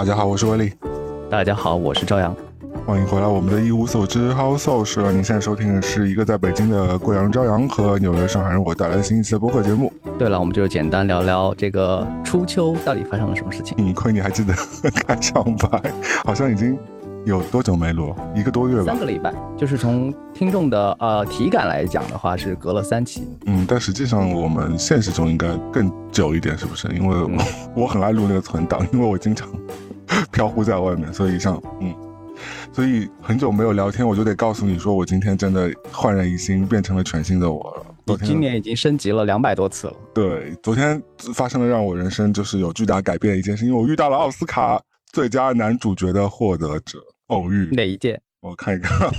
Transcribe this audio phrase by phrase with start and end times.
[0.00, 0.72] 大家好，我是威利。
[1.28, 2.34] 大家好，我是朝阳。
[2.86, 5.12] 欢迎回来，我们的一无所知 Social。
[5.12, 9.92] 您现在收听的是一个在北京的贵阳朝阳和纽约上海人我带来的新一期的播客节目。
[10.18, 13.74] 对了，我们就简单聊聊这个初秋到底发生了什么事情。
[13.76, 14.54] 嗯，亏你还记得
[15.06, 15.92] 开场白，
[16.24, 16.78] 好像已经
[17.26, 18.14] 有多久没录？
[18.34, 18.84] 一个多月吧。
[18.84, 23.28] 三个礼拜，就是从听众的呃体感来讲的话，是隔了三期。
[23.44, 26.88] 嗯，但实际上我们现实中应该更久一点，是不是？
[26.88, 27.30] 因为我
[27.82, 29.46] 我很爱录那个存档，因为我经常
[30.40, 31.94] 飘忽在外面，所以像嗯。
[32.72, 37.84] 所以很久没有聊天，我就得告诉你说，我今天真的焕然一新，变成了全新的我了。
[38.06, 39.94] 你今年已经升级了两百多次了。
[40.14, 41.02] 对，昨天
[41.34, 44.80] 发生了让我人生就是有巨大改变的一件事，因为我遇到了奥斯卡
[45.12, 47.68] 最佳男主角的获得者，偶遇。
[47.72, 48.18] 哪一届？
[48.40, 49.10] 我看一看，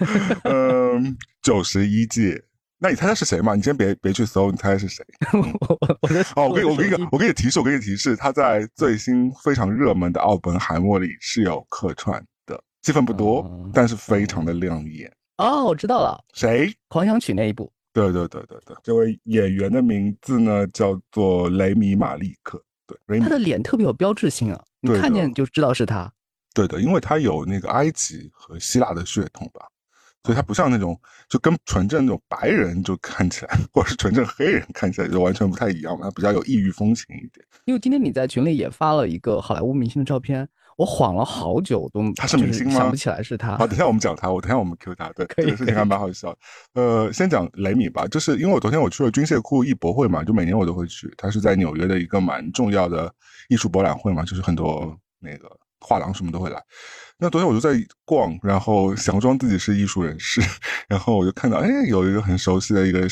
[0.50, 2.42] 嗯，九十一届。
[2.82, 3.54] 那你猜猜是谁嘛？
[3.54, 5.04] 你先别别去搜，你猜猜是谁？
[5.34, 6.08] 我我我
[6.42, 12.58] 哦，我给我给你我给你提示，我给你提示，他在最新非常热门的《奥本海默》里是有客串的。
[12.82, 15.64] 戏份不多，但是非常的亮眼哦！
[15.64, 16.74] 我知道了，谁？
[16.88, 17.70] 狂想曲那一部？
[17.92, 22.62] 对对对对对，这位演员的名字呢叫做雷米马利克。
[23.06, 26.10] 对，他的脸特别有标志性啊，你看见就知道是他。
[26.54, 29.66] 对的，因为他有那个埃及和希腊的血统吧，
[30.24, 37.44] 所以他不像那种就跟纯正那种白人就看起来，或者是纯正黑人看起来就完全不太一样嘛，他比较有异域风情一点。
[37.64, 40.48] 因为今天你在群里也发了一个好莱坞明星的照片。
[40.76, 42.72] 我晃了好久都他是明星吗？
[42.72, 43.54] 想不起来是他。
[43.58, 45.12] 好，等下我们讲他，我等下我们 Q 他。
[45.12, 46.34] 对， 这个事情还蛮好笑。
[46.72, 53.12] 呃，先讲雷米吧，就是因为我昨天我去了军械库艺博会嘛，就每年我都会去，他是在纽约的一个蛮重要的
[53.50, 56.58] 艺术博览会嘛，就是很多那个画廊什么都会来。
[57.20, 60.40] 那昨天我就在逛，然后想装自己是艺术人士，
[60.88, 63.06] 然后我就看到，哎，有一个很熟悉的一个。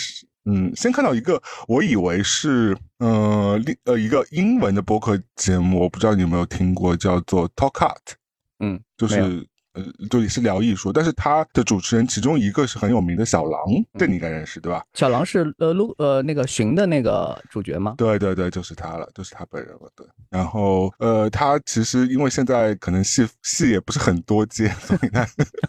[0.50, 8.14] 嗯，先看到一个，我以为是呃，另呃一个英文的播客节目，我不知道你有没有听过，叫做 Talk Art，
[8.58, 13.60] 嗯，就是呃，就也是聊艺术，但是他的主持人其中一个是很有名的小狼，
[13.98, 14.82] 这你应该认识对吧？
[14.94, 17.94] 小狼是呃陆呃那个寻的那个主角吗？
[17.98, 19.90] 对对对，就是他了，就是他本人了。
[19.94, 25.26] 对，然后呃，他其实因为现在可能戏戏也不是很多接，所以他，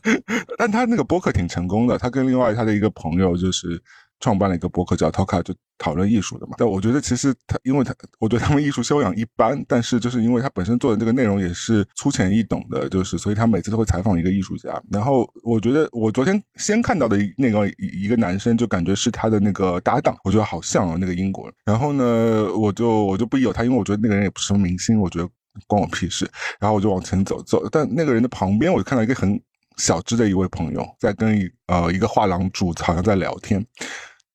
[0.57, 3.81] 但他那个播客挺成功的，他跟另外他的一个朋友就是。
[4.19, 6.55] 创办了一个博客叫 Talka，就讨论艺术的嘛。
[6.57, 14.81] 但我觉得其实他，因为他，我对他们艺术修养一般，但是就是因为他本身做的这个内容也是粗浅易懂的，就是所以他每次都会采访一个艺术家。
[14.91, 21.53] 然后我觉得我昨天先看到的那个一个男生，就感觉是他的那个搭档，我觉得好像啊那个英国人。
[21.63, 25.29] 然后呢，我就我就不疑有他，因为我觉得那个人也不是什么明星，我觉得
[25.65, 26.29] 关我屁事。
[26.59, 29.41] 然后我就往前走走，但那个人的旁边，我就看到一个很
[29.77, 33.65] 小只的一位朋友在跟一呃一个画廊主好像在聊天。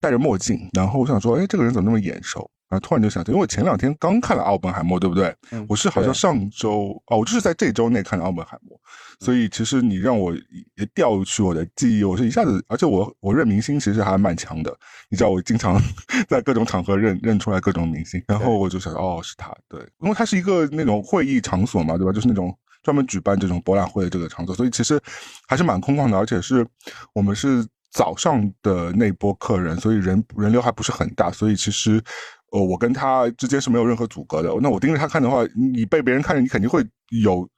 [0.05, 2.51] 戴着墨镜，然后我想说，哎，这个人怎么那么眼熟？
[2.69, 5.35] 然后突然就想起，因为我前两天刚看了《奥本海默》，对不对？
[5.69, 8.77] 我是好像上周哦，我就是在这周内看的《奥本海默》，
[9.25, 14.77] 所以其实你让我也调取我的记忆，我是一下子，而且我我认明星其实还蛮强的，
[15.09, 15.81] 你知道，我经常
[16.29, 22.13] 在各种场合认认出来各种明星，然后我就想，哦，是他，对，因为他是一个那种会议场所嘛，对吧？
[22.13, 25.01] 就是那种专门举办这种博览会的这个场所，所以其实
[25.47, 26.67] 还是蛮空旷的，而且是
[27.13, 27.65] 我们是。
[27.95, 32.03] 早上的那波客人，所以人人流还不是很大，所以其实，
[32.51, 34.53] 呃，我跟他之间是没有任何阻隔的。
[34.61, 36.85] 那我盯着他看的话，你被别人看着，你肯定会
[37.23, 37.49] 有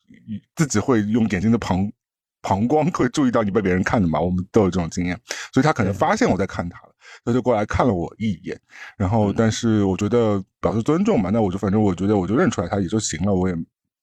[0.54, 1.90] 自己会用眼睛的旁
[2.42, 4.20] 膀光会注意到你被别人看的嘛。
[4.20, 5.18] 我们都有这种经验，
[5.54, 6.92] 所以他可能发现我在看他了，
[7.24, 8.60] 他就过来看了我一眼。
[8.98, 13.34] 然后，但是我觉得表示尊重嘛，那我就反正我觉得我就认出来他也就行了。
[13.34, 13.54] 我也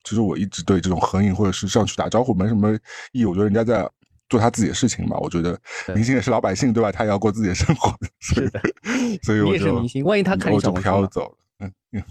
[0.03, 2.73] 其实我一直对这种合影或者是上去打招呼没什么
[3.11, 3.25] 意义。
[3.25, 3.87] 我觉得人家在。
[4.33, 5.55] 做他自己的事情嘛，我觉得
[5.93, 6.91] 明星也是老百姓，对吧？
[6.91, 8.59] 他也要过自己的生活，是的。
[9.21, 11.29] 所以我就明星，万一他看我就飘走
[11.59, 12.03] 了，嗯，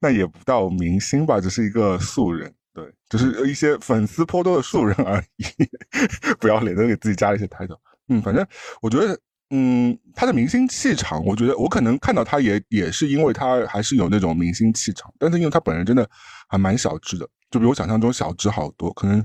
[0.00, 5.44] 那也不到明星吧，只是一个素人，对，就是一些粉丝颇多的素人而已。
[6.40, 7.78] 不要脸的给自己加了一些抬头，
[8.08, 8.46] 嗯，反正
[8.80, 9.20] 我觉得，
[9.50, 16.08] 嗯，他的明星气场，我觉得我可能看到他也也是因为他还是有那种明星气场，但是因为他本人真的
[16.48, 19.22] 还蛮小只的，就比我想象中小只好多，可能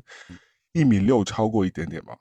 [0.73, 2.13] 一米六超过一点点吧。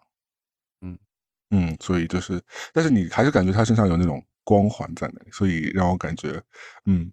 [1.51, 2.41] 嗯，所以就是，
[2.73, 6.41] 但是你还是感觉他身上有那种光环在那里，所以让我感觉，
[6.87, 7.11] 嗯，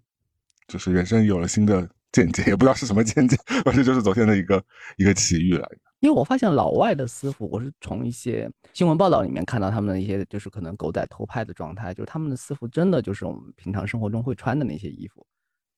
[0.66, 4.64] 就是人生有了新的见解，也不知道是什么见解，反正就是昨天的一个
[4.96, 5.68] 一个奇遇来。
[6.00, 15.26] 因为我发现老外的私服，我是从一些新闻报道里面看到他们的一些，就是可能狗仔偷拍的状态，就是他们的私服真的就是我们平常生活中会穿的那些衣服。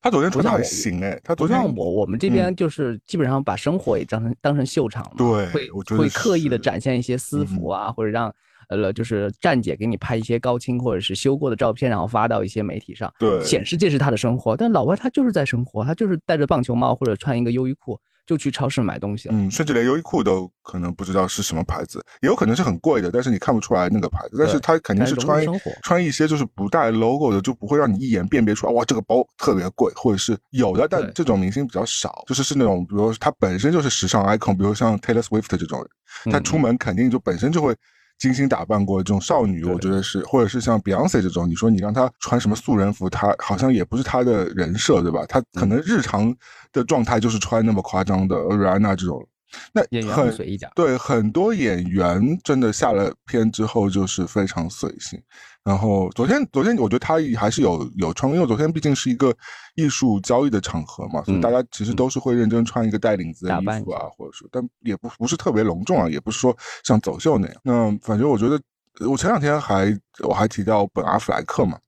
[0.00, 8.32] 他昨天穿的还行哎，他昨天我我们这边就是基本上把生活也当成当成秀场嘛，对，会会刻意的展现一些私服啊，或者让。
[8.69, 14.56] 呃，就是站姐给你拍一些高清或者是修过的照片，然后发到一些媒体上，对，显示这是他的生活。
[14.56, 17.99] 但老外他就是在生活，他就是戴着棒球帽或者穿一个优衣库，
[18.30, 19.34] 就去超市买东西了。
[19.36, 24.36] 嗯，甚至连优衣库都可能不知道是什么牌子，也有可能是很贵的，但是你看不出来那个牌子。
[24.38, 25.44] 但是他肯定是穿
[25.82, 28.72] 穿一些就是不带 logo 的，就不会让你一眼辨别出来。
[28.72, 35.84] 哇，这个包特别贵，或者是有的，但这种明星比较少，就是是那种，比如他本身就是时尚 icon，比如像 Taylor Swift 这种
[36.24, 37.74] 人，他出门肯定就本身就会。
[38.20, 45.25] 精心打扮过这种少女，我觉得是，或者是像 Beyonce 这种，你说你让她穿什么素人服，她好像也不是她的人设，对吧？
[45.26, 46.32] 她可能日常
[46.70, 49.26] 的状态就是穿那么夸张的 Rihanna 这种。
[49.73, 49.82] 那
[50.12, 50.32] 很
[50.75, 55.20] 对很多演员真的下了片之后就是非常随性。
[55.62, 59.35] 然后昨天昨天我觉得他还是有有穿，因为昨天毕竟是一个
[59.75, 67.56] 艺术交易的场合嘛，所以大家其实都是会认真穿一个带领子的衣服啊，或者说，但也不不是特别隆重啊，也不是说像走秀那样。
[67.62, 68.58] 那反正我觉得，
[69.06, 71.79] 我前两天还我还提到本阿弗莱克嘛，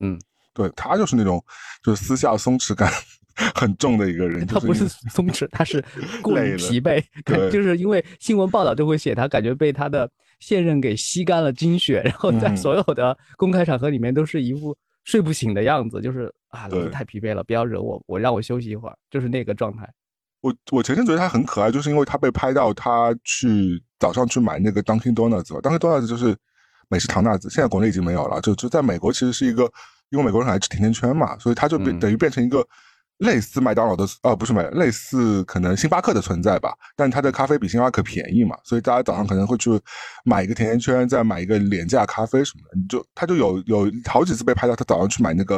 [0.00, 0.20] 嗯，
[0.52, 1.42] 对他就是那种
[1.82, 2.92] 就是私下松弛感。
[3.54, 5.84] 很重的一个人，他不是松弛，他是
[6.22, 7.02] 过于疲惫，
[7.50, 10.10] 就是因为新闻报道就会写他感觉被他的
[10.40, 19.88] 现任给吸干了精血，然后在所有的公开场合里面都是一副睡不醒的样子，就是啊，老子太疲惫了，不要惹我，我让我休息一会儿，就是那个状态。
[20.40, 26.36] 我我前阵觉得他很可爱，就是因为他被拍到他去早上去买那个 Dunkin Donuts，Dunkin Donuts 就是
[26.88, 29.70] 美式唐纳子，现在国内已经没有了，就就在美国其实是一个，
[30.10, 32.66] 因为美国人爱吃甜甜圈嘛，所以他就变等于变成一个。
[33.18, 39.70] 类似麦当劳的，呃，不是麦，类似可能星巴克的存在吧，但它的咖啡比星巴克便宜嘛，所以大家早上可能会去
[40.24, 45.56] 买一个甜甜圈，再买一个廉价咖啡什么的，你就他就有有好几次被拍到他早上去买那个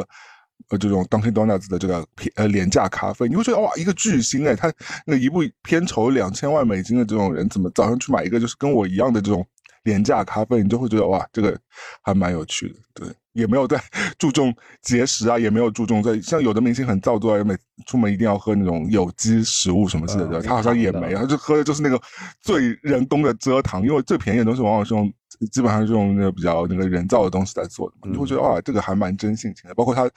[0.69, 4.71] 呃这种 Dunkin Donuts 的这个便呃廉价咖啡，你会觉得哇，一个巨星哎，他
[5.05, 9.45] 那一部片酬两千万美金的这种人，怎么早上去买一个就是跟我一样的这种
[9.83, 11.59] 廉价咖啡，你就会觉得哇，这个
[12.03, 13.07] 还蛮有趣的，对。
[13.39, 13.81] 也没有在
[14.17, 17.55] 注重节食啊，也没有注重在像有的明星很造作，每
[17.85, 21.99] 出门一定要喝那种有机食物什么之类的，他好像也没他，就喝的就是那个
[22.41, 25.11] 最人工的蔗糖，因为最便宜的东西往往是用
[25.51, 29.73] 基本上是用那个比较那个人造的东西在做的，你会觉得啊，这个还蛮真性情的。
[29.73, 30.09] 包括他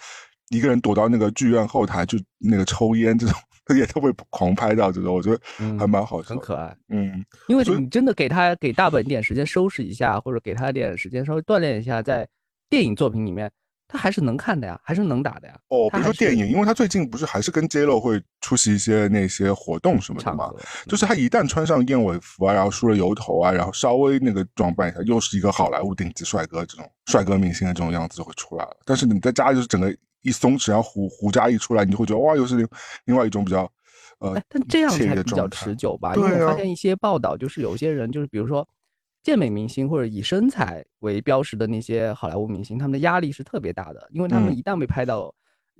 [0.50, 3.34] 一个人躲到那个剧院后台就那个抽烟这种，
[3.64, 5.40] 他 也都会狂拍到这种，我觉得
[5.78, 6.76] 还蛮好笑，很可爱。
[6.88, 12.28] 嗯，因为你真的给他给大本点时间收拾一下，或者给他点时间稍微锻炼一下，在。
[12.72, 13.52] 电影作品里面，
[13.86, 15.54] 他还是能看的呀，还是能打的呀。
[15.68, 20.50] 哦，比如说电影，因为他最近不是还是跟 J Lo 会出席一些那些活动什么的嘛，
[20.86, 28.74] 就是他一旦穿上燕尾服啊，然后梳了油头啊，然后稍微那个装扮一下，又是一个好莱坞顶级帅哥这种帅哥明星的这种样子就会出来了。
[28.86, 32.66] 但是你在家里就是整个一松弛，然后胡胡渣一出来，你就会觉得哇，又是另
[33.04, 33.70] 另外一种比较
[34.20, 36.14] 呃，但这样才比较持久吧？
[36.16, 38.66] 因为我发现一些报道，就是有些人就是比如说。
[39.22, 45.32] 健美明星或者以身材为标识的那些好莱坞明星，他们的压力是特别大的，因为他们一旦被拍到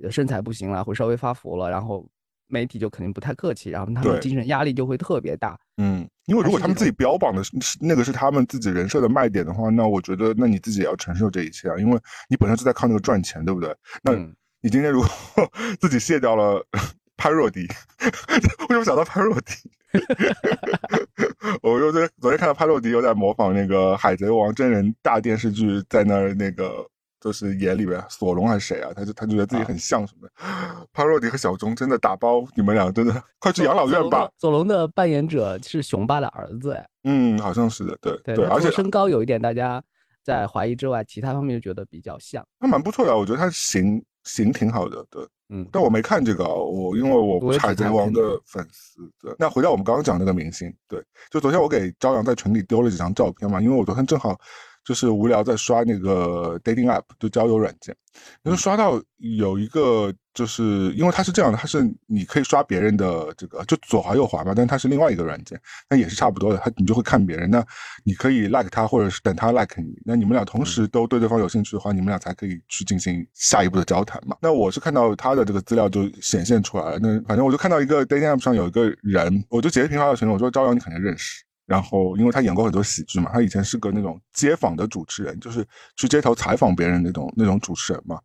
[0.09, 2.07] 身材不行了，会稍微发福了，然后
[2.47, 5.59] 媒体就肯定不太客气，然后他们精神压力就会特别大。
[5.77, 7.51] 嗯，因为如果他们自己标榜的是
[7.81, 11.99] 那个是他们自己人设的卖点的话，那我觉得那你自己也要承受这一切啊，因为
[12.29, 13.75] 你本身是在靠那个赚钱，对不对？
[14.03, 14.13] 那
[14.61, 15.09] 你今天如果
[15.81, 16.65] 自己卸掉了
[17.17, 17.67] 潘若迪，
[18.69, 19.53] 为什么想到潘若迪？
[21.61, 26.85] 我又在昨天看到帕洛迪又在模仿那个《海贼王》真人大电视剧，在那儿那个
[27.19, 28.91] 就是演里边索隆还是谁啊？
[28.95, 30.87] 他就他觉得自己很像什么的？
[30.93, 34.29] 潘洛迪和小钟真的打包，你们俩真的快去养老院吧！
[34.37, 39.83] 索隆的扮演者是雄爸的儿子，哎，嗯，好像是的，对对，而且身高有一点大家
[40.23, 42.45] 在怀疑之外，其他方面就觉得比较像。
[42.59, 45.25] 他蛮不错的，我觉得他形形挺好的，对。
[45.53, 48.99] 嗯，但我没看这个，我因为我不是海贼王的粉丝。
[49.21, 54.35] 对，那回到我们刚刚讲那个明星，对，就昨天我给朝阳在群里丢了几张照片嘛，因为我昨天正好。
[54.85, 57.95] 就是无聊在刷那个 dating app，就交友软件，
[58.41, 65.59] 然后刷到有一个，就是因为它是这样的，它是你可以刷别人的这个，就左滑右滑嘛，但是它是另外一个软件，
[65.89, 67.65] 那也是差不多的，它你就会看别人，那
[68.03, 74.35] 你可以 like 他，或者是等他 like 你，那你们俩同时都对对方有兴趣的话，你们俩才可以去进行下一步的交谈嘛。
[74.41, 81.43] 那我是看到他的这个资料就显现出来了，那反正我就看到一个 dating app 上有一个人，我就截屏发到群里，我说朝阳你肯定认识。
[81.65, 85.65] 然后，因为他演过很多喜剧嘛，他以前是个那种街访的主持人，就是
[85.95, 88.19] 去街头采访别人那种那种主持人嘛。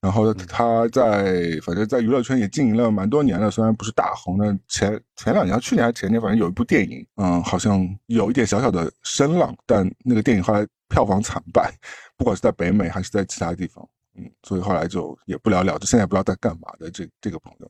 [0.00, 11.72] 然后他在反正在娱乐圈也经营了蛮多年了，虽然不是大红的，前前两年、去年还是前年，反正有一部电影，嗯，好像有一点小小的声浪，但那个电影后来票房惨败，
[12.18, 13.82] 不管是在北美还是在其他地方，
[14.16, 15.86] 嗯，所以后来就也不了了之。
[15.86, 17.68] 现在不知道在干嘛的这这个朋友，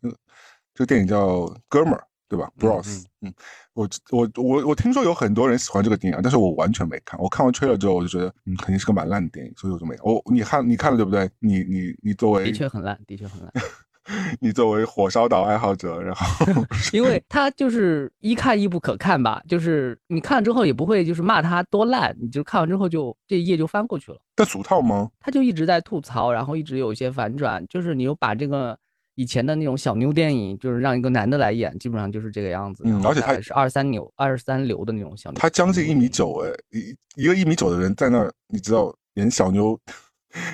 [0.75, 1.29] 这个电影叫
[1.69, 1.99] 《哥们儿》。
[2.35, 3.33] 对吧，Bros，嗯，
[3.75, 7.19] 我我我我听说有很多人喜欢这个电影，但是我完全没看。
[7.21, 9.95] 我看完吹了之后，我就觉得，嗯，肯定是个蛮烂的电影，所以我就没。
[10.03, 11.31] 我你看你看了对不对？
[11.39, 13.51] 你你你作为的确很烂，的确很烂。
[14.39, 16.45] 你作为火烧岛爱好者，然后
[16.93, 24.19] 因为他就是一看一不可看吧，就是你看了之后也不会就是骂他多烂，你就看完之后就这一页就翻过去了。
[24.35, 25.09] 但俗套吗？
[25.21, 28.79] 他就一直在吐槽，然后一直有一些反转，就是你又把这个
[29.15, 32.83] 以前的那种小妞电影，就是让一个男的来演，基本上就是这个样子。
[32.87, 35.39] 嗯，而且他是二三流、二三流的那种小妞。
[35.39, 39.79] 他将近一米九，哎，一一个一米九的人在那儿，你知道演小妞，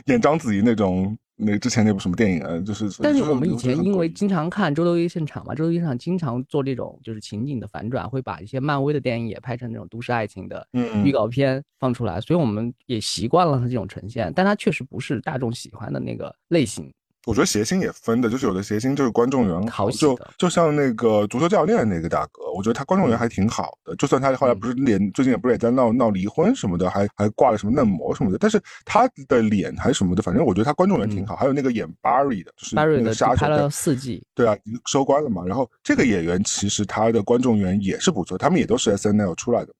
[0.07, 1.17] 演章子怡那种。
[1.43, 2.61] 那之前那部什么电影啊？
[2.61, 10.69] 就是，但是我们以前因为经常看周六夜现场嘛，周六夜现场经常做这种就是情景的反转，会把一些漫威的电影也拍成那种都市爱情的
[11.02, 16.93] 预告片放出来，所以我们也习惯了它这种呈现，但它确实不是大众喜欢的那个类型。
[17.27, 23.95] 我觉得谐星也分的，就是有的谐星就是观众缘好，就就像那个足球教练那个大哥，我觉得他观众缘还挺好的。
[23.97, 31.37] 就算他后来不是脸最近也不是也在闹闹离婚什么的，还还挂了什么嫩模什么的，但是他的脸还什么的，反正我觉得他观众缘挺好。
[31.37, 35.45] 还有那个演 Barry 的，就是那个杀手，拍了四季，对啊，收官了嘛。
[35.45, 39.73] 然后这个演员其实他的观众缘也是不错，他们也都是 SNL 出来的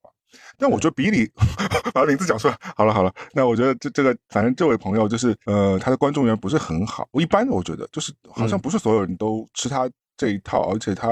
[0.57, 1.29] 但我觉得比利
[1.93, 11.09] 把名字讲出来，好了好了，那我觉得这这个反正这位朋友就是呃他的观众缘不是很好，我一般的我觉得就是好像不是所有人都吃他这一套，而且他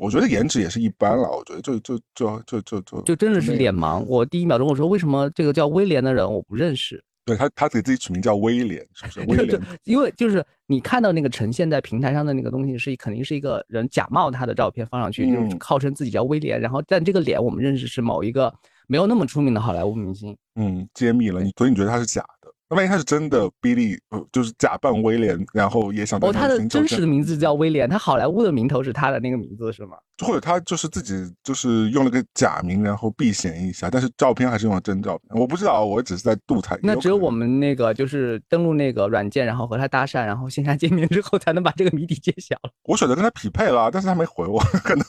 [0.00, 4.00] 我觉得颜值也是一般了，我觉得就就就就就就就真的是脸盲。
[4.06, 7.02] 我第一秒钟我说为什么这个叫威廉的人我不认识。
[7.28, 9.20] 对他，他给自己取名叫威廉，是不是？
[9.28, 18.52] 威廉，因为就是你看到那个呈现在平台上的那个东西，是肯定是一个人假冒他的照片放上去，就号称自己叫威廉，然后但这个脸我们认识是某一个
[18.86, 20.36] 没有那么出名的好莱坞明星。
[20.54, 22.50] 嗯，揭秘了你，所以你觉得他是假的？
[22.70, 23.98] 那万一他是真的，Billy，
[24.32, 29.96] 就是假扮威廉，然后也想哦，他的真实的名字叫威廉，他好莱坞的名头是他的那个名字是吗？
[30.24, 35.40] 或者他就是自己就是用了个假名，然后避嫌一下，但是照片还是用了真照片。
[35.40, 36.76] 我不知道，我只是在度他。
[36.82, 42.56] 那只有我们那个就是登录那个软件，然后和他搭讪，然后线下见面之后，才能把这个谜底揭晓。
[42.84, 45.04] 我选择跟他匹配了，但是他没回我， 可能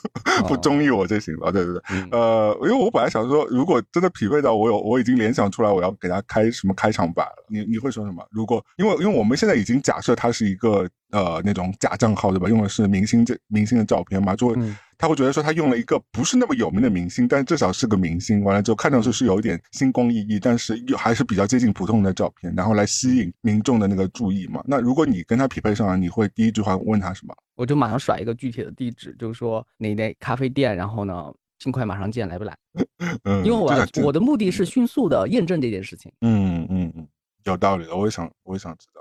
[0.46, 1.50] 不中意我就行了。
[1.50, 7.44] 对对对，呃，因为我本来想说，如果真的匹配到我有，我已经联想出来我要给他开什么开场白了。
[7.48, 8.24] 你你会说什么？
[8.30, 12.48] 如果因为因为我们现在已经假设他是一个呃那种假账号对吧？
[12.48, 14.56] 用的是明星这明星的照片嘛，就会。
[15.02, 18.44] 他会觉得说他用了一个不是那么有名的明星，但至少是个明星。
[18.44, 24.62] 完了之后看上去是有一点星光熠熠，但是又还是比较接近普通的照片，然后来吸引民众的那个注意嘛。
[24.66, 27.34] 那如果你跟他匹配上了，你会第一句话问他什么？
[27.56, 32.54] 我就马上甩一个具体的地址，就是说哪哪咖啡店，然后呢尽快马上见，来不来？
[33.24, 33.72] 嗯，因为我
[34.04, 36.12] 我的目的是迅速的验证这件事情。
[36.20, 37.08] 嗯嗯嗯，
[37.44, 39.00] 有道理的，我也想我也想知道。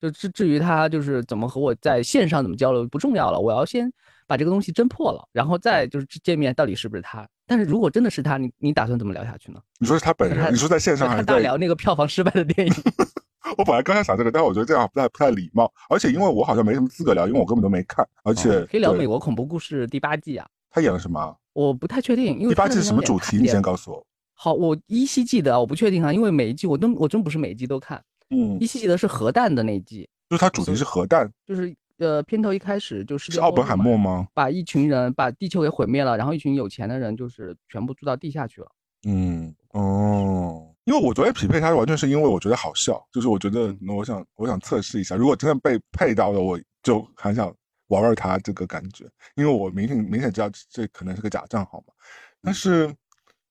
[0.00, 3.92] 对，就至至于他就是怎么和我在线上怎么交流不重要了，我要先。
[4.26, 7.26] 把这个东西侦破了，然后再就是见面，到底是不是他？
[7.48, 9.60] 但是如果真的是他，你你打算怎么聊下去呢？
[9.80, 10.52] 你说是他本人？
[10.54, 12.72] 你说在线上还是大聊那个票房失败的电影？
[13.58, 20.46] 我本来刚才想这个，但是我觉得这样不太不太礼貌，而且因为我好像没什么资格聊，因为我根本都没看，而且可以聊《美国恐怖故事》第八季啊。
[20.70, 21.36] 他演了什么？
[21.52, 23.38] 我不太确定，因为第八季是什么主题？
[23.38, 24.06] 你先告诉我。
[24.34, 28.00] 好，我依稀记得，我不确定啊，因为每一季我都我真不是每一季都看。
[28.30, 31.74] 嗯，依稀记得是核弹的那一季，就是它主题是核弹，就是。
[32.00, 34.26] 呃，片头一开始就是是奥本海默吗？
[34.32, 38.72] 把一群人把地球给毁灭了，然后一群有钱的人就是全部住到地下去了。
[39.06, 47.54] 嗯，哦，因为我昨天匹配他完全是因为我觉得好笑，就是我觉得我想我想测试一下，如果真的被配到了，我就很想
[47.88, 51.92] 玩玩他这个感觉，因为我明显明显知道这可能是个假账号嘛。
[52.40, 52.90] 但是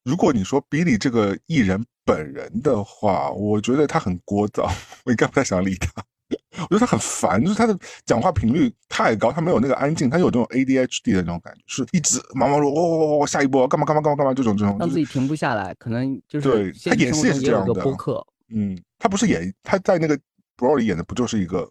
[0.03, 4.69] 如果你说比利这个艺人本人的话，我觉得他很聒噪，
[5.05, 6.03] 我应该不太想理他。
[6.61, 7.75] 我觉得他很烦，就是他的
[8.05, 17.73] 讲话频率太高，他没有那个安静，他有这种 ADHD 的那种感觉，是一直忙忙碌碌，哦哦哦下一波干嘛干嘛干嘛干嘛这种这种，让自己停不下来，可能就是对他演戏也是这样的。
[17.81, 20.15] 播客，嗯，他不是演他在那个
[20.55, 21.67] Bro 里演的不就是一个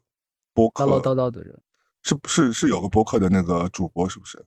[0.52, 1.56] 播客唠唠叨叨的人，
[2.02, 4.44] 是是是有个播客的那个主播是不是？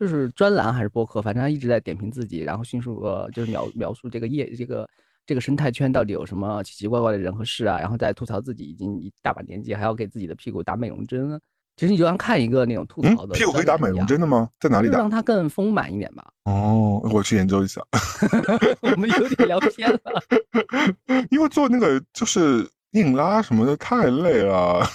[0.00, 4.88] 就是专栏还是播客，反正他一直在点评自己，然后迅速呃就是描描述这个业这个。
[5.26, 7.78] 这个生态圈到底有什么奇奇怪怪的人和事啊？
[7.78, 11.40] 然后再吐槽自己已经一大把年纪，还要给自己的屁股打美容针。
[11.76, 14.48] 其实你就像看一个那种吐槽的，屁股可以打美容针的吗？
[14.58, 14.98] 在哪里打？
[14.98, 16.24] 让它更丰满一点吧。
[16.44, 17.82] 哦，我去研究一下。
[18.80, 20.00] 我们有点聊偏了，
[21.30, 22.66] 因为做那个就是。
[22.96, 24.88] 硬拉什么的太累了，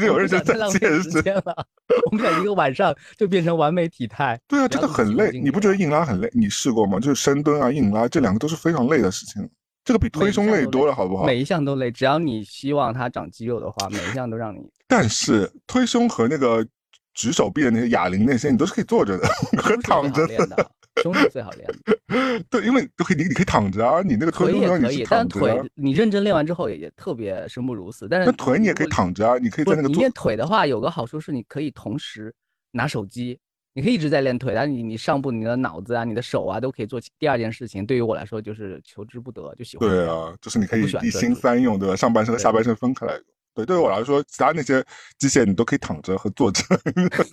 [0.00, 1.66] 有人就在健身了。
[2.10, 4.40] 我们想一个晚上就变成完美体态。
[4.48, 5.30] 对啊，真的很累。
[5.38, 6.30] 你不觉得硬拉很累？
[6.32, 6.98] 你试过吗？
[6.98, 9.46] 就是深蹲啊、硬拉这两个都是非常累的事情。
[9.84, 11.26] 这个比推胸累多了，好不好？
[11.26, 14.58] 每一项都累，只要你希望它长肌肉的话，每一项都让你。
[14.88, 16.66] 但是推胸和那个
[17.12, 19.28] 举手臂的那些哑铃那些，你都是可以坐着的
[19.62, 20.70] 和躺着的。
[21.02, 22.44] 兄弟最好练的。
[22.50, 28.06] 对，因为都可以，你你可以躺着啊，你那个腿也可以，但腿你认真练完之后也也特别生不如死。
[28.08, 29.88] 但是腿你也可以躺着啊，你可以在那个。
[29.88, 32.34] 你练腿的话，有个好处是你可以同时
[32.72, 33.38] 拿手机，
[33.74, 37.84] 你可以一直在练腿，但你你上部你的脑子啊、你的手啊都可以做第二件事情。
[37.84, 39.88] 对于我来说就是求之不得，就喜欢。
[39.88, 41.96] 对啊，就是你可以一心三用，对吧？
[41.96, 43.20] 上半身和下半身分开来。
[43.56, 44.84] 对，对于我来说，其他那些
[45.18, 46.62] 机械你都可以躺着和坐着，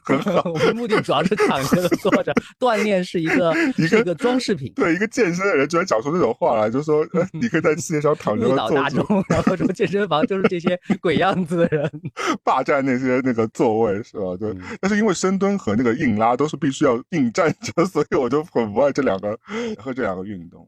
[0.02, 0.42] 很好。
[0.50, 4.72] 我们目的主要是躺着和坐着，锻炼是一 个一个装饰品。
[4.74, 11.92] 对，一个健身的人居然讲出这种话来，就说你可以在世界上躺着和坐着，然后说健身房就是这些鬼样子的人
[12.42, 14.38] 霸占那些那个座位，是吧？
[14.40, 14.56] 对。
[14.80, 19.38] 但是因为深蹲和那个硬拉都是必须要硬站着，所以我就很不爱这两个
[19.78, 20.66] 和这两个运动。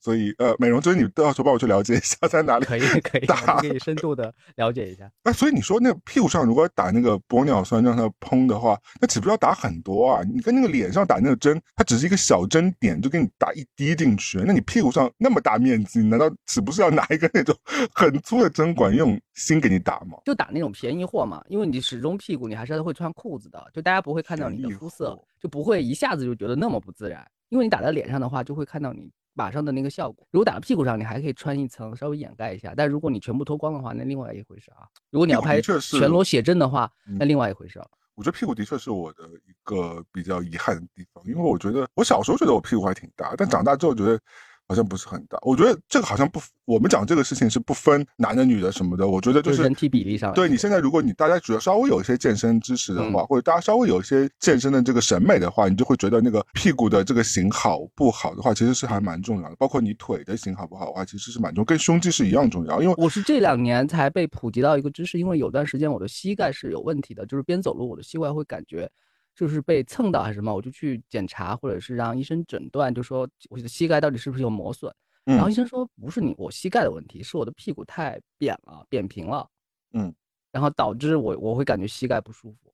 [0.00, 5.10] 所以，呃，美容针你到时候帮我去了解一下在哪里可以可以打，可以深度的了解一下。
[5.24, 10.22] 哎，所以你说那屁股上如果打那个玻尿酸让它嘭的话，那岂不是要打很多啊？
[10.22, 14.38] 你跟那个脸上打那个针，它只是一个小针点，就给你打一滴进去。
[14.46, 17.56] 那你屁股上那么大面积，难道岂不是要拿一个那种
[17.94, 20.18] 很粗的针管用心给你打吗？
[20.24, 27.26] 就打那种便宜货嘛，因为你始终屁股你还是会穿裤子的，就大家不会看到你的肤色，就不会一下子就觉得那么不自然。
[27.48, 29.08] 因为你打在脸上的话，就会看到你。
[29.36, 32.72] 马上的那个效果，如果打到屁股上，你还可以穿一层稍微掩盖一下。
[32.76, 34.88] 但如果你全部脱光的话，那另外一回事啊。
[35.10, 37.78] 如果你要拍全裸写真的话，那另外一回事。
[38.14, 44.18] 我觉得屁股的确是我的一个比较遗憾的地方，因为我觉得我小时候觉得我屁股还挺大，但长大之后觉得。
[44.68, 50.32] 好像不是很大，我觉得这个好像不，我们讲这个事情是不分男的女的什么的，我觉得就是人体比例上。
[50.34, 59.54] 对你现在，如果你大家只要稍微有一些健身知识的话，或者大家稍微有一些健身的这个审美的话，你就会觉得那个屁股的这个型好不好的话，其实是还蛮重要的。
[59.56, 62.82] 包括你腿的型好不好的话，其实是蛮重，跟胸肌是一样重要。
[62.82, 68.90] 因为我是这两年才被普及到一个知识，因为有段时间我的膝盖是有问题的，就是边走路我的膝盖会感觉。
[69.36, 74.92] 就是被蹭到还是什么，我就去检查，或者是让医生诊断，就说我的膝盖到底是不是有磨损。
[75.24, 79.48] 然后医生说不是你我膝盖的问题，是我的屁股太扁了，扁平了。
[79.92, 80.14] 嗯，
[80.50, 82.72] 然后导致我我会感觉膝盖不舒服。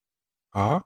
[0.50, 0.82] 啊，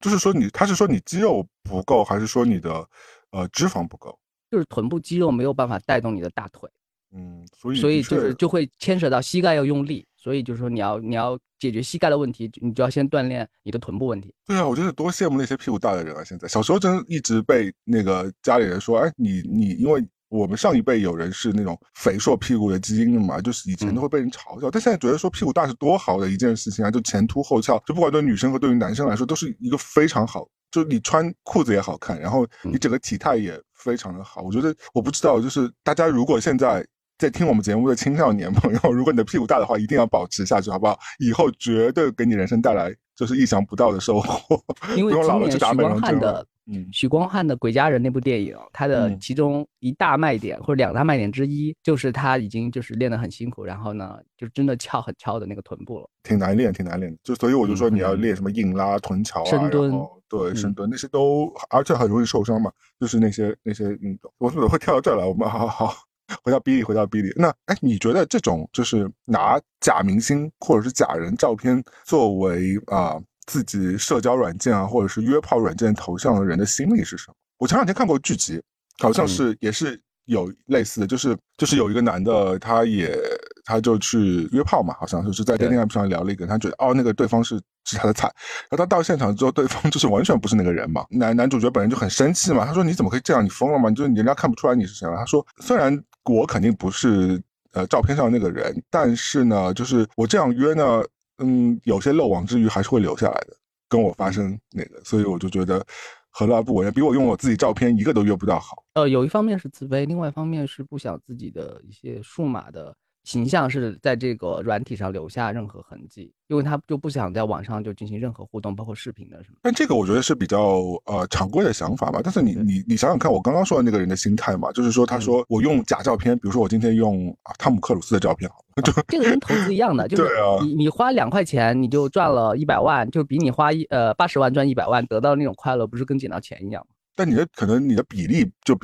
[0.00, 2.88] 就是说你他是说你肌肉不够，还是说你的
[3.30, 4.18] 呃脂肪不够？
[4.50, 6.68] 就是臀部肌肉没有办法带动你的大腿。
[7.12, 11.38] 嗯，所以所以就是就会牵扯到膝盖要用力，所以就是说你要你要。
[11.60, 14.32] 解决膝盖的问题，你就要先锻炼你的臀部问题。
[14.46, 16.24] 对啊，我觉得多羡慕那些屁股大的人啊！
[16.24, 24.70] 现在小时候真一直被那个家里人说，哎，你你，因为我们上一辈有人是那种肥硕屁股的基因的嘛，就是以前都会被人嘲笑。
[24.70, 34.40] 但现在觉得说屁股大是多好的一件事情啊，就前凸后翘，就不管对女生和对于男生来说都是一个非常好，就你穿裤子也好看，然后你整个体态也非常的好。
[34.40, 36.82] 我觉得我不知道，就是大家如果现在。
[37.20, 40.98] 在听我们节目的青少年朋友， 如果你的屁股大的话，一定要保持下去，好不好？
[41.18, 44.58] 以后绝对给你人生带来就是意想不到的收获。
[44.96, 56.08] 因为今年许光汉的，嗯，许光汉的《鬼家人》那部电影，它的其中一大卖点或者两大卖点之一，就是他已经就是练得很辛苦，然后呢，就真的翘很翘的那个臀部了。
[56.22, 57.18] 挺难练，挺难练的。
[57.22, 59.92] 就所以我就说你要练什么硬拉、臀桥啊，深蹲，
[60.26, 62.72] 对，深蹲那些都，而且很容易受伤嘛。
[62.98, 65.26] 就是那些那些运动，我怎么会跳到这儿来？
[65.26, 65.94] 我们好好好。
[66.42, 67.32] 回到比利，回到比利。
[67.36, 73.16] 那哎，你觉得这种就是拿假明星或者是假人照片作为啊
[73.46, 77.34] 自己社交软件啊或者是约炮软件头像的人的心理是什么？
[77.58, 78.62] 我前两天看过剧集，
[78.98, 83.18] 好像是也是有类似的，就是就是有一个男的，他也
[83.64, 88.28] 他就去约炮嘛，好像就是在 dating app 上聊了一个，他觉得哦那个对方是是他的菜，
[88.70, 91.04] 然后他到现场之后，对方就是完全不是那个人嘛。
[91.10, 93.44] 男男主角本人就很生气嘛，他说你怎么可以这样？
[93.44, 93.88] 你疯了吗？
[93.88, 95.16] 你就人家看不出来你是谁了？
[95.16, 96.02] 他说虽然。
[96.30, 101.02] 我肯定不是呃照片上那个人，但是呢，就是我这样约呢，
[101.38, 103.56] 嗯，有些漏网之鱼还是会留下来的，
[103.88, 105.84] 跟我发生那个，所以我就觉得
[106.30, 106.90] 何乐而不为？
[106.90, 108.84] 比我用我自己照片一个都约不到好。
[108.94, 112.94] 呃，有一方面是自卑，另外一方面是不想自己的一些数码的。
[113.24, 119.56] 形象是在这个软体上留下任何痕迹，因为他就不想在网上就进行任何互动，包括视频的什么。
[119.62, 120.58] 但这个我觉得是比较
[121.04, 122.20] 呃常规的想法吧。
[122.24, 128.50] 但是你你你想想看，我刚刚说的那个人的心态嘛，就是说他说我用假照片，比如说我今天用汤姆克鲁斯的照片，
[128.82, 130.30] 就这个跟投资一样的， 就是
[130.62, 136.94] 你你花两块钱你就赚了一百万，就比你花一呃八十万赚一百万得到那种快乐，不是跟捡到钱一样吗？
[137.14, 138.78] 但你的可能你的比例就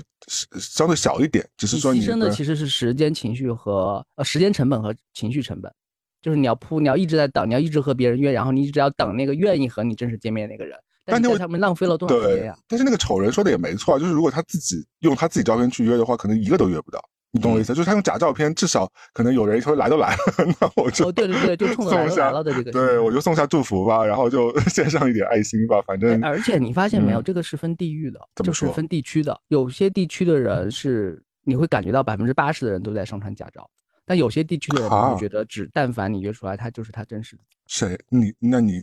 [0.61, 5.73] 相对小一点，只是说你牺牲的其实是时间、情绪和呃时间成本和情绪成本，
[6.21, 10.77] 就是你要铺，你要一直在等，你要一直和别人约，然后你一直要等那个愿意和你正式见面那个人。
[11.05, 12.59] 但是他们浪费了多少时间呀？
[12.67, 17.01] 但是那个丑人说的也没错，就是如果他自己用他自己照片去约的话，可能一个都约不到。
[17.37, 17.75] 你懂我意思？
[17.75, 20.19] 就是他用假照片，至少可能有人说来都来了，
[20.59, 26.23] 那我就哦，对对对，就冲着来了的这个，对我就送下祝福吧，然后就 献上一点爱心吧，反正。
[26.25, 29.39] 而且你发现没有，这个是分地域的，就是分地区的。
[29.49, 33.69] 有些地区的人是你会感觉到百分之八十的人都在上传假照，
[34.07, 37.43] 但有些地区的人你会觉得只但凡你约出来，他就是他真实的。
[37.67, 37.99] 谁？
[38.09, 38.81] 你那你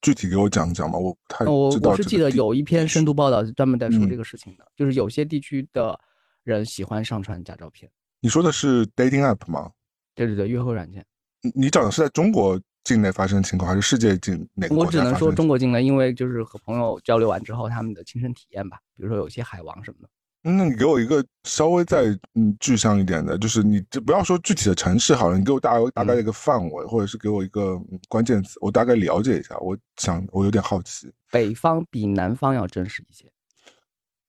[0.00, 0.96] 具体给我讲讲吧？
[0.98, 5.98] 我不太我我是记得有一篇深度报道是专门在说这个事情的，就是有些地区的
[6.44, 7.90] 人喜欢上传假照片。
[8.20, 9.70] 你说的是 dating app 吗？
[10.14, 11.04] 对对对，约会软件。
[11.42, 18.78] 你你讲的是在中国境内发生的情况，还是世界境哪个我只能说中国境内，因为就是和朋友交流完之后，他们的亲身体验吧。
[18.96, 20.08] 比如说有些海王什么的。
[20.42, 29.54] 那你给我一个稍微再嗯具象一点的，就是你这不要说具体的城市好了，你给我大大概一个范围，或者是给我一个关键词，我大概了解一下。
[29.58, 31.12] 我想我有点好奇。
[31.30, 33.30] 北方比南方要真实一些。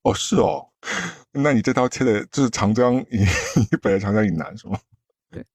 [0.03, 0.67] 哦，是哦。
[1.31, 3.21] 那你这刀切的就是长江以
[3.71, 4.77] 以北， 长江以南是吗？
[5.29, 5.45] 对。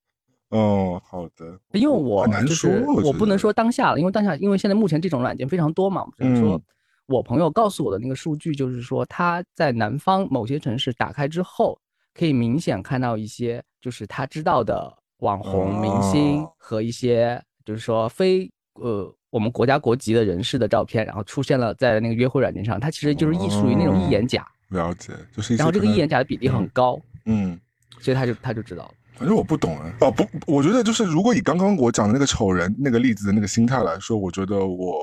[0.50, 1.58] 哦，好的。
[1.72, 6.60] 因为我就是我不能说当下了，因为当下因为现在目前这种软件非常多嘛，只能说。
[7.08, 11.78] 我朋友告诉我的那个数据就是说，他在南方某些城市打开之后，
[12.12, 22.78] 可以明显看到一些就是他知道的网红明星和一些就是说非呃我们国家国籍的人士的照片，然后出现了在那个约会软件上。
[22.78, 27.58] 他其实就是艺属于那种一眼假，了解，就是然后这个一眼假的比例很高，嗯，
[28.00, 28.90] 所以他就他就知道了。
[29.14, 34.96] 反正我不懂啊，哦不，我觉得就是如果以刚刚我讲的那个丑人那个例子的那个心态来说，我觉得我。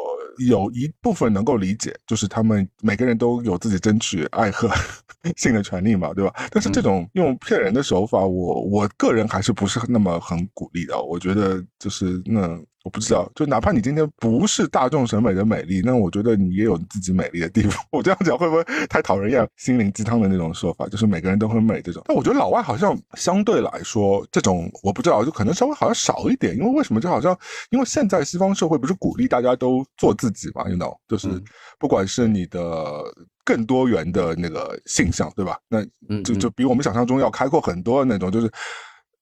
[0.47, 4.67] 有一部分能够理解，就是他们每个人都有自己争取爱和
[5.37, 6.33] 性的权利嘛，对吧？
[6.49, 10.99] 但是这种用骗人的手法，我我个人还是不是那么很鼓励的。
[10.99, 12.59] 我觉得就是那。
[12.83, 17.81] 我不知道，就哪怕你今天不是大众审美的美丽，那我觉得你也有自己美丽的地方。
[17.91, 19.47] 我这样讲会不会太讨人厌？
[19.55, 22.03] 心灵鸡汤的那种说法，就是每个人都很美这种。
[22.05, 26.57] 但我觉得老外好像相对来说，这种我不知道，就可能稍微好像少一点。
[26.57, 26.99] 因为为什么？
[26.99, 27.37] 就好像
[27.69, 31.41] 因为现在西方社会不是鼓励大家都做自己嘛，you know，就是
[31.79, 33.01] 不管是你的
[33.45, 35.57] 更多元的那个性向，对吧？
[35.69, 35.81] 那
[36.21, 38.51] 就就比我们想象中要开阔很多的那种，就是。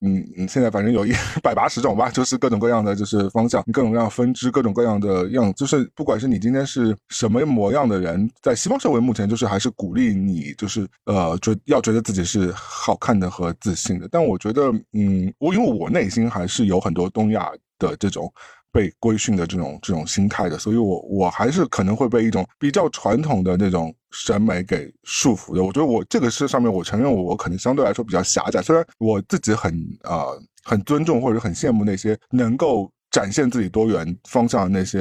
[0.02, 1.12] 嗯嗯，现在反正有一
[1.44, 14.08] 百八十种吧，就是各种各样的就是方向，各种各样分支，各种各样的样，就是不管是你今天是什么模样的人，在西方社会目前就是还是鼓励你，就是呃，觉要觉得自己是好看的和自信的。
[14.12, 18.32] 但我觉得，嗯，我因为我内心还是有很多东亚的这种。
[18.74, 25.64] 被规训的这种这种心态的，所以我我还是可能会被一种比较传统的那种审美给束缚的。
[25.64, 28.62] 我觉得我这个是上面，我承认我我可能相对来说比较狭窄。
[28.62, 35.00] 虽然我自己很呃很尊重或者很羡慕那些能够展现自己多元方向的那些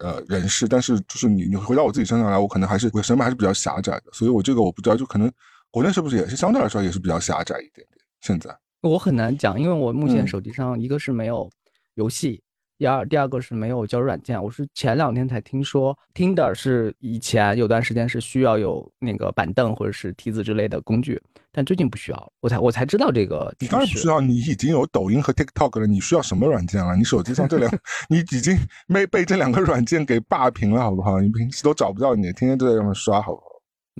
[0.00, 4.04] 呃人士，但是就是你你回到我自己身上来，我可能还是我审美还是比较狭窄的。
[4.12, 5.30] 所以我这个我不知道，就可能
[5.70, 7.88] 国内是不是也是相对来说也是比较狭窄一点点。
[8.20, 11.48] 现在我很难讲，因为我目前手机上一个是没有
[11.94, 12.41] 游戏。
[12.82, 14.42] 第二，第二个是没有交友软件。
[14.42, 22.32] 我是前两天才听说，Tinder 是以前有段时间是需要有那个板凳或者是梯子之类的工具，但最近不需要。
[22.40, 23.54] 我才我才知道这个。
[23.60, 26.96] 你当然不需要，你已经有抖音和 TikTok 了，你需要什么软件了？
[26.96, 27.70] 你手机上这两，
[28.10, 31.20] 你已经没被这两个软件给霸屏了，好不好？
[31.20, 33.44] 你平时都找不到你，天天都在上面刷，好不好？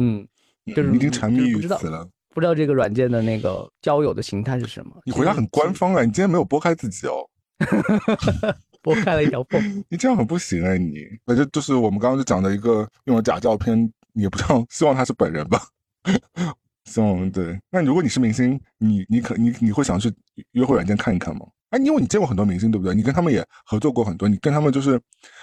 [0.01, 0.27] 嗯，
[0.75, 2.05] 就是已经沉迷于此了。
[2.35, 4.97] 不知道这个软件的那个交友的形态是什么？
[5.05, 6.01] 你回答很官方啊！
[6.03, 7.25] 你今天没有拨开自己哦。
[8.83, 10.77] 拨开了一条缝， 你这样很不行哎！
[10.77, 15.63] 你，反正就是我们刚刚就讲的一个用了假照片，也不知道希望他是本人吧？
[16.85, 17.59] 希望对。
[17.71, 20.13] 那如果你是明星，你你可你你会想去
[20.51, 21.47] 约会软件看一看吗？
[21.73, 22.95] 哎，因为你见过很多明星，对不对？
[22.95, 25.01] 你跟他们也合作过很多，你跟他们就是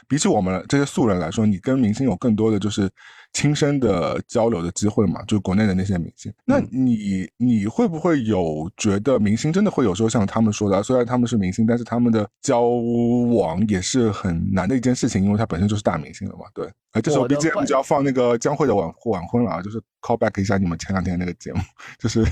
[0.08, 2.88] 比起我们这些素人来说，你跟明星有更多的就是
[3.34, 5.24] 亲身的交流的机会嘛？
[5.24, 16.46] 就是国内的那些明星，那你你会不会有觉得明星真的会有时候像他们说的，虽然他们是明星，但是他们的交往也是很难的一件事情，因为他本身就是大明星了嘛？
[16.54, 16.70] 对。
[16.92, 21.62] 哎，这时候 BGM 就要放那个江蕙的晚晚婚了啊，就是 call back 一下你们前两天那个节目，
[22.00, 22.26] 就是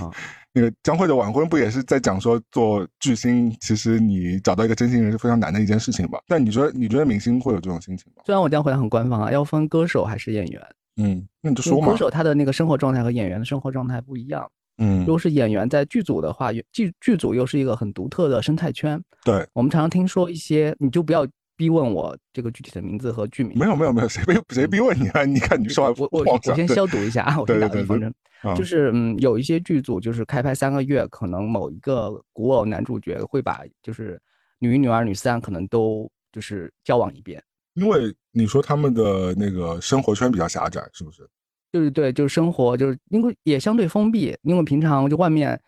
[0.58, 6.20] 那个江蕙的晚婚不也是在讲说做巨星，其实你找到一个真心人是非常难的一件事情吧？
[6.28, 8.24] 但你觉得你觉得明星会有这种心情吗？
[8.26, 10.62] 虽然我这样回答很官方啊，要分歌手还是演员。
[10.96, 11.92] 嗯，那你就说嘛。
[11.92, 14.50] 歌手他的那个生活状态和演员的生活状态不一样。
[14.80, 19.00] 嗯，如果是演员在剧组的话，剧剧组又是一个很独特的生态圈。
[19.24, 21.28] 对，我们常常听说一些，你就不要。
[21.58, 23.58] 逼问我这个具体的名字和剧名？
[23.58, 25.26] 没有没有没有，谁逼谁逼问你啊？
[25.26, 28.14] 你看你说我我我先消毒一下啊， 我先打个方针，
[28.56, 34.22] 就是嗯，有一些剧组就是开拍三个月，可能某一个古偶男主角会把就是
[34.60, 37.44] 女一、女二、女三可能都就是交往一遍。
[37.74, 41.28] 因为你说他们的那个生活圈比较狭窄，是不是？
[41.72, 45.60] 对对对，就是生活就是因为也相对封闭，因为平常就外面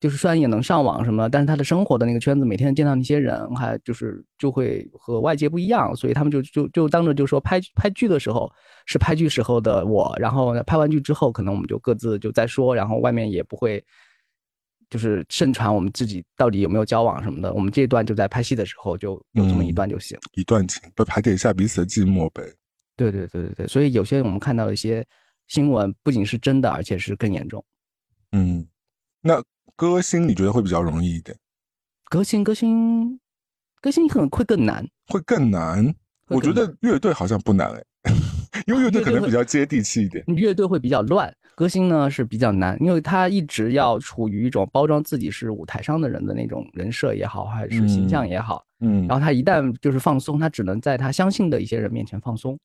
[0.00, 8.48] 就是虽然也能上网什么，但是他的生活的那个圈子，每天见到那些人，还就是就会和外界不一样，所以他们就就就当着就说拍拍剧的时候
[8.86, 13.84] 是拍剧时候的我，然后拍完剧之后，可能我们就各自就再说，然后外面也不会
[14.88, 22.42] 就是盛传我们自己到底有没有交往什么的，我们这一段就在拍戏的时候就有这么一段就行，一段情，不排解一下彼此的寂寞呗。
[22.96, 25.04] 对对对对对，所以有些我们看到一些
[25.48, 27.64] 新闻，不仅是真的，而且是更严重。
[28.30, 28.64] 嗯，
[29.20, 29.42] 那。
[29.76, 31.36] 歌星你觉得会比较容易一点？
[32.10, 33.20] 歌星，歌星，
[33.80, 35.94] 歌星可能会更难，会更难。
[36.28, 38.12] 我觉得乐队好像不难哎，
[38.66, 40.24] 因为乐队可能比较接地气一点。
[40.26, 48.64] 乐队会比较乱，歌星呢是比较难，因为他一直要处于一种包装自己是舞台上的人的那种人设也好，还是形象也好。
[48.80, 49.06] 嗯。
[49.06, 52.58] 然后他一旦就是放松，他只能在他相信的一些人面前放松，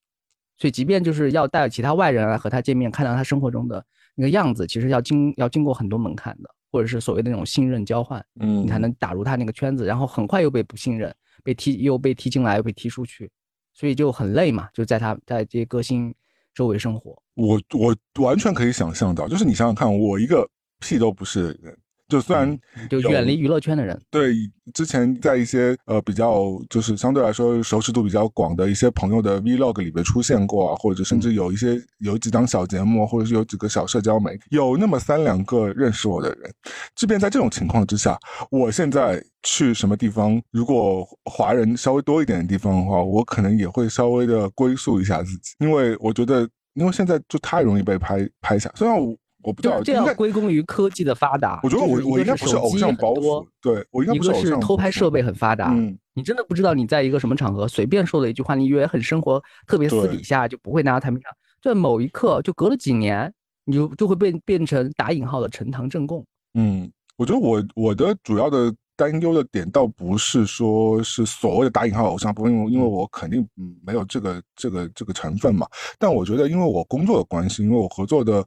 [0.57, 3.85] 所以即便就是要带其他外人来和他见面，看到他生活中的
[4.15, 6.49] 那个样子，其实要经要经过很多门槛的。
[6.73, 13.29] 或者是所谓的那种信任交换，嗯，你才能打入他那个圈子，然后很快又被不信任，被踢又被踢进来，又被踢出去，
[13.73, 14.67] 所以就很累嘛。
[14.73, 16.12] 就在他在这些歌星
[16.51, 21.77] 周围生活，我我完全可以想象到，就是你想想看，我一个屁都不是人。
[22.13, 22.60] 就虽然
[22.91, 24.36] 就远离娱乐圈的人，对
[24.71, 36.54] 之前在一些呃比较就是相对来说熟识度比较广的一些朋友的 vlog 里边出现过啊，或者甚至有一些有几档小节目，或者是有几个小社交媒体，有那么三两个认识我的人。
[36.95, 38.15] 即便在这种情况之下，
[38.52, 49.15] 我现在去什么地方，如果华人稍微多一点的地方的话，我可能也会稍微的归宿一下自己，因为我觉得，因为现在就太容易被拍拍下，虽然我。
[49.43, 51.60] 我不知道，这要归功于科技的发达。
[51.63, 54.41] 我觉得我我应该不是偶像包袱，对我应该不是偶像。
[54.41, 63.32] 一个是偷拍设备很发达，嗯，你真的不知道你在一个什么场合随便说了一句话，你以为很生活，特别私底下就不会拿到台面上，在某一刻就隔了几年，
[63.65, 66.25] 你就就会变变成打引号的呈堂证供。
[66.53, 73.45] 嗯，我觉得我我的主要的担忧的点倒不是说是所谓的打引号偶像，不因为因为我肯定
[73.86, 75.67] 没有这个这个这个成分嘛。
[75.99, 78.45] 但我觉得因为我工作的关系，因为我合作的。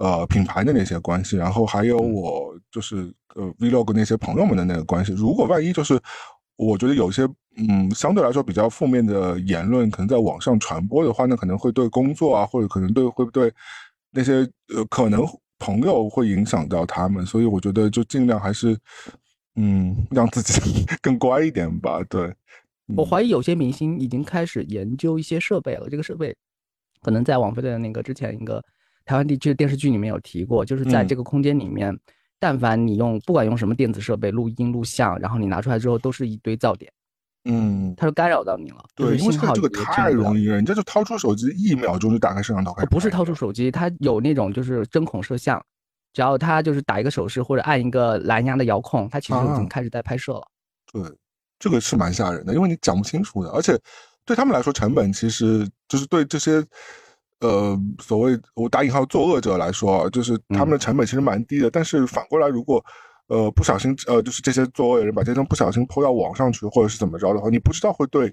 [0.00, 5.12] 呃，品牌的那些关系，然后还有我就是呃 vlog 那些朋友们的那个关系。
[5.12, 6.00] 如果万一就是
[6.56, 13.52] 我觉得有些嗯相对来说比较负面的言论，可能在网上传播的话，那可能会对工作啊，或者可能对会不对
[14.10, 14.36] 那些
[14.74, 15.22] 呃可能
[15.58, 17.26] 朋友会影响到他们。
[17.26, 18.74] 所以我觉得就尽量还是
[19.56, 22.02] 嗯让自己 更乖一点吧。
[22.08, 22.34] 对，
[22.96, 26.34] 我怀疑有些明星已经开始研究一些设备了，这个设备
[27.02, 28.64] 可能在王菲的那个之前一个。
[29.04, 31.98] 台湾地区的电视剧里面有提过，就是在这个空间里面，
[32.38, 36.92] 但凡你用不管用什么电子设备录音录像，然后你拿出来之后都是一堆噪点，
[37.44, 38.84] 嗯，它就干扰到你了。
[38.94, 42.88] 对，因为这个太容易了，人家就掏出手机，一秒钟就打开摄像头开始。
[42.88, 45.60] 不是掏出手机，它有那种就是针孔摄像，
[46.12, 50.46] 只要他就是打一个手势或者按一个蓝牙的遥控，它其实已经开始在拍摄了。
[50.92, 51.02] 对，
[51.58, 53.76] 这个是蛮吓人的，因为你讲不清楚的，而且
[54.24, 56.64] 对他们来说，成本其实就是对这些。
[57.40, 61.70] 呃，所谓我打引号作恶者来说啊，就是他们的成本其实蛮低的。
[61.70, 62.84] 但是反过来，如果
[63.28, 68.30] 呃不小心呃，就是这些作恶的人把这张不小心抛到网上去，或者是怎么着的话，你不知道会对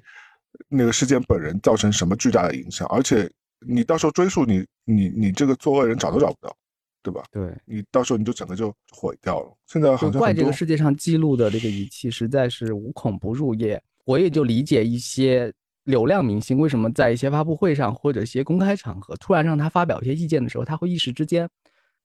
[0.68, 3.32] 那个事件本人造成什么巨大的影响，而且
[3.66, 6.54] 你到时候追溯你你你这个作恶人找都找不到，
[7.02, 7.24] 对吧？
[7.32, 9.58] 对，你到时候你就整个就毁掉了。
[9.68, 15.54] 现在好像怪这个世界上记录的这个仪器实在是无孔不入，也我也就理解一些。
[15.88, 21.50] 流量明星为什么在一些发布会上或者一些公开场合，突然让他发表一些意见的时候，他会一时之间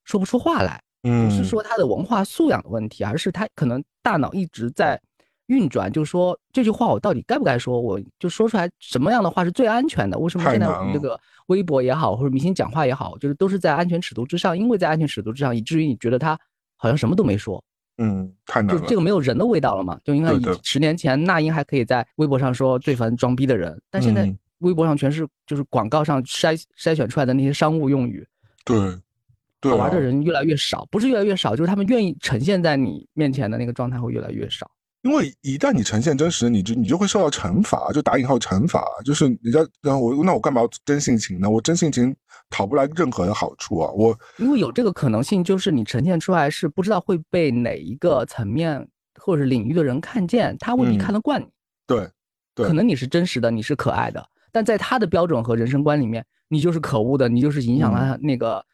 [0.05, 0.81] 说不出话来？
[1.03, 5.01] 嗯不是说他的文化素养的问题，而是他可能大脑一直在
[5.47, 7.81] 运转，就说这句话我到底该不该说？
[7.81, 10.17] 我就说出来什么样的话是最安全的？
[10.17, 11.19] 为什么现在我们这个
[11.49, 14.57] 微博也好，或者明星讲话也好，就是都是在安全尺度之上？
[14.57, 16.39] 因为在安全尺度之上，以至于你觉得他
[16.77, 17.61] 好像什么都没说。
[17.99, 19.99] 嗯，太难了，就这个没有人的味道了嘛？
[20.05, 28.27] 就应该十年前那英还可以在微博上说最烦装逼的人，但现在微博上全是就是广告上筛筛选出来的那些商务用语。
[28.65, 34.71] 对，好玩的人越来越少，不是越来越少，就是他们愿意呈现在你面前的那个状态会越来越少。
[35.03, 41.51] 因为一旦你呈现真实，你就你就会受到惩罚，就打引号惩罚，就是人家然后我那我干嘛要真性情呢？
[41.51, 42.15] 我真性情
[42.51, 43.91] 讨不来任何的好处啊！
[43.93, 48.89] 我因为有这个可能性，就是你呈现出来是不知道会被哪一个层面
[49.21, 51.47] 或者领域的人看见，他未必看得惯你。
[51.85, 52.09] 对，
[52.55, 58.65] 对，可能你是真实的，你是可爱的，但在他的标准和人生观里面，你就是可恶的，你就是影响了他那个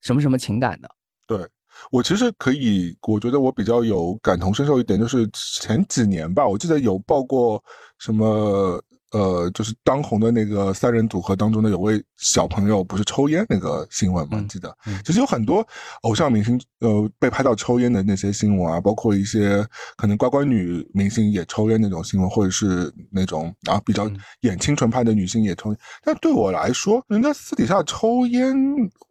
[0.00, 0.90] 什么什么情感的。
[1.28, 1.46] 对。
[1.90, 7.62] 我其实可以，我觉得我比较有感同身受一点，就是前几年吧，我记得有报过
[7.98, 14.44] 什么呃，就是当红的那个三人组合当中的有位小朋友不是抽烟那个新闻吗？
[14.48, 15.66] 记得，其实有很多
[16.02, 19.66] 偶像明星呃被拍到抽烟的那些新闻啊，包括一些
[19.96, 25.78] 可能乖乖女明星也抽烟那种新闻，或者是那种啊比较演清纯派的女性也抽烟。
[26.02, 28.52] 但对我来说，人家私底下抽烟，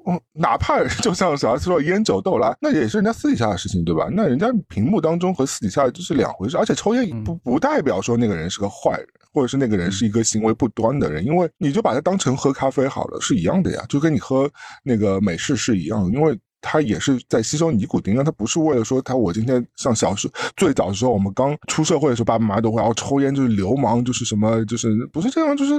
[0.07, 4.07] 嗯，哪怕就像小 S 说烟酒斗来，那也是人家私底下的事情，对吧？
[4.11, 9.07] 那人家屏幕当中和私底下就是两回事，而且抽烟不不代表说那个人是个坏人。
[9.35, 14.49] 或者是那个人是一个行为不端的人，因为你就把他当成喝咖啡好了，是一样的呀，就跟你喝
[14.81, 25.73] 那个美式是一样的，因为他也是在吸收尼古丁啊，他不是为了说他我今天像小时最早的时候，我们刚出社会的时候，爸爸妈妈都会哦抽烟就是流氓，就是什么就是不是这样，就是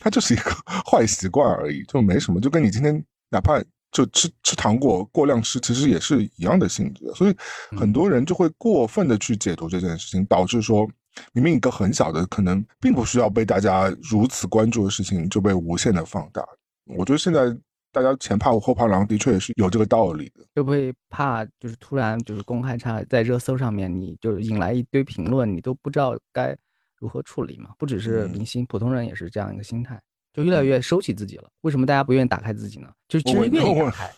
[0.00, 0.50] 他就是一个
[0.90, 7.36] 坏习惯而已，就没什么，就跟你今天哪怕就吃吃糖果过量吃，其实也是一样的性质，所以
[7.76, 10.88] 很多人就会过分的去解读这件事情，导致说。
[11.32, 16.46] 明明一个很小的，可能并不需要被大家如此关注的事情，就被无限的放大。
[16.86, 17.56] 我觉得现在
[17.92, 20.44] 大家前怕虎后怕狼，的确也是有这个道理的。
[20.54, 26.56] 会不会怕就是突然就是公开差在热搜上面，你就引来一堆评论，你都不知道该
[26.98, 27.70] 如何处理嘛？
[27.78, 30.00] 不只是明星，普通人也是这样一个心态，
[30.32, 31.48] 就越来越收起自己了。
[31.60, 32.88] 为什么大家不愿意打开自己呢？
[33.08, 34.10] 就是其实愿意打开，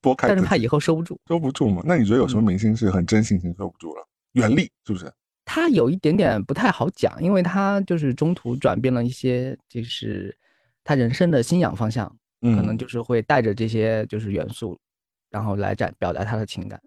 [0.00, 1.82] 拨 开，但是怕以后收不住，收不住嘛？
[1.84, 4.06] 那你觉得有什么明星是很真性情收不住了？
[4.32, 5.12] 袁立是不是？
[5.44, 10.36] 他有一点点不太好讲，因为他就是中途转变了一些，就是
[10.84, 12.08] 他人生的信仰方向，
[12.40, 14.78] 可能就是会带着这些就是元素，
[15.30, 16.80] 然后来展表达他的情感。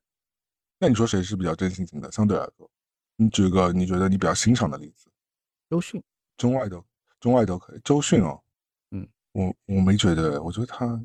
[0.80, 2.12] 那你说谁是比较真性情的？
[2.12, 2.70] 相对来说，
[3.16, 5.10] 你举个你觉得你比较欣赏的例子。
[5.70, 6.02] 周迅，
[6.38, 6.84] 中外都
[7.20, 7.80] 中外都可以。
[7.84, 8.42] 周迅哦，
[8.92, 11.02] 嗯，我我没觉得，我觉得他，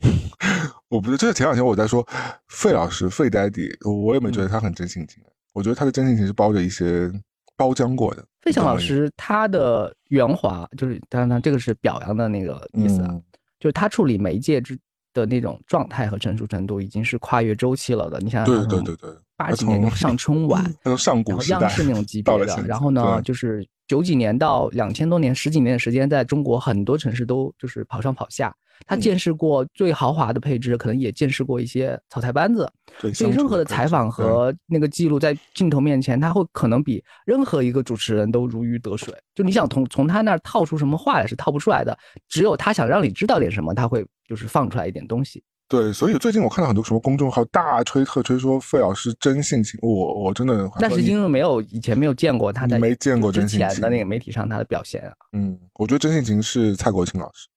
[0.88, 2.06] 我不是，就是前两天我在说
[2.48, 5.22] 费老师费 daddy，我也没觉得他很真性情。
[5.52, 7.10] 我觉得他的真性情是包着一些
[7.56, 8.24] 包浆过的。
[8.40, 13.14] 费翔老师他的圆滑，就是当然这个是表扬的那个意思啊，
[13.58, 14.78] 就是他处理媒介之
[15.12, 18.18] 的那种状态和成熟程度，已经是跨越周期了的。
[18.20, 20.64] 你想想，对对对对，八几年上春晚，
[20.96, 28.54] 上古时代，央视那种级别的，然后呢，就是九几年到两千多年十几年的时间，在中国很多城市都就是跑上跑下。
[28.86, 32.72] 他见识过最豪华的配置，可能也见识过一些草台班子。
[33.00, 39.12] 对，所以任何的采访和那个记录在镜头面前，他会可能比任何一个主持人都如鱼得水。
[39.34, 41.98] 就你想从从他那儿套出什么话来是套不出来的，
[42.28, 45.42] 只有他想让你知道点什么，他会就是放出来一点东西。
[45.70, 55.12] 对，所以最近我看到很多什么公众号大吹特吹说费老师真性情，我我真的那是因为没有以前没有见过他在没见过真性情的那个媒体上他的表现啊。
[55.32, 57.48] 嗯，我觉得真性情是蔡国庆老师。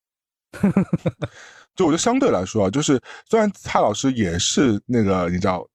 [1.75, 5.67] 就我觉得相对来说啊，就是虽然蔡老师也是那个你知道，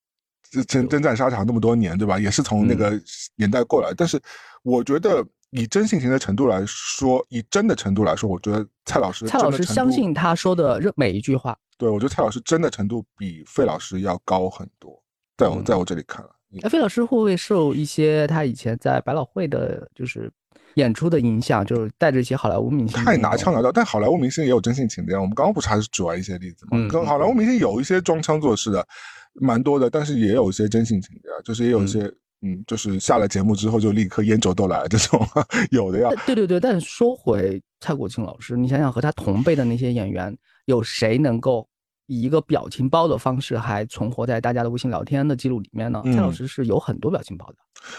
[0.68, 2.20] 征征战沙场那么多年，对吧？
[2.20, 2.92] 也是从那个
[3.34, 4.16] 年代过来，但是
[4.62, 11.58] 我觉得以真性情的程度来说，以真的程度来说，我觉得蔡老师蔡老师相信他说的每一句话。
[11.78, 15.02] 对，我觉得蔡老师真的程度比费老师要高很多，
[15.38, 16.30] 在我在我这里看来。
[16.62, 20.30] 那费老师会不会受一些他以前在百老汇的，就是？
[20.74, 25.20] 演出的影响就是带着一些好莱坞明星太拿腔拿调，但好莱坞明星也有真性情的呀。
[25.20, 26.86] 我们刚刚不是还是举了一些例子吗？
[26.88, 28.86] 跟好莱坞明星有一些装腔作势的，
[29.34, 31.36] 蛮多的，但是也有一些真性情的呀。
[31.42, 32.02] 就是也有一些，
[32.42, 35.26] 嗯，就是下了节目之后就立刻烟酒都来这种，
[35.72, 36.10] 有的呀。
[36.24, 40.36] 对对对，但是说回蔡国庆老师，你想想和他同辈的那些演员，
[40.68, 41.68] 有谁能够
[42.06, 46.02] 以一个表情包的方式还存活在大家的微信聊天的记录里面呢？
[46.04, 47.56] 蔡老师是有很多表情包的，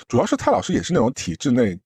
[0.07, 1.79] 主要是蔡老师也是那种体制内。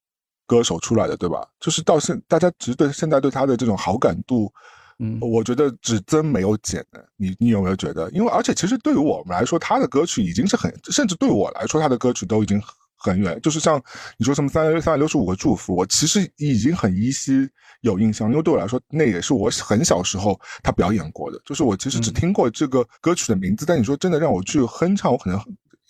[0.46, 1.48] 歌手出来的，对吧？
[1.58, 4.52] 就是到现，大家只是对现在对他的这种好感度，
[5.00, 7.04] 嗯，我觉得只增没有减的。
[7.16, 8.12] 你你有没有觉得？
[8.12, 12.62] 因为而且其实对于我们来说，他的歌曲已经是很，甚至对我来说，他的歌曲都已经
[12.98, 13.40] 很远。
[13.42, 13.82] 就是像
[14.18, 17.50] 你说什么三三百六十五个祝福，我其实已经很依稀
[17.84, 21.40] 有印象，因为对我来说，那也是我很小时候他表演过的。
[21.46, 25.40] 就是我其实只听过这个歌曲的名字，但你说真的让我去哼唱，我可能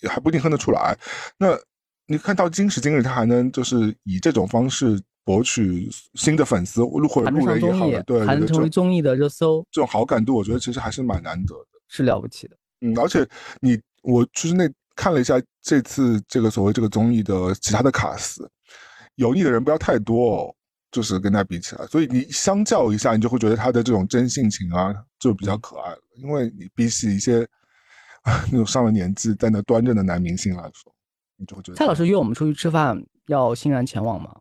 [0.08, 0.96] 还不一定哼得出来。
[1.38, 1.58] 那。
[2.06, 12.58] 你看到今时今日，他还能就是以这种方式博取新的粉丝，或者路人也好，对，还能成为综艺的热搜，这种好感度，我觉得其实还是蛮难得的，是了不起的。
[12.82, 13.26] 嗯，而且
[13.62, 18.48] 你我其实那看了一下这次这个所谓这个综艺的其他的卡司，
[19.16, 20.56] 油腻的人不要太多哦，
[20.94, 25.98] 就是跟他比起来，所以你相较一下，你就会觉得他的这种真性情啊，就比较可爱了。
[26.16, 27.42] 因为你比起一些
[28.22, 30.94] 啊 那种上了年纪在那端正的男明星来说。
[31.36, 34.36] 你就会觉得蔡老师约我们出去吃饭，要欣然前往吗？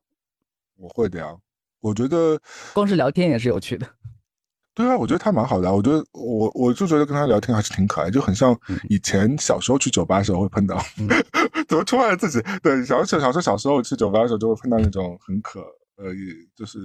[0.76, 1.34] 我会的呀。
[1.80, 2.38] 我觉得
[2.74, 3.88] 光是聊天也是有趣的。
[4.74, 5.74] 对啊，我觉得他蛮好的。
[5.74, 8.56] 我觉得我我就觉得跟他聊天还是挺可爱，就很像
[8.88, 10.78] 以前小时候去酒吧的时候会碰到。
[11.66, 15.64] 怎么突然自己对小小小时候小时候去酒吧的时候就会碰到那种很可
[15.96, 16.78] 呃，也就是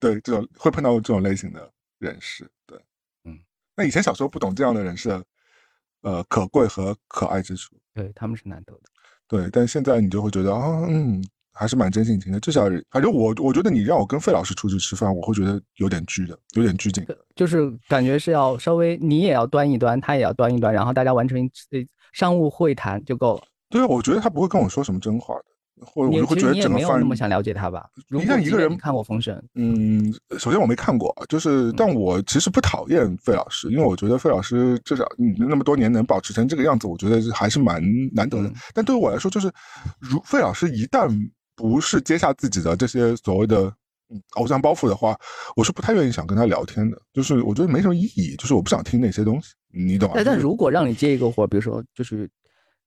[0.00, 2.78] 对这种会碰到这种类型的人士，对，
[3.24, 3.38] 嗯，
[3.76, 5.10] 那以前小时候不懂这样的人士，
[6.02, 8.80] 呃，可贵和可爱之处，对他们是难得的，
[9.26, 11.22] 对，但现在你就会觉得啊，嗯。
[11.54, 17.06] 还是蛮真性情的，至少反正我我觉得你让我跟费老师出去吃饭，我会觉得有点拘的，有点拘谨，
[17.36, 21.38] 就是感觉是要稍微你也要端一端，他也要端一端，然后大家完成
[22.14, 23.42] 商务会谈就够了。
[23.68, 25.44] 对啊，我觉得他不会跟我说什么真话的，
[25.80, 27.88] 或者我就会觉得整个饭那么想了解他吧。
[28.08, 35.04] 你看一个人看过《封神》，嗯，首先我没看过，就是但我其实不讨厌费老师，因为我觉得费老师至少
[35.38, 38.52] 那么多年能保持成这个样子，我觉得还是蛮难得的。
[38.74, 39.50] 但对于我来说，就是
[39.98, 41.08] 如费老师一旦
[41.56, 43.72] 不是接下自己的这些所谓的
[44.34, 45.18] 偶像包袱的话，
[45.56, 47.00] 我是不太愿意想跟他聊天的。
[47.12, 50.14] 就是我觉得没什么意义，就是我不想听那些东西，你懂吗？
[50.16, 52.28] 但但如果让你接一个活，比如说就是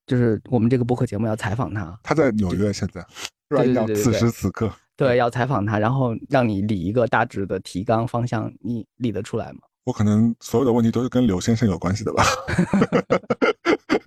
[0.06, 3.06] 就是我们这个播客节目要采访他，他在纽约现在，
[3.50, 9.60] 对对对，此时此刻，对，要采访他，然后让你理一个大致的提纲方向，你理得出来吗？
[9.84, 12.24] 我可能所有的问题都是跟刘先生有关系的吧。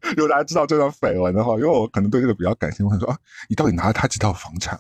[0.17, 3.17] 如果大家知道这段绯闻的话，因为我可能对这个比较感兴趣，我想说啊，
[3.49, 4.79] 你到底拿了他几套房产？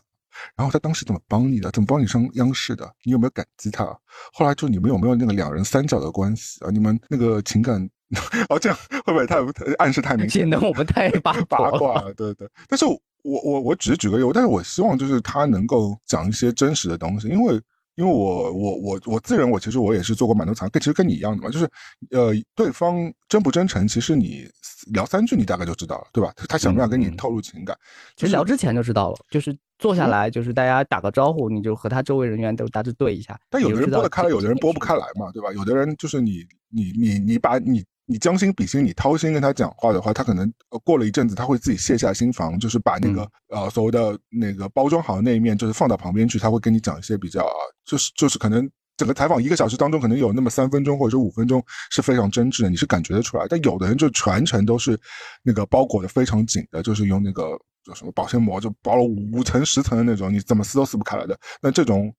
[0.57, 1.71] 然后他当时怎么帮你的？
[1.73, 2.89] 怎么帮你上央视的？
[3.05, 3.85] 你有没有感激他？
[4.33, 6.71] 后来就你们有没有那个两人三角的关系啊？
[6.71, 7.89] 你们那个情感，
[8.49, 9.37] 哦，这样会不会太
[9.79, 10.43] 暗示太明显？
[10.43, 12.13] 显得我们太八八卦了。
[12.15, 12.49] 对对。
[12.69, 17.61] 但是我我我只是举个例，但是我希望就是他能够讲一些真实的东西，因为。
[17.99, 21.69] 因为我我我我自认我其实我也是做过蛮多场，跟其实跟你一样的嘛，就是
[22.13, 24.49] 呃对方真不真诚，其实你
[24.93, 26.33] 聊三句你大概就知道了，对吧？
[26.49, 27.77] 他想不想跟你透露情感？
[28.15, 33.37] 其实聊之前就知道了，就是坐下来就是大家打个招呼，你就和他周围人员都大致对一下。
[33.51, 35.53] 但有的人拨得开了，有的人拨不开来嘛，对吧？
[35.53, 37.85] 有的人就是你你你你把你。
[38.09, 40.51] 你将心比心，你掏心跟他讲话的话，他可能
[40.83, 47.47] 过了一阵子，他会自己卸下心防，就是把那个呃所谓的那个包装好的那一面，就是放到旁边去，他会跟你讲一些比较，
[47.85, 53.45] 就是就是可能整个采访一个小时当中，可能有那么三分钟或者五分钟是非常真挚的，你是感觉得出来。
[53.47, 54.99] 但有的人就全程都是
[55.43, 57.59] 那个包裹的非常紧的，就是用那个。
[57.95, 61.39] 什么保鲜膜就包了五层十层的那种，你怎么撕都撕不开来的。
[61.61, 62.12] 那这种，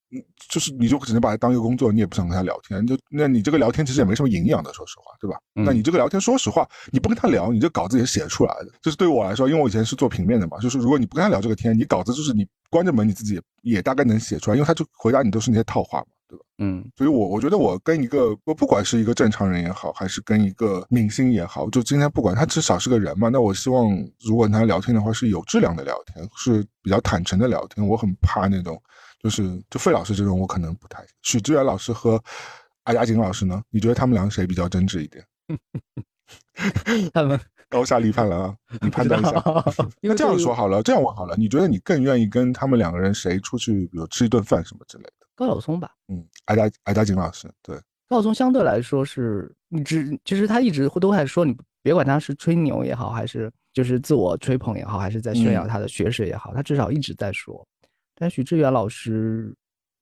[0.49, 2.85] 就是你就只能把它当一个工作，你也不想跟他聊天。
[2.85, 5.37] 就那你这个聊天其实也没什么营养的，说实话，对吧？
[5.53, 8.67] 那你这个聊天，说实话，你不跟他聊，你这稿子也写出来的。
[8.81, 16.05] 就是对于我来说，因为我以前是做平面的嘛，就是如果你不跟他聊这个天，你稿子就是你关着门你自己也大概能写出来，因为他就回答你都是那些套话嘛。
[16.29, 16.45] 对吧？
[16.59, 23.89] 嗯，所以，我我觉得我跟一个我不管是一个正常人也好，还是跟一个明星也好，就今天不管他至少是个人嘛，那我希望
[24.21, 27.85] 如果跟他聊天的话是有质量的聊天，是比较坦诚的聊天。
[27.85, 28.79] 我很怕那种，
[29.21, 31.03] 就是就费老师这种，我可能不太。
[31.23, 32.23] 许志远老师和
[32.83, 33.61] 阿雅锦老师呢？
[33.71, 35.25] 你觉得他们两个谁比较真挚一点？
[37.13, 38.55] 他们 高下立判了啊！
[38.81, 39.43] 你判断一下。
[40.01, 45.18] 因为这样说好了，这样问好了，你觉得你更愿意跟他们两个人谁出去，比如吃一顿饭什么之类的？
[45.39, 47.73] 高晓松吧，嗯，艾达艾达景老师，对，
[48.09, 57.65] 高晓松相对来说是，你只其实他一直都还说你别管他是吹牛也好，还是就是自我吹捧也好，还是在炫耀他的学识也好，他至少一直在说。
[58.15, 59.55] 但许志远老师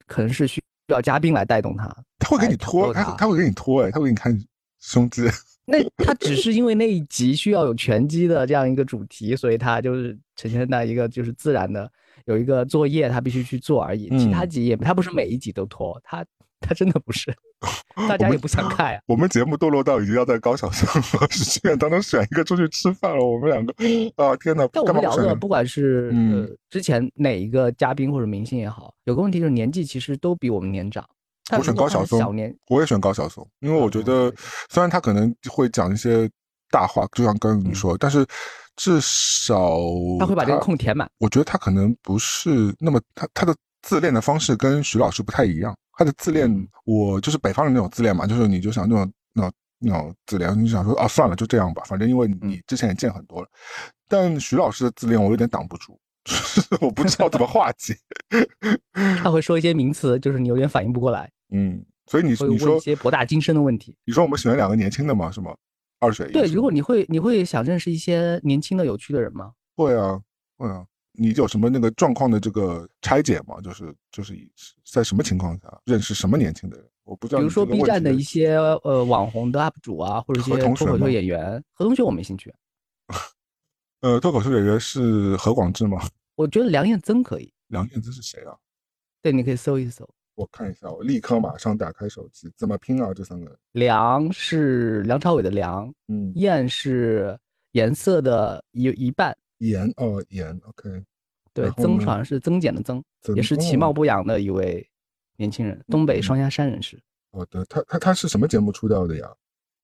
[0.08, 4.36] 可能是需要嘉宾来带动他，他会给你拖，他他会给你拖，哎，他会给你看
[4.80, 5.22] 胸肌。
[5.66, 11.92] 那他只是因为那一集需要有拳击的这样一个主题，所以他就是呈现在一个就是自然的。
[12.28, 14.08] 有一个作业，他必须去做而已。
[14.18, 16.24] 其他集也，他不是每一集都拖，他
[16.60, 17.34] 他真的不是，
[18.08, 19.00] 大家也不想 看呀。
[19.08, 23.26] 我们节目堕落到已经要在高晓松和许志远当中选一个出去吃饭了。
[23.26, 23.74] 我们两个
[24.16, 24.68] 啊，天哪！
[24.74, 31.08] 但我们聊的不管是呃之前哪一个嘉宾或者明星也好，有个问题就是年纪其实都比我们年长。
[31.58, 32.36] 我选高晓松，
[32.68, 34.34] 我也选高晓松，因为我觉得
[34.70, 36.30] 虽然他可能会讲一些
[36.70, 38.26] 大话，就像刚刚你说，但是。
[38.80, 39.76] 至少
[40.20, 41.10] 他会把这个空填满。
[41.18, 43.52] 我觉得他可能不是那么他他的
[43.82, 45.76] 自恋的方式跟徐老师不太一样。
[45.94, 46.48] 他的自恋，
[46.86, 53.48] 我就是北方人那种自恋嘛，就是你就想那种那种那种自恋，你想说啊算了就这样吧，反正因为你之前也见很多了。
[54.08, 56.00] 但徐老师的自恋我有点挡不住，
[56.80, 57.98] 我不知道怎么 化解。
[59.24, 61.28] 他会说一些名词，就是你有点反应不过来。
[61.52, 63.96] 嗯，所以你你说一些博大精深的问题。
[64.06, 65.56] 你说我们喜欢两个年轻的嘛，是吗？
[66.00, 66.32] 二选一。
[66.34, 69.54] 对，如果你会，你会想认识一些年轻的、有趣的人吗？
[69.76, 70.22] 会啊，
[70.58, 70.86] 会啊。
[71.20, 73.60] 你有什么那个状况的这个拆解吗？
[73.62, 74.36] 就是就是
[74.86, 76.86] 在什么情况下认识什么年轻的人？
[77.04, 77.40] 我不知道。
[77.40, 81.64] 比如说 B 站的一些呃网红的 UP 主啊，或者一些脱口秀演员。
[81.74, 82.54] 何同学我没兴趣。
[84.02, 85.98] 呃，脱口秀演员是何广智吗？
[86.36, 87.52] 我觉得梁彦增可以。
[87.70, 88.56] 梁彦增是谁啊？
[89.24, 90.08] 对，你可以搜一搜。
[90.38, 93.12] 我看一下，我立刻马上打开手机，怎么拼啊？
[93.12, 97.36] 这三个梁是梁朝伟的梁，嗯，燕是
[97.72, 101.04] 颜色的一一半，颜哦颜，OK，
[101.56, 104.88] 对，曾好像是增减的增，也是其貌不扬的一位
[105.38, 107.02] 年轻人，东北双鸭山人士。
[107.32, 109.28] 好的，他他他是什么节目出道的呀？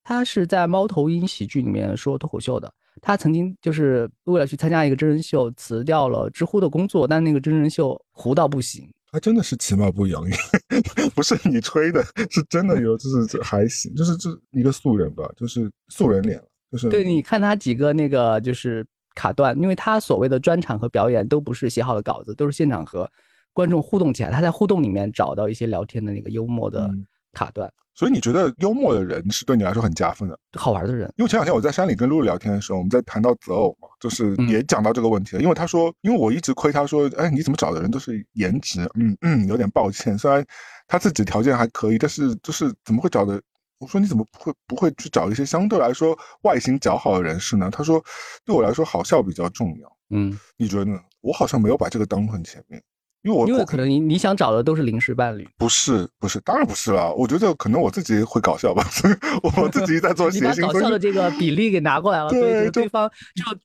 [0.03, 2.71] 他是在猫头鹰喜剧里面说脱口秀的。
[3.01, 8.87] 他曾经就是为了去参加一个真人秀，辞掉了知乎的工作，但那个真人秀糊到不行。
[9.13, 10.25] 他真的是其貌不扬，
[11.13, 16.41] 不是你吹的，是真的有，就是还行，就是这一个素人吧，就是素人脸，
[16.71, 18.83] 就是对，你看他几个那个就是
[19.13, 23.07] 卡段，因为他所谓的专场和表演都不是写好的稿子，都是现场和
[23.53, 26.89] 观众互动起来，他在互动里面找到一些聊天的那个幽默的
[27.33, 27.71] 卡段。
[27.95, 31.11] 所以你觉得幽默的人是对你来说很加分的，好玩的人？
[31.17, 35.41] 因为前两天我在山里跟露露聊天的时候，我们在谈到择偶嘛，就是也讲到这个问题了。
[35.41, 38.81] 因为他说，因为我一直亏他说，哎，你怎么找的人都是颜值？
[38.95, 40.17] 嗯嗯，有点抱歉。
[40.17, 40.43] 虽然
[40.87, 43.41] 他自己条件还可以，但是就是怎么会找的？
[43.79, 47.69] 我说你怎么不会不会去找一些相对来说外形较好的人士呢？
[47.69, 48.01] 他说，
[48.45, 49.97] 对我来说好笑比较重要。
[50.09, 50.97] 嗯，你觉得呢？
[51.21, 52.81] 我好像没有把这个当很前面。
[53.23, 57.13] 因为我因为可能你你想找的都是临时伴侣，不是不是，当然不是了。
[57.13, 58.85] 我觉得可能我自己会搞笑吧，
[59.57, 63.09] 我自己在做 谐星，搞笑的这个比例给拿过来了，对对方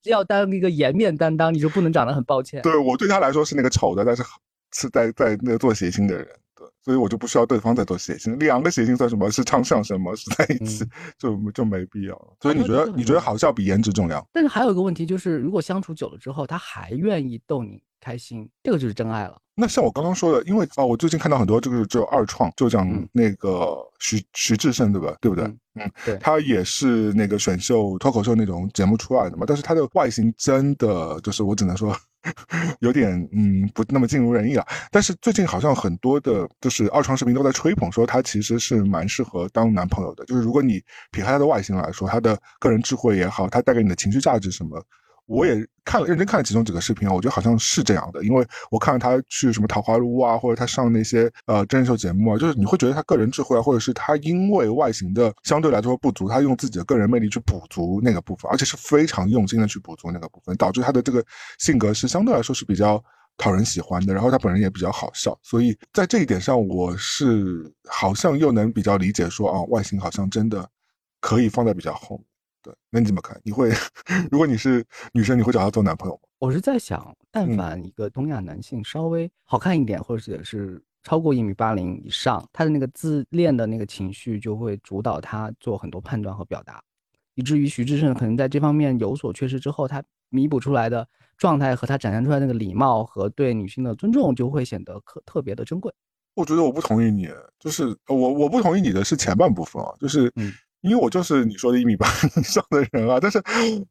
[0.02, 2.62] 就要当一个颜面担当，你就不能长得很抱歉。
[2.62, 4.22] 对我对他来说是那个丑的，但是
[4.72, 8.38] 是在在那个做谐星的人，对，所以我就不需要对方在做谐星。
[8.38, 9.28] 两个谐星算什么？
[9.28, 10.14] 是唱相声吗？
[10.14, 10.84] 是在一起
[11.18, 12.36] 就就没必要了。
[12.40, 14.24] 所以你觉得你觉得好笑比颜值重要？
[14.32, 19.36] 但是还有一个问题就是，如果相处久了之后，他还愿意逗你开心，这个就是真爱了。
[19.60, 25.16] 那像我刚刚说的，因为啊，我最近看到很多这个就二创，就讲那个徐徐志胜，对吧？
[25.20, 25.44] 对不对？
[25.74, 29.44] 嗯，对，他也是那个选秀脱口秀那种节目出来的嘛。
[29.48, 31.92] 但是他的外形真的就是我只能说
[32.78, 34.64] 有点嗯不那么尽如人意了。
[34.92, 40.24] 但是最近好像很多的就是二创视频都在吹捧说他其实是蛮适合当男朋友的。
[40.26, 40.80] 就是如果你
[41.10, 44.80] 撇开他的外形来说，他的个人智慧也好，他带给你的情绪价值什么。
[45.28, 45.54] 我也
[45.84, 61.22] 看了，认真看了其中几个视频啊，我觉得好像是这样的，因为我看了他去什么桃花坞啊，或者他上那些呃真人秀节目啊，就是你会觉得他个人智慧啊，或者是他因为外形的相对来说不足，他用自己的个人魅力去补足那个部分，而且是非常用心的去补足那个部分，导致他的这个
[61.58, 63.02] 性格是相对来说是比较
[63.36, 70.66] 讨人喜欢的，然后他本人也比较好笑，所以在这一点上，我是好像又能比较理解说啊，外形好像真的
[71.20, 72.24] 可以放在比较后面。
[72.68, 73.40] 对，那你怎么看？
[73.42, 73.70] 你会，
[74.30, 76.20] 如果你是女生，你会找他做男朋友吗？
[76.38, 86.82] 我是在想，但凡一个东亚男性稍微好看一点，或者是超过一米八零以上，他的那个自恋的那个情绪就会主导他做很多判断和表达，
[87.36, 91.08] 以至于徐志胜可能在这方面有所缺失之后，他弥补出来的
[91.38, 95.90] 状态和他展现出来那个礼貌和对女性的尊重就会显得特特别的珍贵。
[96.34, 100.52] 我觉得我不同意你，就是我我不同意你的是前半部分啊，就是嗯。
[100.80, 102.06] 因为我就是你说的一米八
[102.36, 103.42] 以上的人啊，但是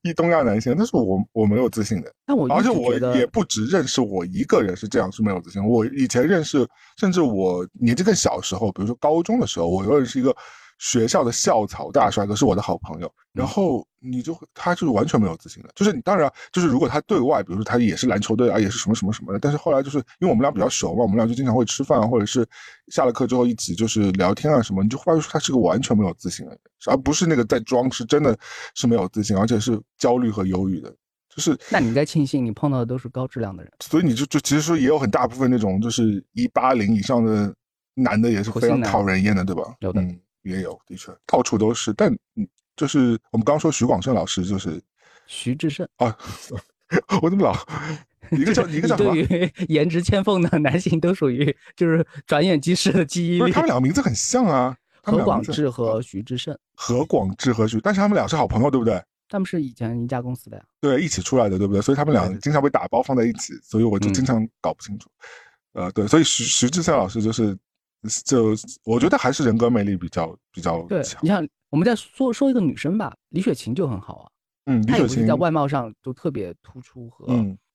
[0.01, 6.67] 一东亚男性，但是我我没有自信的，但我而且我也不只认识我一个人是这样是没有自信，我以前认识，
[6.97, 10.35] 甚至我年纪更小时候，比如说高中的时候，我认识一个。
[10.77, 22.47] 学校的校草大帅哥是我的好朋友，然后你就会他就是完全没有自信的，就是你当然就是如果他对外，比如说他也是篮球队啊，也是什么什么什么的，但是后来就是因为我们俩比较熟嘛，我们俩就经常会吃饭，或者是
[22.89, 28.37] 下了课之后一起就是聊天啊什么，你就发现他是个完全没有自信的人，而不是那个在装，是真的
[28.75, 30.93] 是没有自信，而且是焦虑和忧郁的，
[31.35, 37.51] 就是那你应该庆幸你碰到的都是高质量的人，所以你就就其实说也有很大部分那种就是一八零以上的
[37.95, 39.63] 男的也是非常讨人厌的，对吧？
[39.79, 40.05] 有的。
[40.47, 41.91] 也有，的确到处都是。
[41.93, 44.81] 但嗯，就是我们刚刚说徐广胜老师，就是
[45.25, 46.17] 徐志胜啊。
[47.21, 47.53] 我怎么老
[48.31, 53.51] 一个叫一个叫对于 颜值千凤的男性都属于就是转眼即逝的记忆力。
[53.51, 56.57] 他们两个名字很像啊，何广智和徐志胜。
[56.75, 59.03] 何广智和徐，但是他们俩是好朋友，对不对？
[59.27, 60.63] 他们是以前一家公司的呀。
[60.79, 61.81] 对，一起出来的，对不对？
[61.81, 65.09] 所以他们俩经常被打包放在一起，所以我就经常搞不清楚。
[65.73, 67.57] 呃，对，所以徐徐志胜老师就是。
[68.23, 71.19] 就我觉得还是人格魅力比较比较强。
[71.23, 74.31] 你像我们再说说一个女生吧，李雪琴就很好啊。
[74.65, 77.27] 嗯，她也是在外貌上就特别突出和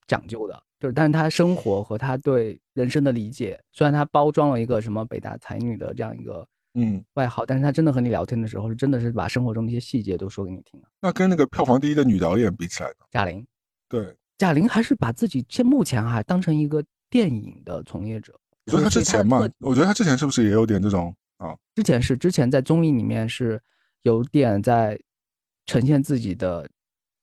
[0.06, 10.88] 讲究的，就是但是她生活和她对人生的理解，虽然她包装了一个什么北大才女的这样一个嗯外号，但是她真的和你聊天的时候，是真的是把生活中的一些细节都说给你听了。
[11.00, 13.06] 那跟那个票房第一的女导演比起来呢？
[13.10, 13.46] 贾玲。
[13.88, 18.38] 对，贾玲还是把自己现目前还当成一个电影的从业者。
[18.64, 21.54] 你说他之前嘛，我觉得他之前是不是也有点这种啊？
[21.74, 23.60] 之前是之前在综艺里面是
[24.02, 24.98] 有点在
[25.66, 26.68] 呈现自己的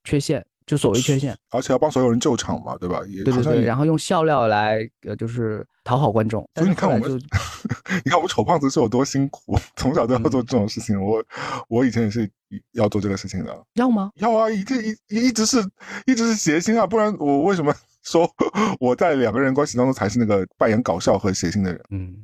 [0.04, 3.02] 缺陷，就所谓缺陷，而且要帮所有人救场嘛，对吧？
[3.08, 6.48] 也对对对，然后用笑料来呃，就是讨好观众。
[6.56, 7.12] 所以你看我们，
[8.04, 11.02] 你看我们丑胖子是有多辛苦，从小都要做这种事情。
[11.02, 11.24] 我
[11.70, 12.30] 我以前也是
[12.74, 13.66] 要做这个事情的。
[13.76, 14.12] 要吗？
[14.16, 14.78] 要啊，一定
[15.10, 15.58] 一一直是
[16.06, 17.74] 一直是谐星啊，不然我为什么？
[18.10, 18.28] 说
[18.80, 21.80] 我在两个人关系当中才是那个扮演搞笑和谐星的人。
[21.92, 22.16] 嗯，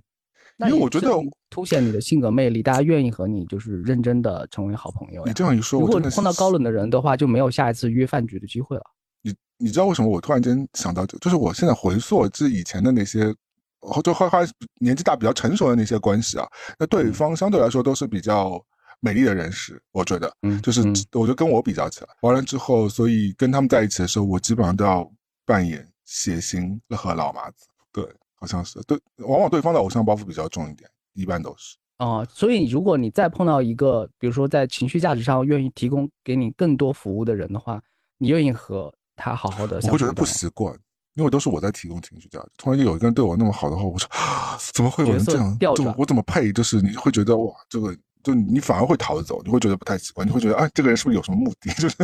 [0.68, 1.12] 因为我觉得
[1.52, 5.24] 凸显你的性格魅力，大家愿意和你就是认真的成为好朋友。
[5.26, 8.84] 你这样一说，如果碰到高冷的人的话，就没有下一次约饭局的机会了。
[9.22, 13.32] 你你知道为什么我突然间想到，就是我现在回溯至以前的那些，
[14.04, 14.48] 就后来
[14.80, 16.48] 年纪大比较成熟的那些关系啊，
[16.80, 18.60] 那对方相对来说都是比较。
[19.02, 20.82] 美丽的人士，我觉得，嗯，就是
[21.12, 25.08] 我觉得跟我比较起来，完了之后，所以跟他们在一起的时候，我基本上都要
[25.46, 31.78] 扮演谐星和老麻子，对，好像是，对，往往对方的偶像包袱比较重一点，一般都是。
[32.00, 37.82] 哦，所以如果你再碰到一个，比如说在情绪价值上愿意提供给你更多服务的人的话，
[38.18, 39.80] 你愿意和他好好的？
[39.84, 40.78] 我会觉得不习惯，
[41.14, 44.10] 因为都是我在提供情绪价值，突然间有一个人对我那么好的话，我说
[44.74, 45.58] 怎么会有人这样？
[45.60, 46.52] 就我怎么配？
[46.52, 47.96] 就是你会觉得哇，这个。
[48.26, 51.72] 就你反而会逃走，你会觉得不太习惯，你会觉得啊，这个人是不是有什么目的？
[51.80, 51.96] 就是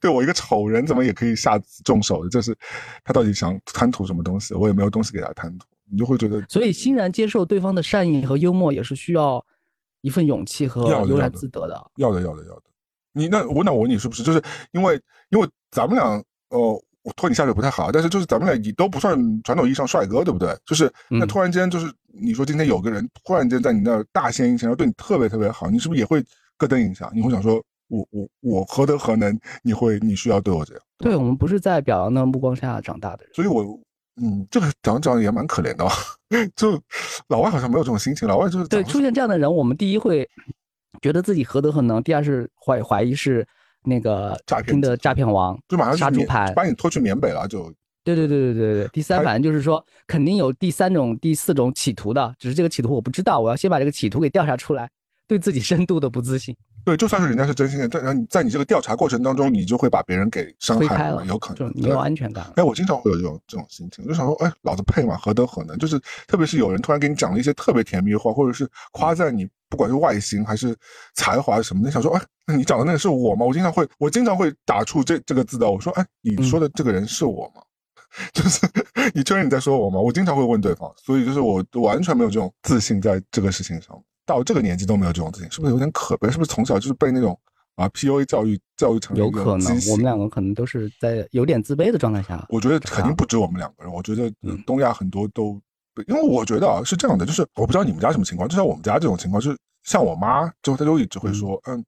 [0.00, 2.28] 对我一个丑人，怎么也可以下重手的？
[2.28, 2.52] 就是
[3.04, 4.52] 他到底想贪图什么东西？
[4.52, 6.44] 我也没有东西给他贪图，你就会觉得。
[6.48, 9.44] 所以欣然接受对方的善意和幽默，也是需要
[10.00, 11.90] 一份勇气和悠然自得的。
[11.98, 12.62] 要的，要的，要的。
[13.12, 14.24] 你那我那我问你是不是？
[14.24, 14.42] 就是
[14.72, 15.00] 因为
[15.30, 16.84] 因为咱们俩呃。
[17.04, 20.56] 我拖你下水不太好，但是就是咱们俩你都不算传统意义上帅哥，对不对？
[20.64, 26.24] 就是那突然间就是你说今天有个人突然间在你那儿大献殷勤，然后对你特别特别好，你是不是也会
[26.56, 27.10] 咯噔一下？
[27.14, 29.38] 你会想说，我我我何德何能？
[29.62, 30.82] 你会你需要对我这样？
[30.96, 33.62] 对我们不是在表扬的目光下长大的人，所以我
[34.16, 35.86] 嗯，这个讲讲也蛮可怜的，
[36.56, 36.80] 就
[37.28, 40.26] 老外好像没有这种心情，老外就是对出现这样的人，我们第一会
[41.02, 43.46] 觉得自己何德何能，第二是怀怀疑是。
[43.84, 47.72] 那个诈骗的诈骗王，就马上杀猪盘，把你拖去缅北了，就
[48.02, 48.88] 对对对对对对。
[48.88, 54.90] 第三，反正就是说，肯定有第三种、第四种企图的，只是这个企图我不知道，我要先把这个企图给调查出来，
[55.26, 56.56] 对自己深度的不自信。
[56.84, 62.52] 对，就算是人家是真心的，但然后你在你这个调查过程当中，你就会把别人给伤害了，有可能就没有安全感。
[62.56, 65.16] 哎，我经常会有这种这种心情，就想说，哎，老子配吗？
[65.16, 65.78] 何德何能？
[65.78, 70.76] 就是特别是有人突然给你讲了一些特别甜蜜的话，或者是夸赞你，不管是外形还是
[71.14, 73.46] 才华什么的，想说，哎，那你讲的那个是我吗？
[73.46, 75.70] 我经常会，我经常会打出这这个字的。
[75.70, 77.62] 我说，哎，你说的这个人是我吗？
[78.32, 78.64] 就是
[79.12, 79.98] 你确认你在说我吗？
[79.98, 84.00] 我经常会问对方，所以就是我完全没有这种自信在这个事情上。
[84.26, 86.30] 到这个年纪都没有这种自信，是不是有点可悲？
[86.30, 87.38] 是不是从小就是被那种
[87.76, 92.46] 啊 PUA 教育教育成有可能，我们两个可能都是在有点自卑的状态下。
[92.48, 94.32] 我觉得肯定不止我们两个人，我觉得
[94.66, 95.60] 东亚很多都，
[96.06, 101.84] 因为我觉得啊是这样的，就是我不知道你们家什么情况，就像我们家这种情况，就是像我妈，就她就一直会说，嗯，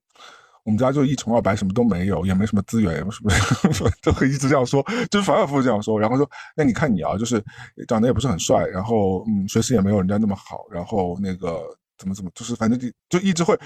[0.63, 7.43] 我们家就一穷二白，什么都没有，也没什么资源，什么什么， 就会一直这样说，就是反反复复这样说，然后说，那你看你啊，就是
[7.87, 11.61] 长得也不是很帅，然后嗯，学习也没有人家那么好，然后那个。
[11.97, 13.57] 怎么怎么，就是反正就就一直会，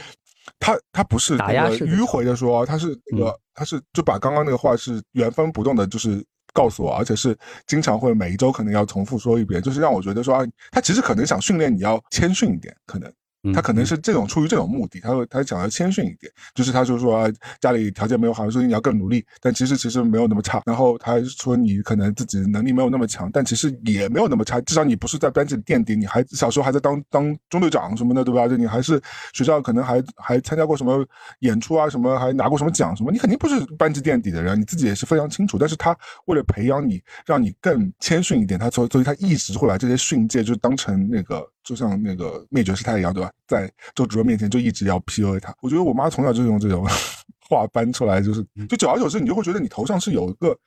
[0.60, 6.24] 他他不是那个迂回的说，他是那个他是就把刚刚那个话是原封不动的，就是
[6.54, 13.12] 告诉我，而且是经常会每一周可能要重复说一遍，就是让我觉得说啊，他其实可能想训练你要谦逊一点，可能。
[13.54, 20.62] 他可能是这种出于这种目的，他会他想要谦逊一点，就是他就说家里条件没有好，所以你要更努力，但其实其实没有那么差。
[20.66, 28.48] 然后他说你可能自己能力没有那么强，但其实也没有那么差，至少你不是在班级垫底，你还小时候还在当当中队长什么的，对吧？
[28.48, 29.02] 就你还是
[29.34, 31.04] 学校可能还还参加过什么
[31.40, 35.58] 演出啊，什么还拿过什么奖什么，你肯定不是班级垫底的人，你自己也是非常清楚。
[35.58, 41.44] 但是他为了培养你，让你更谦逊一点，他所所以他一直会把这些训诫就当成那个。
[41.64, 43.32] 就像那个灭绝师太一样，对吧？
[43.48, 45.56] 在周芷若面前就一直要 PUA 她。
[45.62, 46.86] 我觉得我妈从小就用这种
[47.50, 50.58] 话搬出来，就是就久而久之，你就会觉得你头上是有一个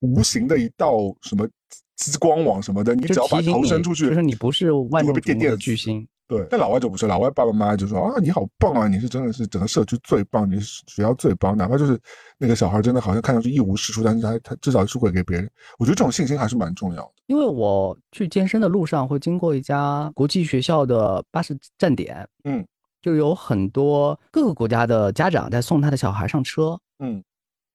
[0.00, 0.92] 无形的一道
[1.22, 1.48] 什么
[1.96, 6.06] 激光网什么的，你只要把头伸出去，就是你不是万中电的巨星。
[6.36, 11.98] 对，但老外就不是，老外爸爸妈妈就说啊，你好棒啊，你是真的是整个社区最棒，你是学校最棒，哪怕就是
[12.38, 17.12] 那个小孩真的好像看上去一无是处，但是他他至少是会给别人，我觉得这种信心还是蛮重要的。
[17.26, 22.66] 因为我去健身的路上会经过一家国际学校的巴士站点，嗯，
[23.00, 27.22] 就有很多各个国家的家长在送他的小孩上车，嗯，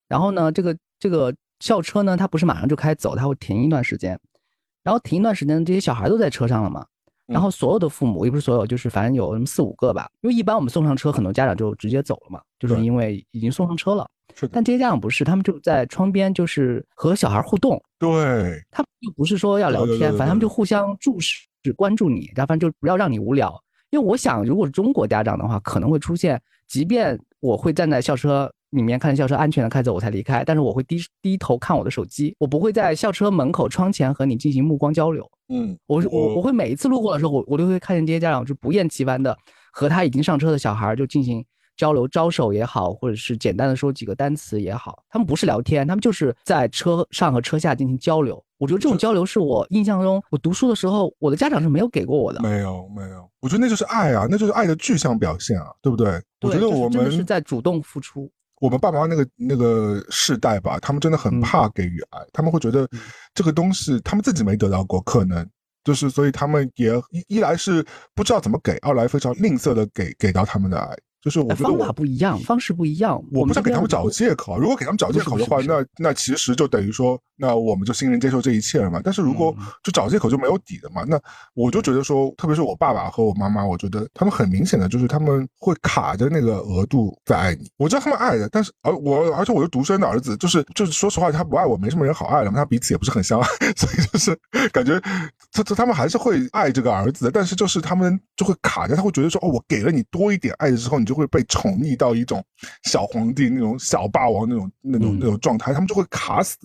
[0.07, 4.19] 然后呢，这个这个校车呢，它不是马上就开走，它会停一段时间，
[4.83, 6.85] 然后停一段时间，这些小孩都在车上了嘛。
[7.29, 10.09] 然后所有的父母也不是所有，就是反正有那么四五个吧。
[10.21, 14.07] 因为一般我们送上车，很多家长就直接走了嘛，就是因为已经送上车了。
[14.35, 14.47] 是。
[14.47, 17.81] 但这些家长不是，他们就在窗边，就是和小孩互动。
[17.99, 18.09] 对。
[18.71, 23.53] 他们又不是说要聊天，反正他们就互相注视、关注你，然后反正就不要让你无聊。
[23.91, 28.51] 因为我想，如果是中国家长的话，可能会出现，即便我会站在校车。
[28.71, 30.43] 里面看校车安全的开走，我才离开。
[30.43, 35.29] 但是我会低低头看我的手机，我不会在校车门口窗前和你进行目光交流。
[35.49, 39.35] 嗯，我我我会每一次路过的时候，我我都会看见这些家长就不厌其烦的
[39.73, 41.43] 和他已经上车的小孩就进行
[41.75, 45.03] 交流，招手也好，或者是简单的说几个单词也好。
[45.09, 48.43] 他们不是聊天，他们就是在车上和车下进行交流。
[48.59, 52.41] 我觉得这种交流是我印象中，我读书的时候，我的家长是没有给过我的。
[52.41, 53.27] 没有，没有。
[53.39, 56.21] 我觉得那就是爱啊，那就是爱的具象表现啊，对不对？
[56.41, 58.29] 我觉得我们是在主动付出。
[58.59, 62.87] 我们爸爸妈妈那个那个世代吧，他们真的很怕给予爱，他们会觉得
[63.33, 65.47] 这个东西他们自己没得到过，可能
[65.83, 70.95] 就是所以他们也一一来是不知道怎么给，二来非常吝啬的给给到他们的爱。
[71.21, 73.21] 就是我觉得方法不一样，方式不一样。
[73.31, 79.01] 我不是给他们找借口，如果给他们找借口的话，那那其实就等于说，那我们就欣然接受这一切了嘛。
[79.03, 79.53] 但是如果
[79.83, 81.19] 就找借口就没有底的嘛，那
[81.53, 87.69] 我就觉得说，特别是我爸爸和我妈妈，我觉得他们很明显的就是他们会卡着那个额度在爱你。
[87.75, 92.57] 我知道他们爱的，但是而我而且我是独生的儿子，就是就是说实话，他不爱我，没什么人好爱了嘛。
[92.57, 94.39] 他彼此也不是很相爱， 所以就是
[94.71, 94.97] 感觉
[95.51, 101.08] 他他他们还是会爱这个儿子的，但是就是他们就会卡着，他会觉得说，哦，我给了你多一点爱的时候，你。
[101.09, 102.43] 就会被宠溺到一种
[102.83, 106.55] 小皇帝那种小霸王那种那种那种状态，他们就会卡死。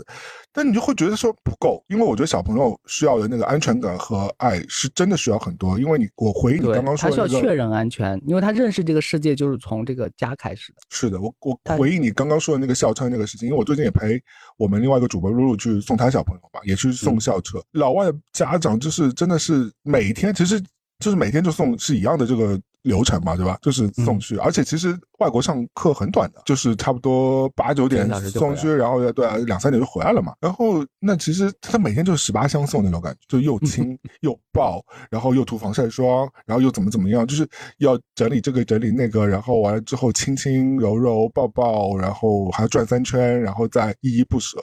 [0.52, 5.78] 但你就会觉得说不够，因为我觉得小朋友需要的那个安全感和爱是真的需要很多。
[5.80, 10.78] 因为你我回忆你刚刚说，他需要确认安全，因为他认识这个世界就是从这个家开始的。
[10.90, 14.22] 是的，我我回忆你刚刚说的那个校车那个事情，因为我最近也陪
[14.58, 17.58] 我们另外一个主播露露去送他小朋友吧，也去送校车。
[17.72, 20.60] 老外的家长就是真的是每天，其实
[20.98, 22.60] 就是每天就送是一样的这个。
[22.84, 23.58] 流程嘛，对吧？
[23.60, 30.34] 就是送去，而且其实外国上课很短的，就是差不多八九点送去，然后对两三点就回来了嘛。
[30.40, 34.80] 然后那其实他每天就是十八相送那种感觉，就又亲又抱，
[35.10, 44.58] 然后又涂防晒霜，然后又怎么怎么样，就是要整理这个整理那个，然后完了之后亲亲柔柔抱抱，然后还要转三圈，然后再依依不舍。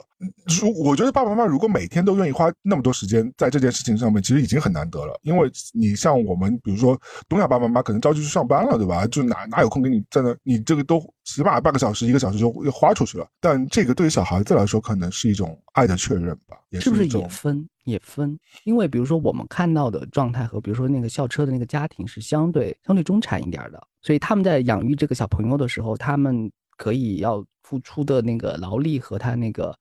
[0.60, 5.18] 如我觉得爸爸妈妈如果每天都愿意花那么多时间在这件事情上面，其实已经很难得了。
[5.22, 9.06] 因为你像我们，比如说东亚爸爸妈妈可能着急去上班了，对吧？
[9.06, 10.34] 就哪哪有空给你在那？
[10.42, 13.26] 你这个都起码半个小时、一个小时就又花出去了。
[13.40, 16.56] 但这个对于小孩子来说，可能是一种爱的确认吧？
[16.80, 18.38] 是不是也分也分？
[18.64, 29.76] 因为比如说我们看到的状态和比如说那个校车的那个家庭是相对相对中产一点的，所以他们在养育这个小朋友的时候，他们可以要付出的那个劳力和他那个。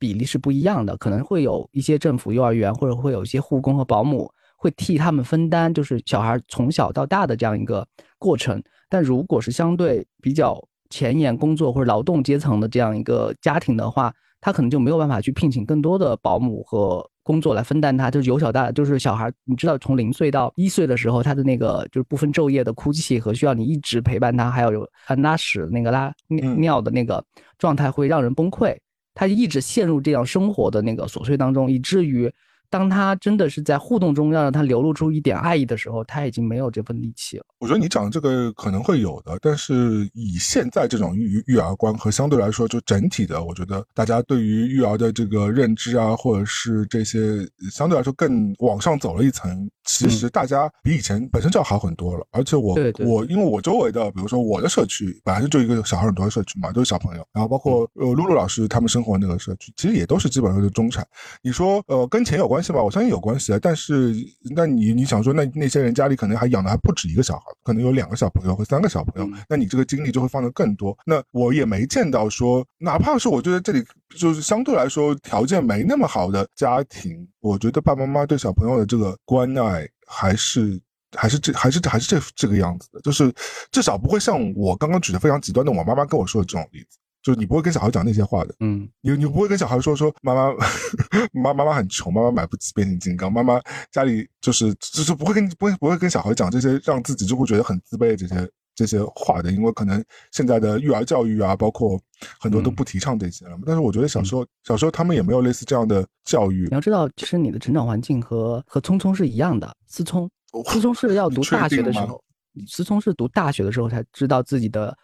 [0.00, 7.86] 比例是不一样的，可能会有一些政府幼儿园，或者会有一些护工和保姆会替他们分担，就是小孩从小到大的这样一个
[8.18, 8.60] 过程。
[8.88, 24.88] 但如果是相对比较前沿工作或者劳动阶层的这样一个家庭的话，他可能就没有办法去聘请更多的保姆和工作来分担他，就是由小到大，就是小孩，你知道，从零岁到一岁的时候，他的那个就是不分昼夜的哭泣和需要你一直陪伴他，还有
[25.18, 26.12] 拉屎那个拉
[26.56, 27.22] 尿的那个
[27.58, 28.76] 状态，会让人崩溃。
[29.14, 32.32] 他一直陷入这样生活的那个琐碎当中，以至于。
[32.70, 37.44] 当他真的是在互动中要让他流露出一点爱意的时候，他已经没有这份力气了。
[37.58, 52.24] 我觉得你讲的这个可能会有的，但是以现在这种育育儿观和相对来说就整体的，我觉得大家对于育儿的这个认知啊，或者是这些相对来说更往上走了一层，其实大家比以前本身就要好很多了。
[52.30, 61.04] 而且我我因为我周围的，比如说我的社区本来就就一个小孩很多的社区嘛，都是小朋友，然后包括呃露露老师他们生活那个社区，其实也都是基本上是中产。
[61.42, 62.59] 你说呃跟钱有关？
[62.60, 63.58] 关系吧，我相信有关系啊。
[63.60, 64.14] 但是，
[64.54, 70.96] 那你你想说，那那些人家里可能还养的还不止一个小孩，可能有两个小朋友或三个小朋友，那你这个精力就会放的更多。
[71.06, 73.82] 那我也没见到说，哪怕是我觉得这里
[74.14, 80.78] 就是相对来说条件没那么好的家庭，我觉得爸爸妈妈对小朋友的这个关爱还是
[81.16, 83.32] 还是这还是还是这这个样子的，就是
[83.72, 86.98] 至少不会像我刚刚举的非常极端的我妈妈跟我说的这种例子。
[87.22, 90.52] 就是你不会跟小孩讲那些话的，嗯，你你不会跟小孩说说妈妈
[91.32, 93.60] 妈妈妈很穷，妈妈买不起变形金刚，妈妈
[93.92, 100.02] 家里就是就是不会跟不会不会跟小孩讲这些让自己就会觉得很自卑的这些这些话的，因为可能
[100.32, 102.00] 现在的育儿教育啊，包括
[102.38, 103.58] 很多都不提倡这些了。
[103.66, 106.62] 但是我觉得小时候小时候他们也没有类似这样的教育。
[106.70, 109.70] 你要知道，其实你的成长环境和和聪聪是一样的。
[109.86, 110.30] 思聪，
[110.66, 112.24] 思聪是要读大学的时候，
[112.66, 114.96] 思聪是读大学的时候才知道自己的。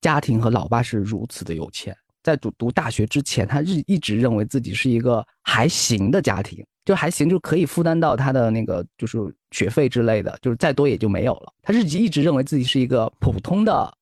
[0.00, 9.18] 家庭和老爸是如此的有钱，在读读大学之前，他日一直认为自己是一个还行的家庭，就还行，就可以负担到他的那个就是
[9.50, 11.52] 学费之类的，就是再多也就没有了。
[11.62, 13.92] 他日记一直认为自己是一个普通的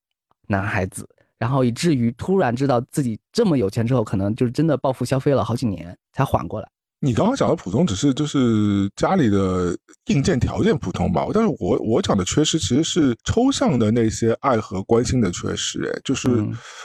[0.46, 6.68] 男孩子，然后以至于突然知道自己这么有钱之后，可能就是真的暴富消费了好几年才缓过来。
[7.04, 9.76] 你刚刚讲的普通，只是就是家里的
[10.06, 11.26] 硬件条件普通吧。
[11.34, 15.84] 但是我我讲的缺失，其实是抽象的那些爱和关心的缺失。
[15.84, 16.28] 哎，就是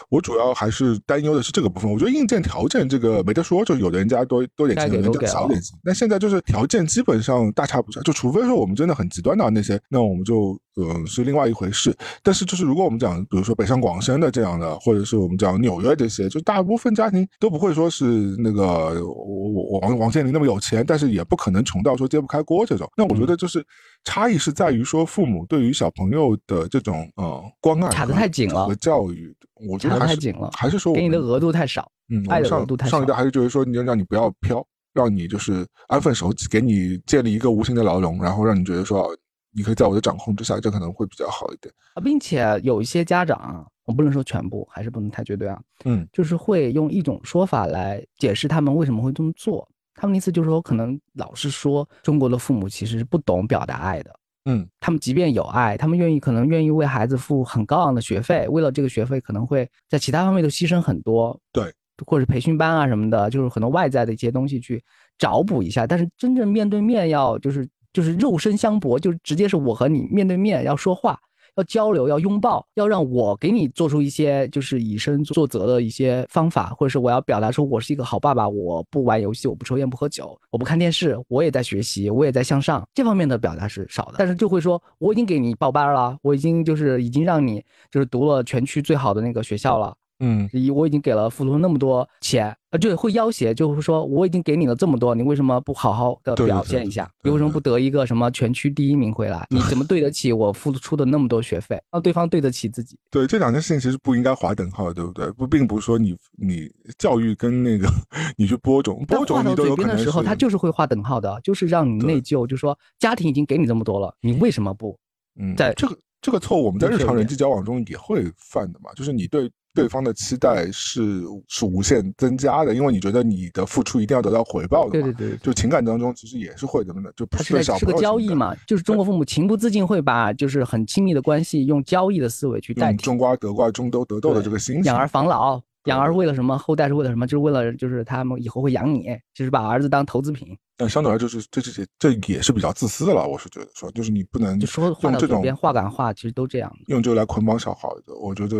[0.09, 1.89] 我主要还是担忧的是这个部分。
[1.89, 5.79] 我觉得硬件条件这个没得说，就有的人家多多点钱，有的人家少点钱。
[5.83, 10.59] 那现在就是条件基本上大差不差，就除非说我们真的很极端的那些，那我们就。
[10.81, 11.93] 嗯，是另外一回事。
[12.23, 18.05] 但是，就是如果我们讲，比如说北上广深的这样的，或者是我们讲纽约这些，就大部分家庭都不会说是
[18.37, 18.63] 那个
[19.03, 22.91] 我我往往王健林那么有钱，但是也不可能穷到说揭不开锅这种。
[22.97, 23.63] 那我觉得就是
[24.03, 29.31] 差异是在于说父母对于小朋友的这种呃关爱卡的太紧了和教育，
[29.69, 32.97] 我觉得太紧了，还是说给你的额度太少，嗯，爱的额度太少。
[32.97, 39.15] 上一代还是就是说你要让你不要飘，让你就是安分守己，给你建立一个无形的牢笼，然后让你觉得说
[39.55, 43.63] 你可以在我的掌控之下，这可能会比较好一点啊，并且有一些家长。
[43.85, 45.59] 我不能说全部，还是不能太绝对啊。
[45.83, 49.67] 嗯，就是会用一种说法来解释他们为什么会这么做。
[49.99, 54.15] 他们的意思就是说，可能老是说中国的父母其实是不懂表达爱的。
[54.45, 61.37] 嗯，他们即便有爱，他们愿意可能愿意为孩子付很高昂的学费，为了这个学费可能会在其他方面都牺牲很多。
[61.51, 61.71] 对，
[62.05, 64.81] 或者培训班啊什么的，就是很多外在的一些东西去
[65.17, 65.85] 找补一下。
[65.85, 71.19] 但是真正面对面要就是就是肉身相搏，就直接是我和你面对面要说话。
[71.55, 82.87] 要交流，要拥抱，要让我给你做出一些就是以身作则的一些方法，或者是我要表达说我是一个好爸爸，我不玩游戏，我不抽烟，不喝酒，我不看电视，我也在学习，我也在向上。
[82.93, 89.95] 这方面的表达是少的，但是就会说我已经给你报班了，我已经就是已经让你就是读了全区最好的那个学校了。
[90.19, 97.09] 嗯，我已经给了付出那么多钱，啊，就会要挟，就是说我已经给你了这么多，你为什么不好好的表现一下？
[97.23, 99.47] 你为什么不得一个什么全区第一名回来？
[99.51, 101.81] 你怎么对得起我付出的那么多学费？
[101.91, 102.97] 让对方对得起自己？
[103.09, 105.31] 对，这两件事情其实不应该划等号，对不对？
[105.31, 107.87] 不，并不是说你你教育跟那个
[108.35, 109.95] 你去播种，播种你都有可能。
[109.95, 114.97] 的时候，他就是会划等号的，就是让你内疚，就说家庭已经给你这么多了，你为什么不？
[115.39, 119.49] 嗯，在这个这个错误，我们在日常人际交往中也会犯的嘛，就是你对。
[119.73, 124.91] 对方的期待是是无限增加的，因为你觉得你的付出一定要得到回报的。
[124.91, 132.97] 对对对，就情感当中其实也是会怎么的，就不是是个交易嘛，就是中国父母情不自禁会把就是很亲密的关系用交易的思维去代替。
[133.03, 134.83] 种瓜得瓜，种豆得豆的这个心情。
[134.85, 136.57] 养儿防老，养儿为了什么？
[136.57, 137.25] 后代是为了什么？
[137.27, 140.57] 就是为了就是他们以后会养你，就是把儿子当投资品。
[140.79, 143.27] 但相对来说，就是这这些这也是比较自私的了。
[143.27, 148.15] 我是觉得说，就是你不能就说用这种话感话，其实都这样用这个来捆绑小孩的。
[148.15, 148.57] 我觉得，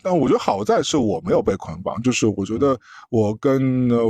[0.00, 2.78] 但我觉得好在是我没有被捆绑，就是我觉得
[3.10, 4.00] 我跟呃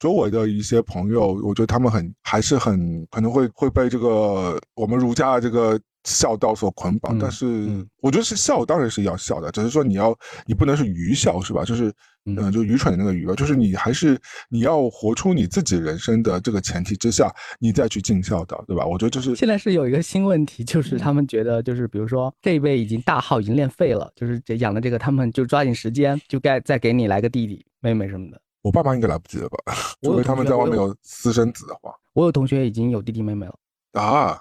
[0.00, 5.80] 周围的一些朋友，我觉得他们很还是很可能会会被这个我们儒家的这个。
[6.04, 11.64] 孝道所捆绑，但是我觉得是孝，当然是要孝的，只是说你要，你不能是愚孝，是吧？
[11.64, 11.92] 就是，
[12.36, 18.84] 嗯，就愚蠢的那个愚吧，就是你还是你要活出你自己人生的这个前提之下，你再去尽孝道，对吧？
[18.84, 28.40] 我觉得就是现在是有一个新问题，就是他们觉得，就是比如说这一辈已经大号已经练废了，就是这养的这个，他们就抓紧时间，就该再给你来个弟弟妹妹什么的。
[28.62, 29.74] 我爸妈应该来不及了吧？
[30.02, 31.92] 除非他们在外面有私生子的话。
[32.12, 33.54] 我有同学已经有弟弟妹妹了
[33.92, 34.40] 啊。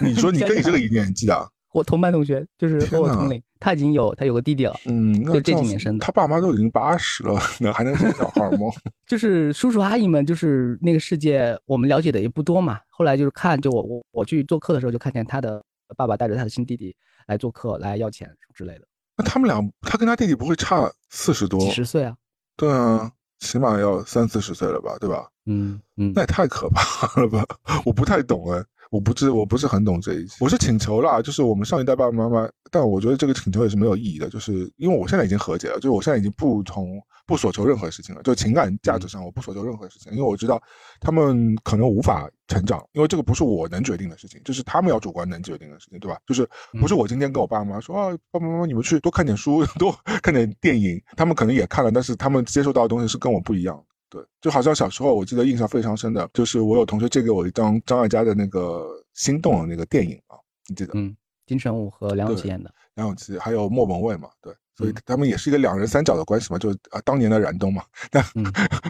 [0.00, 6.04] 你说你跟你这个一年纪的，我同班同学就是和我同龄，他已经有他有个弟弟了，嗯，就这几年生的。
[6.04, 8.66] 他爸妈都已经八十了， 那还能生小孩吗？
[9.06, 12.78] 就是叔叔阿姨们，就是那个世界，我们了解的也不多嘛。
[12.90, 15.62] 后来就是看，就我我我去做客的时候，就看见他的
[15.96, 16.94] 爸爸带着他的新弟弟
[17.28, 18.82] 来做客，来要钱之类的。
[19.16, 21.60] 那他们俩，他跟他弟弟不会差四十多？
[21.60, 22.16] 几十岁啊？
[22.56, 24.96] 对啊，起码要三四十岁了吧？
[25.00, 25.28] 对吧？
[25.46, 27.46] 嗯嗯，那也太可怕了吧？
[27.86, 28.62] 我不太懂哎。
[28.90, 40.60] 我不知我不是很懂这一些，我是请求啦，就是我们上一代爸爸妈妈，但我觉得这个请求也是没有意义的，就是因为我现在已经和解了，就是我现在已经不从不所求任何事情了，就情感价值上我不所求任何事情，因为我知道
[41.00, 46.18] 他们可能无法成长，因为这个不是我能决定的事情，就是他们要主观能决定的事情，对吧？
[46.26, 46.48] 就是
[46.80, 53.84] 不是我今天跟我爸妈说啊，爸爸妈妈你们去多看点书， 多看点电影，他们可能也看了，但是他们接受到的东西是跟我不一样。
[54.10, 60.36] 对，就好像小时候，我记得印象非常深的，就是我有同学借给我一张张艾嘉的那个《心动》的那个电影啊，
[60.68, 60.92] 你记得？
[60.94, 62.72] 嗯，金城武和梁咏琪演的。
[62.94, 64.28] 梁咏琪还有莫文蔚嘛？
[64.40, 68.24] 对，所以他们也是一个两人三角的关系嘛，就啊当年的燃冬嘛，但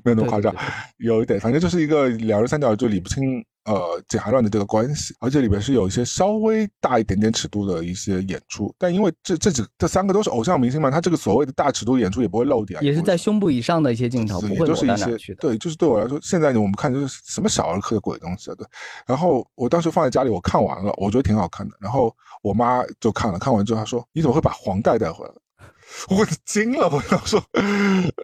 [0.05, 0.55] 没有那么夸张，
[0.99, 3.45] 有一点，反正就是一个两人三角就理不清。
[3.69, 18.66] 呃，简寒乱的这个关系，而且里边是有一些稍微大一点点尺度的一些演出，但因为这这几这三个都是偶像明星嘛，他这个所谓的大尺度演出也不会露点，也是在胸部以上的一些镜头，不会就是一些对，就是对我来说，现在我们看就是什么小儿科的鬼东西啊，对。
[19.07, 21.77] 然后我当时放在家里，我看完了，我觉得挺好看的。
[21.79, 22.11] 然后
[22.43, 25.33] 我妈就看了，看完之后她说：“你怎么会把黄带带回来？”
[26.09, 27.43] 我惊了，我想说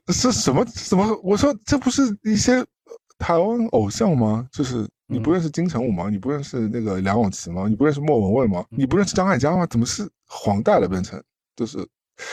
[0.09, 1.21] 是什么什么？
[1.23, 2.65] 我说这不是一些
[3.19, 4.49] 台湾偶像吗？
[4.51, 4.89] 就是。
[5.07, 6.09] 你不认识金城武吗？
[6.11, 7.67] 你不认识那个梁咏琪吗？
[7.69, 8.65] 你不认识莫文蔚吗？
[8.71, 9.67] 你不认识张艾嘉吗？
[9.67, 11.23] 怎么是黄带了变成？
[11.55, 11.77] 就是，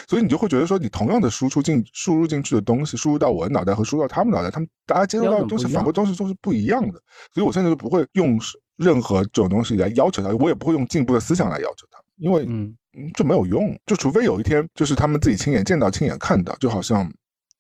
[0.07, 7.01] 所以你就会觉得说，你同样的输出进输入进去的东西，输入到我的脑袋和输入到他们脑袋，他们大家接收到的东西，反馈东西都是不一样的。
[7.33, 8.39] 所以我现在就不会用
[8.77, 12.73] 任何这种东西来要求他，我也不会用进步的思想来要求他，因为嗯，
[13.13, 13.77] 这没有用。
[13.85, 17.11] 就除非有一天，就是他们自己亲眼见到、亲眼看到，就好像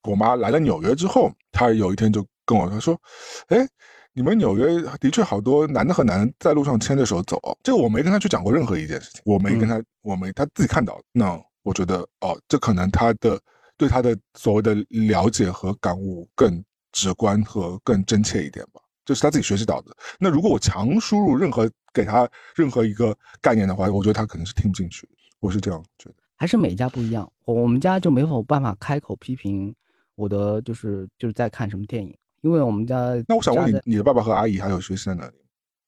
[0.03, 3.01] 我妈来了纽约之后，她有一天就跟我说说，
[3.49, 3.67] 哎。
[4.13, 11.01] 你们纽约的确好多男的和男的在路上牵着手走，这个我没跟他去讲过任何一件事情，我没跟他，我没他自己看到。
[11.11, 13.39] 那我觉得哦，这可能他的
[13.77, 19.95] 对他的所谓的了解和感悟更直观和更真切一点吧，这是他自己学习到的。
[20.19, 25.07] 那如果我强输入任何给他任何一个概念的话，我觉得他可能是听不进去。
[25.39, 26.15] 我是这样觉得。
[26.35, 29.73] 还是每家不一样，我们家就没有办法开口批评
[30.15, 32.95] 我的，就是就是在看什么电影，因为我们家。
[33.27, 35.33] 那我想问你，你的爸爸和阿姨还有学习在哪里？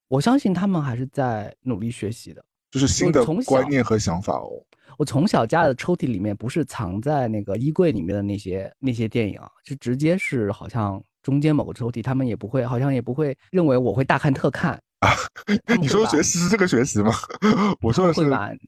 [0.07, 4.51] 我相信他们还是在努力学习的，就是新的观念和想法哦。
[4.97, 14.79] 我从小家的抽屉里面不是藏在那个衣柜里面的那些那些电影啊，是直接是好像中间某个抽屉，他们也不会，好像也不会认为我会大看特看。
[15.03, 15.13] 啊，
[15.79, 17.11] 你说学习是这个学习吗？
[17.81, 18.21] 我说的是，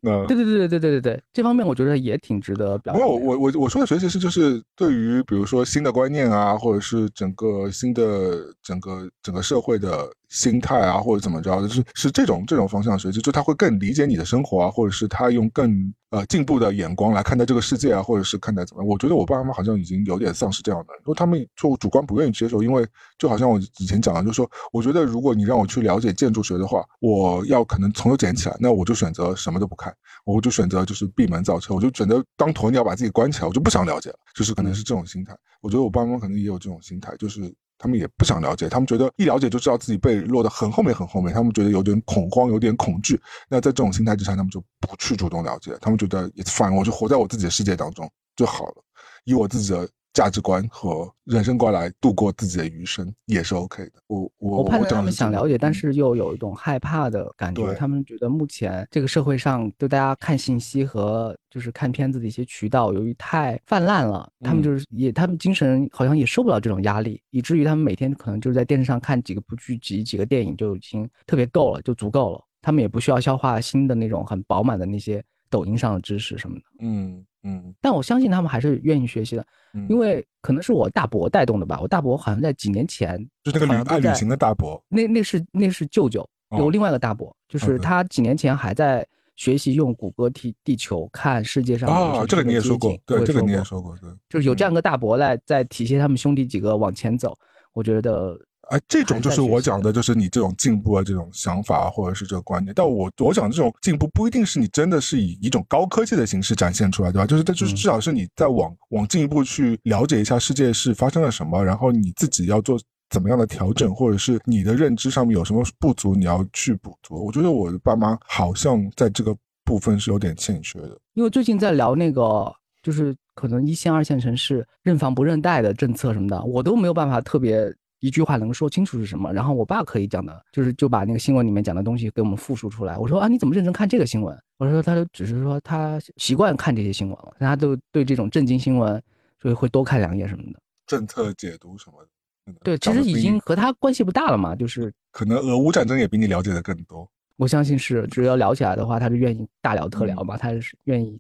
[0.04, 2.94] 嗯，对对对对对对对对，这方面我觉得也挺值得表。
[2.94, 10.10] 没有，我我我说的学习是就是对于比如说新的观念啊，或者是整个新的整个整个社会的。
[10.36, 18.88] 心态啊，或者怎么着，就是是这种这种方向学习，就他会更理解你的生活啊，或者是他用更呃进步的眼光来看待这个世界啊，或者是看待怎么样？
[18.88, 22.86] 我觉得我爸妈好像已经有点丧失这样的，如果他们就主观不愿意接受，因为
[23.18, 35.34] 就好像我以前讲的，就是说，我觉得如果你让我去了解建筑学的话，我要可能从头捡起来，那我就选择什么都不看，我就选择就是闭门造车，我就选择当鸵鸟把自己关起来，我就不想了解了，就是可能是这种心态。
[35.62, 37.56] 我觉得我爸妈可能也有这种心态，就是。
[37.78, 43.20] 他们也不想了解，他们觉得一了解就知道自己被落得很后面很后面，他们觉得有点恐慌，有点恐惧。
[43.50, 48.76] 那在这种心态之下，他们就不去主动了解，他们觉得也反我就活在我自己的世界当中就好了，
[49.24, 49.88] 以我自己的。
[50.16, 53.92] 价值观和人生观来度过自己的余生也是 OK 的。
[54.08, 57.74] 我我我判断他们想了解，但是又有一种害怕的感觉。
[57.74, 72.42] 他们觉得目前这个社会上，就大家看信息和就是看片子的一些渠道，由于太泛滥了，他们就是也他们精神好像也受不了这种压力，以至于他们每天可能就是在电视上看几个部剧集、几个电影就已经特别够了，就足够了。
[72.62, 76.62] 他们也不需要消化新的那种很饱满的那些抖音上的知识什么的。
[76.80, 77.26] 嗯。
[77.48, 79.46] 嗯，但我相信他们还是愿意学习的，
[79.88, 81.80] 因为可能是我大伯带动的吧。
[81.80, 86.28] 我大伯好像在几年前，就是那个旅爱旅行的大伯，那那是那是舅舅，
[86.58, 97.38] 有另外一个大伯，就是他几年前还在学习用谷歌地地球看世界上啊，这个你也说过，对，这个你也说过，对，就是有这样一个大伯来在体现他们兄弟几个往前走，
[97.74, 98.38] 我觉得。
[98.70, 102.74] 哎，这种就是我讲的，就是你这种进步啊，这种想法或者是这个观念。
[102.76, 107.28] 但我我讲这种进步，不一定是你真的是以一种高科技的形式展现出来，对吧？
[107.28, 117.24] 就是，就是至少是你在往往进一步去了解一下世界是发生了什么，然后你自己要做怎么样的调整，或者是你的认知上面有什么不足，你要去补足。
[117.24, 120.98] 我觉得我的爸妈好像在这个部分是有点欠缺的。
[121.14, 122.52] 因为最近在聊那个，
[122.82, 127.72] 就是可能一线、二线城市认房不认贷的政策什么的，我都没有办法特别。
[128.06, 129.34] 一句话能说清楚是什么？
[129.34, 132.96] 然后我爸可以讲的，就是就把那个新闻里面讲的东西给我们复述出来。
[133.00, 134.38] 我说啊，你怎么认真看这个新闻？
[134.58, 139.02] 我说他就只是说他习惯看这些新闻了，他都对这种震惊新闻，
[139.42, 140.60] 所以会多看两眼什么的。
[140.86, 142.06] 政策解读什么
[142.46, 144.56] 的，对，其实已经和他关系不大了嘛。
[144.56, 147.10] 就是可能俄乌战争也比你了解的更多。
[147.38, 151.20] 我相信是，只要聊起来的话，他是愿意大聊特聊嘛，他是愿意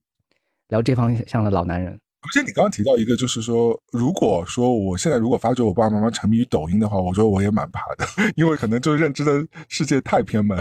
[0.67, 1.99] 聊这方向的老男人。
[2.25, 8.05] 而且你刚刚提到一个，就是说，如果说我现在如果发觉我爸爸妈妈沉迷于抖音的话，我觉得我也蛮怕的，
[8.35, 10.57] 因为可能就是认知的世界太偏门。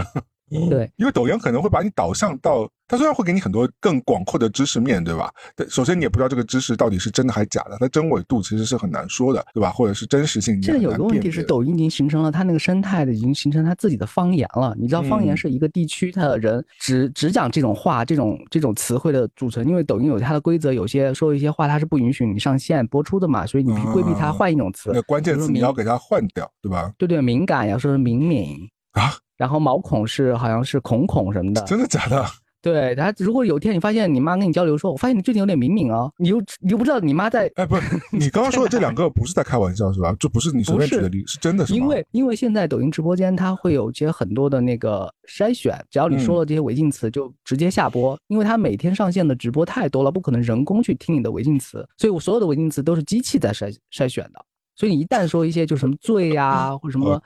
[0.69, 5.33] 对，因为抖音可能会把你导向到，它虽然会给你很多更广阔的知识面对吧？
[5.57, 9.71] 但首先你也不知道这个知识到底是真的还是假的，它真伪度其实是很难说的，对吧？
[9.71, 10.63] 或者是真实性。
[10.63, 14.77] 现在有一个问题是，抖音已经形成了它那个生态的，已经形成它自己的方言了。
[14.79, 19.65] 你知道，方言是一个地区它的人只只讲这种话，这种这种词汇的组成。
[19.65, 24.91] 因为抖音有它的规则，有些说一些话它是不允许你上线播出的嘛，所以你规避它，换一种词。
[24.93, 26.93] 那关键词你要给它换掉，对吧？
[26.99, 28.59] 对对，敏感要说是敏敏
[28.93, 29.15] 啊。
[29.37, 32.25] 然后毛孔是好像是孔孔什么的，真的假的？
[32.63, 40.17] 对，他如果有一天你发现你妈跟你交流说，我发现你最近有点敏敏哦，你又你又不知道你妈在，哎，不是，你刚刚说的这两个不是在开玩笑是吧？
[40.19, 54.43] 这不是你随便举的例，是真的，是因为因为现在抖音直播间它会有一些很多的那个筛选，只要你说了这些违禁词就直接下播，因为它每天上线的直播太多了，不可能人工去听你的违禁词，所以我所有的违禁词都是机器在筛筛选的，
[54.75, 57.21] 所以你一旦说一些就什么罪呀或者什么。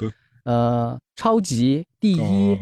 [0.45, 2.59] 呃，超级第一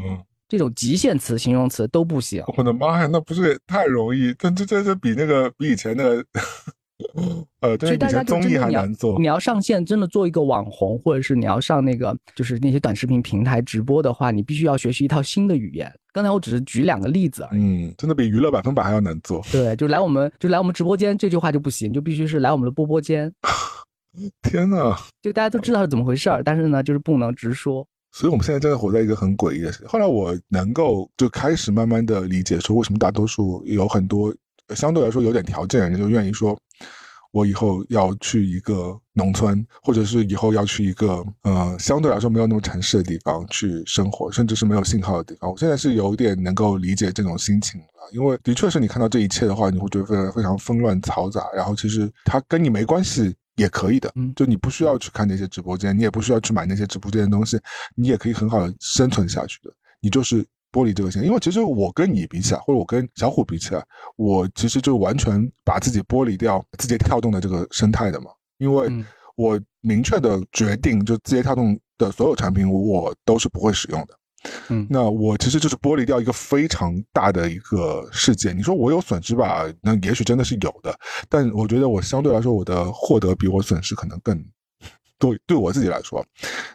[0.49, 2.43] 这种极限词、形容词都不行。
[2.57, 4.33] 我的妈呀，那不是太容易？
[4.39, 6.25] 这这这这比那个比以前的，
[7.61, 9.19] 呃，所以大家综艺还难做。
[9.19, 15.93] 你要上线真的做一个网红，或者是你要上那个就是那些短视频平台直播的话，你必须要学习一套新的语言。
[16.13, 17.47] 刚才我只是举两个例子。
[17.51, 19.45] 嗯，真的比娱乐百分百还要难做。
[19.51, 23.33] 对，就来我们就来我们直播间这句话就不行，就必须是来我们的播播间。
[24.43, 24.99] 天哪！
[25.23, 27.87] 就大家都知道是怎么回事儿，但是呢，就是不能直说。
[28.13, 29.89] 所以我们现在真的活在一个很诡异的时代。
[29.89, 34.35] 后来我能够就开始慢慢的理解，说为什么大多数有很多
[34.75, 36.59] 相对来说有点条件的人就愿意说。
[37.33, 45.51] 我以后要去一个农村，或者是以后要去一个呃相对来说没有那么城市的地方去生活，甚至是没有信号的地方。
[45.51, 51.47] 我现在是有点能够理解这种心情了，因为的确是你看到这一切的话，你会觉得非常非常纷乱嘈杂。
[51.55, 57.59] 然后其实它跟你没关系也可以的，就你不需要去看那些直播间，你也不需要去买那些直播间的东西，
[57.95, 59.71] 你也可以很好的生存下去的。
[60.01, 60.47] 你就是。
[60.73, 63.83] 剥离这个线，因为其实我跟你比起来，或者我跟小虎比起来，
[64.17, 68.31] 我其实就完全把自己剥离掉字节跳动的这个生态的嘛。
[68.59, 68.91] 因为
[69.37, 74.19] 我明确的决定，就字节跳动的所有产品，我都是不会使用的。
[74.69, 78.57] 嗯，那我其实就是剥离掉一个非常大的一个事件。
[78.57, 79.65] 你说我有损失吧？
[79.81, 84.45] 那也许真的是有的，但我觉得我相对来说，我的获得比我损失可能更。
[85.19, 86.25] 对，对我自己来说，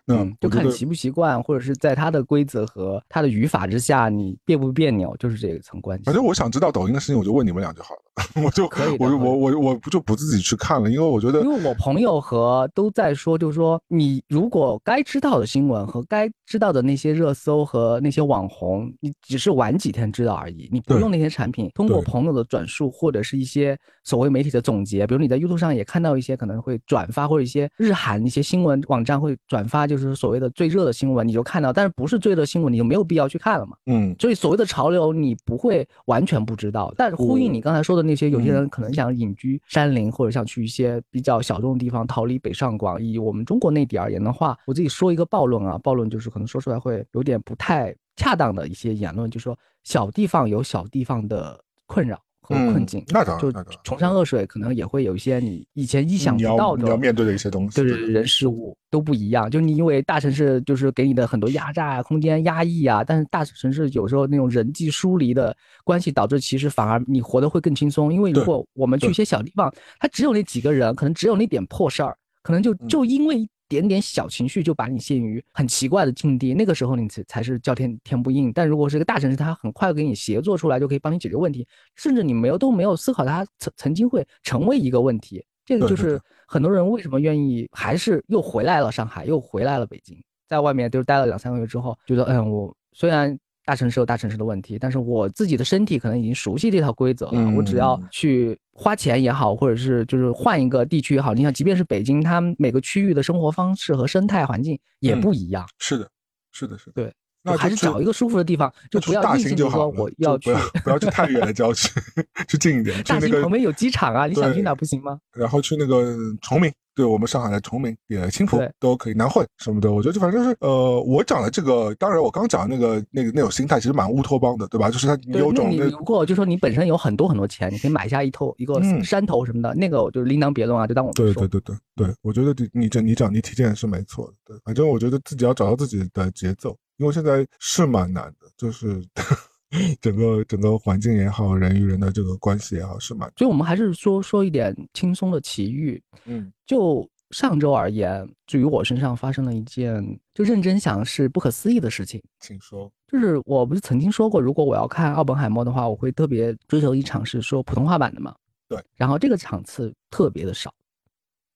[0.05, 6.05] 那就看习不习惯，或者是在它的规则和它的语法之下，你别不别扭，就是这一层关系。
[6.05, 8.01] 反正我想知道抖音的事情，我就问你们俩就好了。
[8.43, 33.75] 我就可以，我我我我不就不自己去看了，因为我觉得，因为我朋友和都在说，就是说，你如果该知道的新闻和该知道的那些热搜和那些网红，你只是晚几天知道而已，你不用那些产品，通过朋友的转述或者是一些所谓媒体的总结，比如你在 YouTube 上也看到一些可能会转发，或者一些日韩一些新闻网站会转发，就是所谓的最热的新闻，你就看到，但是不是最热新闻，你就没有必要去看了嘛。
[33.87, 38.91] 嗯，所以所谓的潮流，你不会完全不知道，但是呼应你刚才说的那些，有些人可能。
[38.91, 43.01] 想隐居山林，或者想去一些比较小众的地方，逃离北上广。
[43.01, 52.21] 以我们中国内地而言的话，我自己说一个暴论啊，暴论就是可能说出来会有点不太恰当的一些言论，就是说小地方有小地方的困扰。
[52.51, 59.49] 和困境，那当然，就穷山恶水，可能也会有一些你以前意想不到的，你要面对的一些东西，对人事物都不一样。
[59.49, 68.13] 就你因为大城市就是给你的很多压榨啊，空间压抑啊，但是大城市有时候那种人际疏离的关系，导致其实反而你活得会更轻松。
[68.13, 73.47] 因为如果我们去一些小地方，它只有那几个人，可能只有那点破事儿，可能就就因为。
[73.71, 78.51] 点点小情绪就把你陷于很奇怪的境地，那个时候你才才是叫天天不应。
[78.51, 81.65] 但如果是一个大城市，它很快给你协作出来，就可以帮你解决问题，
[81.95, 85.41] 甚至你没有都没有思考它曾曾经会成为一个问题。
[85.65, 93.39] 这个就是很多人为什么愿意还是又回来了上海，又回来了北京，在外面就是待了两三个月之后，觉得嗯，我虽然。
[93.65, 97.51] 大城市有大城市的问题，但是我自己的身体可能已经熟悉这套规则了。
[97.51, 105.67] 我只要去花钱也好，或者是就是换一个地区也好，你想，即便是北京，它每个区域的生活方式和生态环境也不一样。
[105.77, 106.09] 是的，
[106.51, 106.91] 是的，是的。
[106.93, 107.13] 对，
[107.43, 111.89] 那还是找一个舒服的地方，就不要硬性说我要去，不要去太远的郊区，
[112.47, 113.01] 去近一点。
[113.05, 115.19] 大兴旁边有机场啊，你想去哪不行吗？
[115.33, 116.71] 然后去那个崇明。
[116.93, 124.91] 对我们上海的崇明、也青浦都可以，南汇什么的，我觉得就反正是，呃，我讲的这个，当然我刚讲的那个那个那种心态其实蛮乌托邦的，对吧？
[124.91, 139.03] 就是他有种，你如果就说你本身有很多很多钱，你可以买下一头一个山头什么的，那个我就另当别论啊，就当我对对对对对，我觉得你你讲你讲你体现是没错的，对，反正我觉得自己要找到自己的节奏，因为现在是蛮难的，就是。
[140.01, 143.31] 整个整个环境也好，人与人的这个关系也好，是蛮……
[143.37, 146.03] 所以我们还是说说一点轻松的奇遇。
[146.25, 152.21] 嗯，就上周而言，至于我身上发生了一件，就认真想是不可思议的事情。
[152.41, 152.91] 请说。
[153.07, 158.35] 就是我不是曾经说过，如果我要看奥本海默的话，我会特别追求一场是说普通话版的嘛？
[158.67, 158.77] 对。
[158.97, 160.73] 然后这个场次特别的少。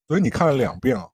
[0.07, 1.06] 所以你看了两遍啊？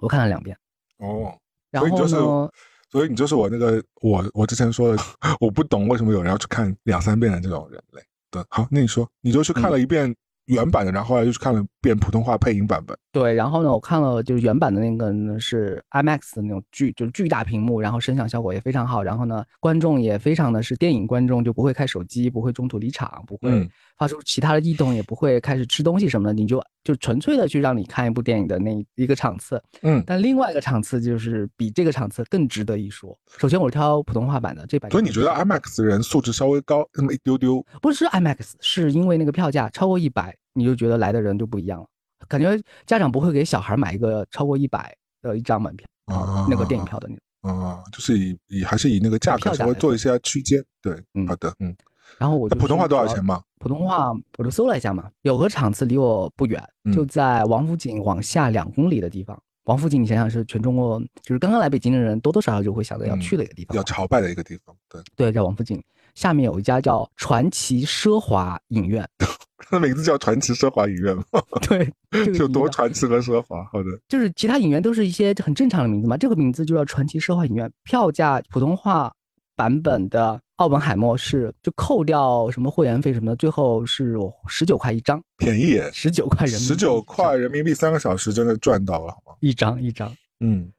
[0.00, 0.56] 我看了两遍。
[0.96, 1.38] 哦。
[1.70, 2.50] 然后呢？
[2.96, 5.02] 所以你就是我那个我我之前说的，
[5.38, 8.00] 我不懂为什么有人要去看两三遍的这种人类。
[8.30, 10.16] 对，好，那你说，你就去看了一遍
[10.46, 12.96] 原版的，然后后来又去看了遍普通话配音版本。
[13.12, 23.68] 对，然后呢，我看了就是原版的那个呢是 IMAX 的那种巨就是巨大屏幕，然后声响效果也非常好，然后呢观众也非常的是电影观众，就不会开手机，不会中途离场，不会。
[23.96, 33.16] 发出其他的异动也不会开始吃东西什么的，你就就纯粹的去让你看一部电影的那一个场次，嗯，但另外一个场次就是比这个场次更值得一说。
[33.38, 37.64] 首先我是挑普通话版的这版，所以你觉得 IMAX 人素质稍微高那么一丢丢？
[37.80, 41.86] 不是 IMAX，是因为那个票价超过一百，你就觉得来的人就不一样了。
[42.28, 50.62] 感觉家长不会给小孩买一个超过一百的一张门票啊，那个电影票的那种啊，就是以以还是以那个价格稍微做一些区间。
[50.82, 51.74] 对，嗯，好的，嗯。
[52.18, 53.42] 然后我就普通话多少钱嘛？
[53.58, 56.62] 普通话我就搜了一下嘛，有个场次离我不远，
[56.94, 59.36] 就在王府井往下两公里的地方。
[59.64, 64.74] 王府井，你想想是全中国就是刚刚来北京的人多多少少就会想着要去的一个地方，要朝拜的一个地方。
[64.88, 65.82] 对对，在王府井
[66.14, 69.04] 下面有一家叫传奇奢华影院，
[69.68, 71.24] 它的名字叫传奇奢华影院吗？
[71.68, 71.92] 对，
[72.38, 73.64] 有多传奇和奢华？
[73.64, 77.68] 好的，就是其他影院都是一些很正常的名字嘛，这个名字就叫传奇奢华影院。
[77.82, 79.12] 票价普通话
[79.56, 84.16] 版本的奥本海默是就扣掉什么会员费什么的，最后是
[84.48, 89.36] 十九块一张，便宜，十九块人民币，十九块人民币三个小时真的赚到了，好吗？
[89.40, 90.70] 一张一张，嗯。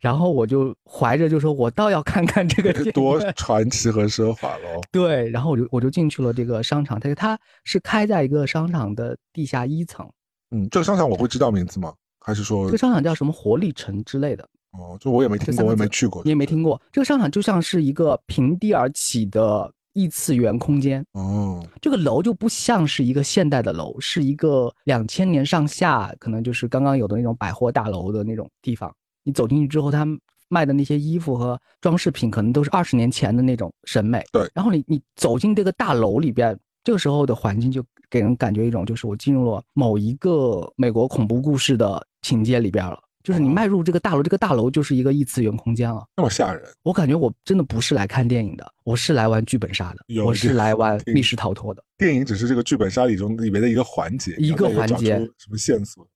[0.00, 4.80] 然后我就怀着就说，我倒要看看这个 多传奇和奢华喽。
[4.90, 10.10] 对，然后我就我就进去了这个商场，它它是开在一个商场的地下一层。
[10.50, 11.92] 嗯，这个商场我会知道名字吗？
[12.18, 14.48] 还是说这个商场叫什么活力城之类的？
[14.72, 16.80] 哦，就我也没听过，我也没去过，你也没听过。
[16.92, 21.04] 这个商场就像是一个平地而起的异次元空间。
[21.12, 28.94] 哦，这个楼就不像是一个现代的楼，是一个两千年上下，可能就是刚刚有的那种百货大楼的那种地方。
[29.24, 30.06] 你走进去之后，他
[30.48, 34.24] 卖的那些衣服和装饰品，可能都是二十年前的那种审美。
[34.32, 34.48] 对。
[34.54, 42.98] 然后你你走进这个大楼里边，这个时候的环境就给人感觉一种，就是我进入了某一个美国恐怖故事的情节里边了。
[43.22, 46.06] 就是你迈入这个大楼，这个大楼就是一个异次元空间了。
[46.16, 46.62] 那么吓人！
[46.82, 51.84] 我感觉我真的不是来看电影的，我是来玩剧本杀的，我是来玩密室逃脱的。
[51.98, 56.06] 电影只是这个剧本杀里中里面的一个环节，一个环节，什么线索？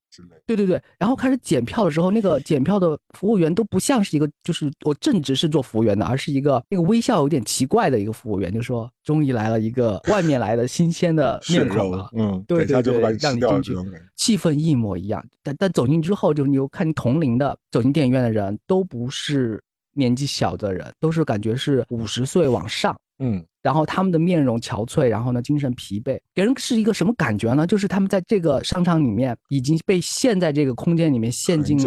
[0.46, 1.64] 对对对，然后开始检。
[1.64, 13.74] 票的时候，那个检票的服务员都不像是一个，就是我正职是做服务员的，而是一个那个微笑有点奇怪的一个服务员，就说终于来了一个外面来的新鲜的面孔了，嗯，对对对，让你进去，
[14.14, 19.58] 气氛一模一样，但但走进之后，就你又看同龄的走进电影院的人都不是
[19.94, 22.94] 年纪小的人，都是感觉是五十岁往上。
[23.20, 27.66] 嗯，然后他们的面容憔悴，然后呢，精神疲惫，给人是一个什么感觉呢？
[27.66, 31.78] 就是他们在这个商场里面已经被陷在这个空间里面陷进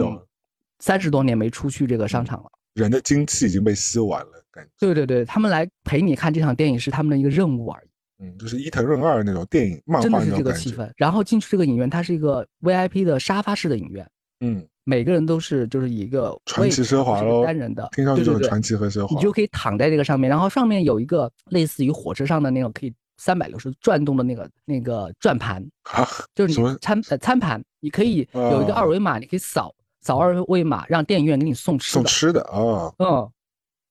[0.80, 4.72] 三十多年没出去这个商场了，人的精气已经被吸完了，感觉。
[4.80, 7.88] 对对对，他们来陪你看这场电影是他们的一个任务而已。
[8.26, 10.92] 嗯，就是伊藤润二那种电影漫画真的是这个气氛。
[10.98, 14.10] 然后进去这个影院，它是一个 VIP 的沙发式的影院。
[14.40, 14.68] 嗯。
[14.90, 19.14] 每个人都是就是一个传奇奢华喽，单人的，听上去就是传奇和奢华。
[19.14, 33.30] 你就可以躺在这个上面，然后上面有一个类似于火车上的那种可以三百六十转动的那个那个转盘，啊 就是你餐呃餐盘，你可以有一个二维码，你可以扫扫二维码，让电影院给你送吃的送吃的啊，嗯，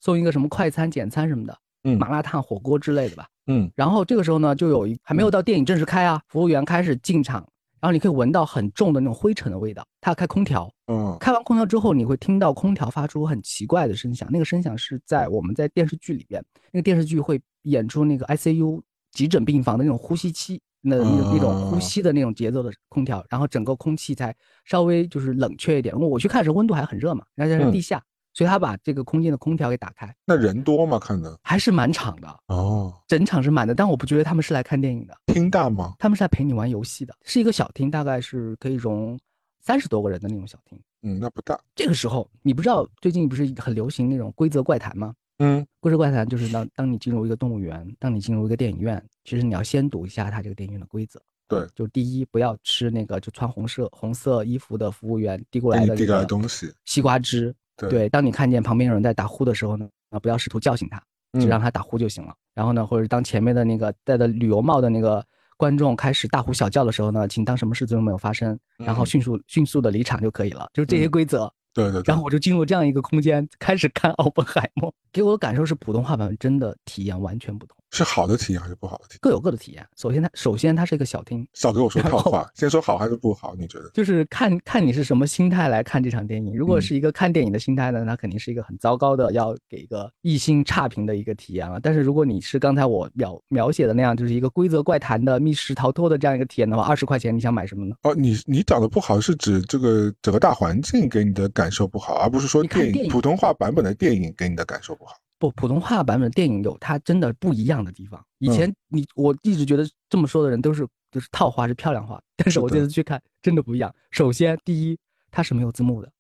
[0.01, 1.55] 送一个什么快餐、简餐什么的，
[1.85, 7.47] 嗯，麻辣烫、火锅之类的吧，嗯，然后这个时候呢，就有一还没有到电影正式开啊，服务员开始进场。
[7.87, 9.87] 然后你可以闻到很重的那种灰尘的味道。
[10.01, 14.29] 他要开空调，嗯，开完空调之后，你会听到空调发出很奇怪的声响。
[14.33, 18.83] 那个声响是在我们在电视剧里边，那个电视剧会演出那个 ICU
[19.13, 24.35] 急诊病房的那种呼吸器，那那那种呼吸的那种节奏的空调，然后整个空气才
[24.65, 25.97] 稍微就是冷却一点。
[25.97, 28.03] 我去看的时候温度还很热嘛，然后在地下。
[28.37, 30.99] 所以他把这个空间的空调给打开，那人多吗？
[30.99, 33.75] 看的还是满场的哦，整场是满的。
[33.75, 35.17] 但我不觉得他们是来看电影的。
[35.33, 35.95] 厅大吗？
[35.99, 39.19] 他们是来陪你玩游戏的，是一个小厅，大概是可以容
[39.63, 40.79] 三十多个人的那种小厅。
[41.01, 41.59] 嗯，那不大。
[41.75, 45.15] 这个时候，你不知道最近不是很流行那种规则怪谈吗？
[45.39, 51.19] 嗯，规则怪谈就是当当你进入一个动物园，当你进入一个电影院，其实你要先读一下它这个电影院的规则。
[51.49, 57.55] 对，就第一，不要吃那个就穿红色红色衣服的服务员递过来的递过来东西，西瓜汁。
[57.77, 61.03] 对，当你看见旁边有人在打呼的时候呢，啊，不要试图叫醒他，
[61.41, 62.35] 就让他打呼就行了。
[62.55, 65.25] 然后呢，或者当前面的那个戴着旅游帽的那个
[65.57, 70.67] 观众开始大呼小叫的时候呢，请当什么事都没有发生，然后迅速迅速的离场就可以了。
[70.73, 71.53] 就是这些规则。
[71.75, 72.01] 对对。
[72.07, 77.75] 然后我就进入这样一个空间，开始看《奥本海默》，给我的感受是普通话版本真的体验完全不同。
[77.93, 79.19] 是好的体验还是不好的体验？
[79.23, 79.87] 各有各的体验。
[79.97, 81.47] 首先，它首先它是一个小厅。
[81.55, 83.55] 少给我说套话，先说好还是不好？
[83.57, 83.89] 你觉得？
[83.95, 86.55] 就是看看你是什么心态来看这场电影。
[86.55, 91.81] 如果是一个看电影的心态呢，那肯定是一个很糟糕的，要给一个一星差评的一个体验了。
[91.81, 97.95] 但是如果你是刚才我描描写的那样，就是一个规则怪谈的密室逃脱的这样一个体验的话，二十块钱你想买什么呢？
[98.03, 105.06] 哦，你你讲的不好是指这个整个大环境给你的感受不好，而不是说电影普通话版本的电影给你的感受不好。
[105.39, 108.25] 不，普通话版本的电影有它真的不一样的地方。
[108.39, 113.95] 以前你我一直觉得这么说的人都是就是套话是漂亮话，但是我这次去看真的不一样。
[114.11, 114.99] 首先，第一，
[115.31, 116.11] 它是没有字幕的，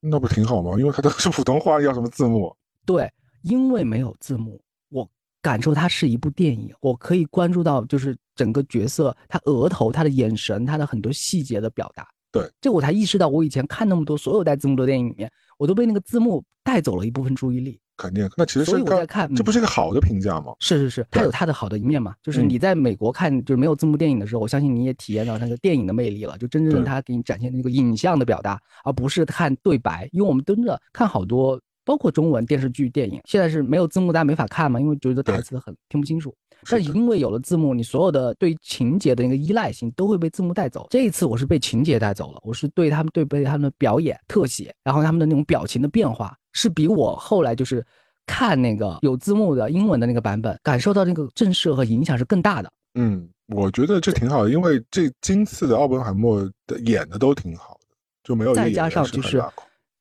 [0.00, 0.72] 那不挺好吗？
[0.78, 2.56] 因为它都是普通话，要什么字幕？
[2.84, 3.10] 对，
[3.42, 5.08] 因为没有字幕，我
[5.40, 12.08] 感受它是一部电影，我可以关注到就是整个角色他额头、他的眼神、他的很多细节的表达。
[12.38, 17.80] 对，这我才意识到，我以前看那么多所有带字幕的电影里面，我都被那个字幕带走了一部分注意力。
[17.96, 20.52] 肯定，那其实所以我在看，这不是一个好的评价吗？
[20.60, 22.14] 是是是，它有它的好的一面嘛。
[22.22, 30.06] 就是你在美国看就是没有字幕电影的时候，我相信你也体验到那个电影的魅力了，就真正它给你展现那个影像的表达，而不是看对白。
[30.12, 36.34] 因为我们蹲着看好多包括中文电视剧、电影，现在是没有字幕，大家没法看嘛，因为觉得台词很听不清楚。
[36.68, 40.88] 但因为有了字幕，你所有的对情节的那个依赖性都会被字幕带走。
[40.90, 47.86] 这一次我是被情节带走了，我是对他们对被他们的表演、特写，然后他们的那种表情的变化，是比我后来就是
[48.26, 52.72] 看那个有字幕的英文的那个版本，感受到那个震慑和影响是更大的。
[52.94, 57.94] 嗯，我觉得这挺好的，因为这今次的奥本海默的演的都挺好的，
[58.24, 59.40] 就没有再加上就是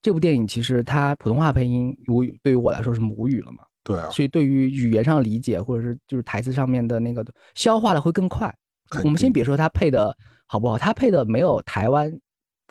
[0.06, 3.64] 这部电影其实它普通话配音母语对于我来说是母语了嘛。
[3.84, 7.26] 对啊，所以对于语言上理解，或者是就是台词上面的那个
[7.56, 8.56] 消化的会更快。
[9.04, 10.16] 我们先别说他配的
[10.46, 12.16] 好不好，他配的没有台湾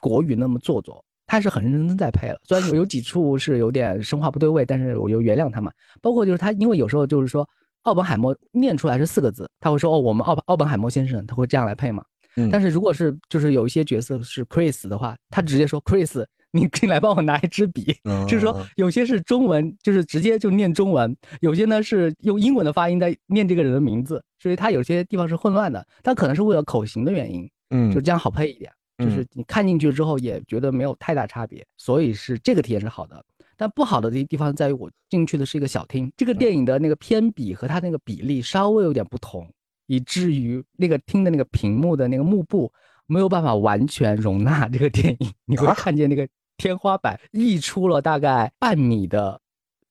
[0.01, 2.39] 国语那么做作，他是很认真在配了。
[2.45, 5.73] 虽然有有几处是有点生化不对位，但是我就原谅他嘛。
[6.01, 7.45] 包括就是他，因为有时候就是说
[7.83, 12.05] 奥本海默念出来是四个字，他会说哦，我们奥奥本海默先生，他会这样来配嘛。
[12.49, 16.25] 但是如果是就是有一些角色是 Chris 的话，他直接说 Chris。
[16.55, 17.85] 你进来帮我拿一支笔，
[18.29, 25.85] 就是说有些是中文，就是直接就念中文；有些呢是用英文的发音在念这个人的名字，所以他有些地方是混乱的。
[26.03, 28.71] 他可能是为了口型的原因，嗯，就这样好配一点。
[28.99, 33.21] 就是你看进去之后也觉得没有太大差别，所以是这个体验是好的。
[33.57, 39.49] 但不好的地地方在于我进去的是一个小厅，这个电影的那个偏比和它那个比例稍微有点不同，
[39.89, 42.73] 以至于那个厅的那个屏幕的那个幕布
[43.07, 46.29] 没有办法完全容纳这个电影，你会看见那个。
[46.57, 49.41] 天花板溢出了大概半米的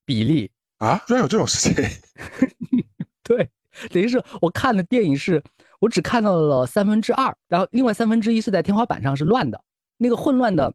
[0.05, 1.01] 比例啊！
[1.07, 1.73] 居然有这种事情？
[3.23, 3.49] 对，
[3.89, 5.41] 等于是我看的电影是，
[5.79, 9.61] 我只看到了三分之二，然后另外三分之一是在天花板上是乱的，
[9.97, 10.73] 那个混乱的，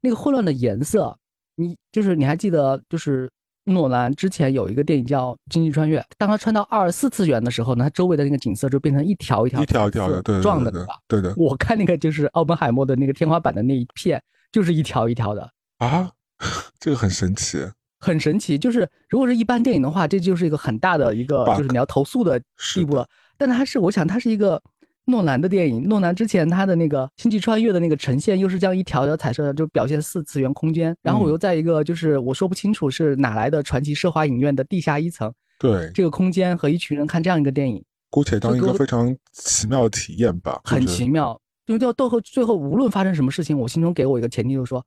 [0.00, 1.18] 那个混乱的颜色，
[1.54, 3.30] 你就是你还记得，就是
[3.64, 10.94] 诺兰之前有一个电影叫《星际穿越》，当他穿到二十四次元的时候呢，他周围的那个景色就变成一条一条、一条一条的对撞的，对吧？
[11.08, 11.32] 对的。
[11.36, 14.22] 我看那个就是奥本海默的那个天花板的那一片。
[14.56, 16.10] 就是一条一条的啊，
[16.80, 17.58] 这个很神奇，
[18.00, 18.56] 很神奇。
[18.56, 22.40] 就是如果是一般电影的话，这就是一个很大的一个，就是你要投诉的
[22.72, 23.06] 地步了。
[23.36, 24.62] 但它是，我想它是一个
[25.04, 25.82] 诺兰的电影。
[25.86, 30.96] 诺兰之前他的那个《星际穿越》的那个呈现，又是这样一条条彩色的，就表现四次元空间。
[31.02, 41.38] 然后我又在一个就是我说不清楚是哪来的传奇奢华影院的地下一层，对这个空间和一群人看这样一个电影，姑且当一个非常奇妙的体验吧，很奇妙。
[41.66, 44.84] 因为到到后最后，无论发生什么事情，我心中给我一个前提，就是说，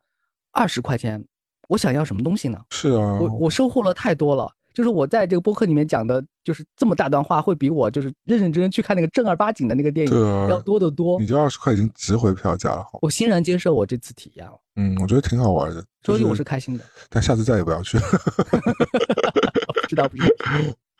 [0.51, 1.23] 二十块钱，
[1.67, 2.59] 我想要什么东西呢？
[2.71, 4.51] 是啊，我我收获了太多了。
[4.71, 11.19] 就是我在这个播客里面讲的，就是这么大段话，会比我就是认认真真去看那个正儿八经的那个电影要多得多。
[11.19, 14.53] 你这二十块已经值回票价了，我欣然接受我这次体验了。
[14.77, 16.83] 嗯，我觉得挺好玩的，所以我是开心的。
[17.09, 18.03] 但下次再也不要去了。
[19.81, 20.35] 不知道不知道。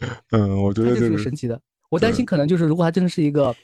[0.32, 1.58] 嗯，我觉得这个神奇的。
[1.90, 3.56] 我担心可能就是如果它真的是一个。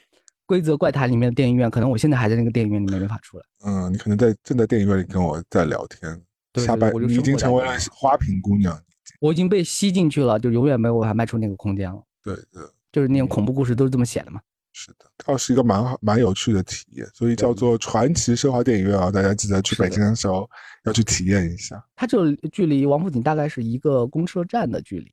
[0.46, 3.44] 规则怪谈里面的电影院，可能我现在还在那个电影院里面没法出来。
[3.64, 6.22] 嗯，你可能在正在电影院里跟我在聊天，
[6.64, 8.80] 下班你已经成为了花瓶姑娘，
[9.20, 12.00] 我已经被吸进去了，就永远没有办法迈出那个空间了。
[12.22, 12.62] 对对，
[12.92, 14.40] 就是那种恐怖故事都是这么写的嘛。
[14.72, 20.48] 是的，倒是一个蛮好蛮有趣的体验，所以叫做传奇奢华电影院啊，大家记得去北京的时候
[20.84, 21.84] 要去体验一下。
[21.96, 25.12] 它就距离王府井大概是一个公车站的距离。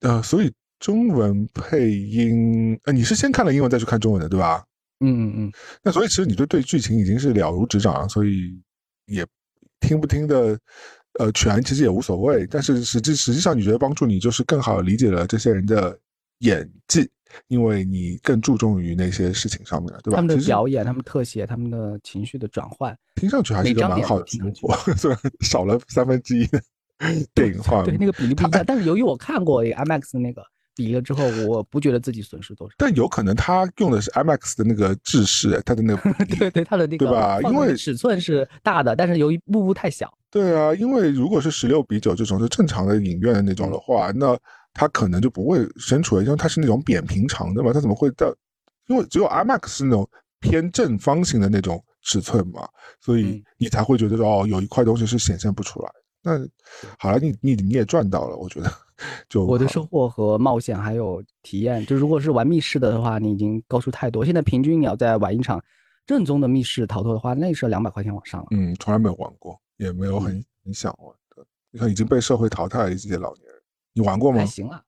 [0.00, 0.52] 呃，所以。
[0.78, 4.64] 中文配音，呃，你是先看了英文再去看中文的，对吧？
[5.00, 5.52] 嗯嗯嗯。
[5.82, 8.60] 那所以其实你对对剧情已经是了如指掌了，所以
[9.06, 9.26] 也
[9.80, 10.58] 听不听的，
[11.18, 12.46] 呃，全其实也无所谓。
[12.46, 15.98] 但是实际实际上，你觉得帮助你就是更好理解了这些人的
[16.38, 17.08] 演技，
[17.48, 20.16] 因为你更注重于那些事情上面了，对吧？
[20.16, 26.48] 他们的表演、他们特写、他们的情绪的转换，听上去还是一个蛮好的结果，虽然 少了三分之一
[27.34, 28.64] 电影化，对那个比例不一样。
[28.64, 30.42] 但是由于我看过 IMAX 那个。
[30.78, 32.74] 比了之后，我不觉得自己损失多少。
[32.78, 37.40] 但有可能他用的是 IMAX 的那个制式，他的那个 对对，他的那个对吧？
[37.42, 40.08] 因为尺寸是大的，但是由于幕布太小。
[40.30, 44.38] 对啊，因为如果是十六比九这种是正常的影院的那种的话，那
[44.72, 48.32] 他可能就不会伸出来，因为它是那种扁平长的嘛，它怎么会到？
[48.86, 52.68] 因为只有 IMAX 是那种偏正方形的那种尺寸嘛，
[53.00, 55.90] 所以你才会觉得说哦，有一块东西是显现不出来。
[56.22, 56.38] 那
[56.98, 58.70] 好了，你你你也赚到了，我觉得。
[59.28, 64.24] 就我的收获和冒险还有体验，就如果是玩密室的话，你已经高出太多。
[64.24, 65.62] 现在平均你要在玩一场
[66.06, 68.48] 正宗的密室逃脱的话，那是两百块钱往上了。
[68.50, 71.46] 嗯，从来没有玩过，也没有很很想玩的。
[71.70, 73.54] 你看已经被社会淘汰的这些老年人，
[73.92, 74.38] 你玩过吗？
[74.38, 74.82] 还行啊，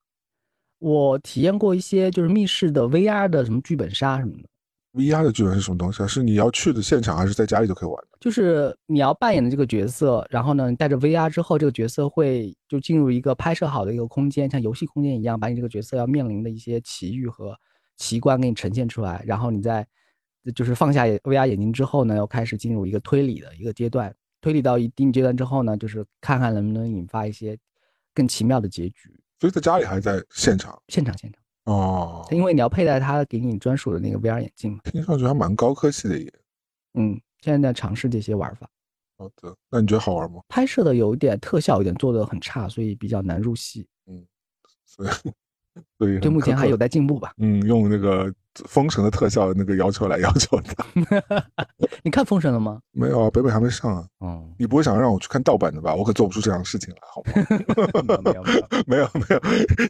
[0.81, 4.49] 我体验过一些就是密室的 VR 的什么剧本杀什么的。
[4.93, 6.07] VR 的剧本是什么东西啊？
[6.07, 8.19] 是你要去的现场，还是在家里就可以玩的？
[8.21, 17.57] 就是你要扮演的这个角色，然后呢，你带着 VR 之后，这个角色会就进入一个拍摄好的一个空间，像游戏空间一样，把你这个角色要面临的一些奇遇和
[17.97, 19.23] 奇观给你呈现出来。
[19.25, 19.87] 然后你在
[20.55, 24.13] 就是放下 VR 眼镜之后呢，要开始进入一个推理的一个阶段。
[24.41, 27.57] 推理到一定阶段之后呢，就是看看能不能引发一些
[28.13, 29.15] 更奇妙的结局。
[29.39, 30.77] 所以在家里还是在现场？
[30.89, 31.40] 现场，现场。
[31.65, 34.81] 哦，因为你要佩戴它给你专属的那个 VR 眼镜嘛。
[34.85, 36.33] 听上去还蛮高科技的耶。
[36.95, 38.69] 嗯，现在在尝试这些玩法。
[39.19, 40.41] 好的，那你觉得好玩吗？
[40.49, 43.87] 拍摄的有一点特效，有点做的很差，所以比较难入戏。
[44.07, 44.27] 嗯，
[44.85, 45.11] 所以。
[45.99, 47.33] 所以，就目前还有待进步吧。
[47.39, 48.33] 嗯，用那个
[48.67, 51.45] 封神的特效那个要求来 要求他。
[52.03, 52.81] 你看封神了吗？
[52.93, 54.05] 没有啊，北北还没上啊。
[54.19, 55.95] 哦，你不会想让我去看盗版的吧？
[55.95, 58.19] 我可做不出这样的事情来，好吗？
[58.25, 59.41] 没有没有没有没有，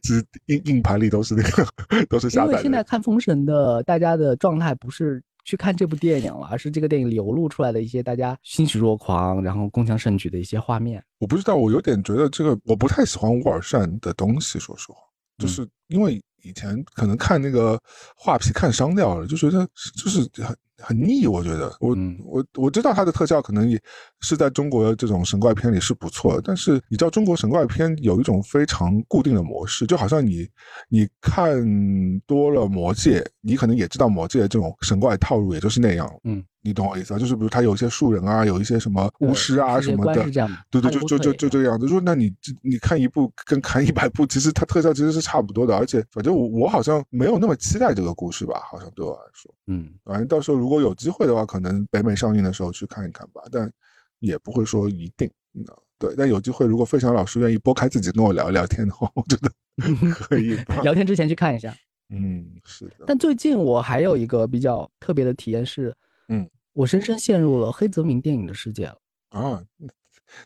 [0.03, 1.67] 其实硬硬盘里都是那个
[2.09, 2.47] 都是下载。
[2.47, 11.03] 因为现在看封神的大家的状态不是去看这部电影了，而是这个电影流露出来的一些大家欣喜若狂，然后共襄盛举的一些画面。
[11.19, 14.99] 我不知道，我有点觉得这个我不太喜欢乌尔善的东西，说实话。
[15.41, 17.81] 就是因为以前可能看那个
[18.15, 21.27] 画皮看伤掉了，就觉得就是很很腻。
[21.27, 23.81] 我觉得我我我知道它的特效可能也
[24.21, 30.49] 是在中国这种神怪片里是不错的，但是你知道中国神怪片有一种非常固定的模式，就好像你
[30.89, 31.65] 你看
[32.27, 36.11] 多了魔戒，你可能也知道魔戒这种神怪套路也就是那样。
[36.25, 36.45] 嗯。
[36.63, 37.19] 你懂我意思啊？
[37.19, 40.23] 就是比如它有一些树人啊，有一些什么巫师啊什么的，
[40.71, 41.89] 对对，就就就就这个样子。
[41.89, 42.31] 说那你
[42.61, 53.71] 你看一部跟看一百部，其实它特效其实是差不多的，而且反正我我好像没有那么期待这个故事吧，好像对我来说，嗯，反正到时候如果有机会的话，可能北美上映的时候去看一看吧，但
[54.21, 55.31] 也不会说一定，
[55.99, 59.51] 对，但有机会如果费翔老师愿意拨开自己跟我聊一聊天的话，我觉得
[60.13, 60.57] 可以。
[60.83, 61.77] 聊天之前去看一下，
[62.09, 63.05] 嗯，是的。
[63.07, 65.95] 但最近我还有一个比较特别的体验是。
[66.33, 68.97] 嗯，我深深陷入了黑泽明电影的世界了
[69.31, 69.61] 啊！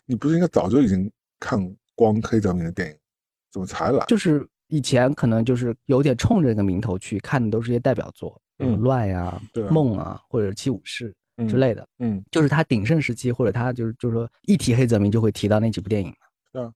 [0.07, 1.61] 你不是应该早就已经看
[1.95, 2.97] 光黑泽明的电影，
[3.53, 4.03] 怎么才来？
[4.07, 9.41] 就是以前可能就是有点冲着这个名头去看的，都是些代表作，嗯，乱呀、
[9.71, 11.15] 梦啊，或者七武士
[11.49, 16.17] 之类的，嗯，就是他鼎盛时期，或者他就是就是说一提黑泽明就会提到那几部电影嘛。
[16.53, 16.73] 对啊。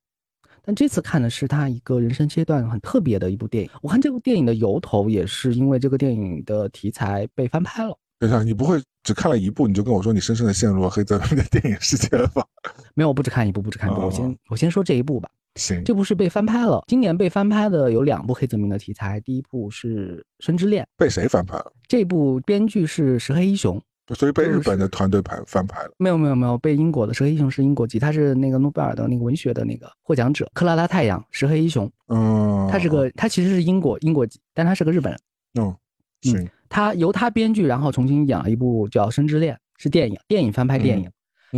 [0.63, 3.71] 但这次看的是他一个人生阶段很特别的一部电影。
[3.81, 7.97] 我看这部电影的由头也是因为这个电影的题材被翻拍了。
[8.19, 12.45] 等一下，你不会只看了一部，你就跟我说你深深的陷入了黑泽明的电影世界了吧？
[12.95, 14.01] 没有，我不只看一部，不只看一部。
[14.01, 15.31] 我先我先说这一部吧。
[15.59, 16.83] 行，这部是被翻拍了。
[16.87, 21.73] 今年被翻拍的有两部黑泽明的题材，第一部是《生之恋》，被谁翻拍了？
[21.87, 23.79] 这部编剧是石黑一雄，
[24.15, 25.91] 所以被日本的团队拍翻拍了。
[25.99, 30.49] 没有没有没有，被英国的石黑一雄是英国籍，他是那个诺贝尔的那个文学的那个获奖者。
[30.55, 31.91] 克拉拉太阳，石黑一雄。
[32.07, 35.21] 嗯，他是个他其实是英国英国籍，但他是个日本人。
[35.61, 35.77] 嗯，
[36.23, 36.49] 行。
[36.71, 41.11] 他由他编剧，然后重新演了一部叫《生之恋》，是电影，电影翻拍电影。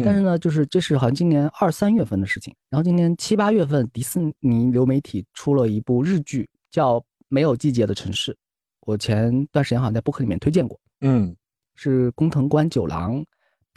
[0.05, 2.55] 但是呢，就是这是好像今年二三月份的事情。
[2.69, 8.33] 然后今年七八月份，迪士尼流媒体出了一部日剧，叫《没有季节的城市》。
[8.83, 10.79] 我前段时间好像在播客里面推荐过。
[11.01, 11.35] 嗯，
[11.75, 13.25] 是工藤官九郎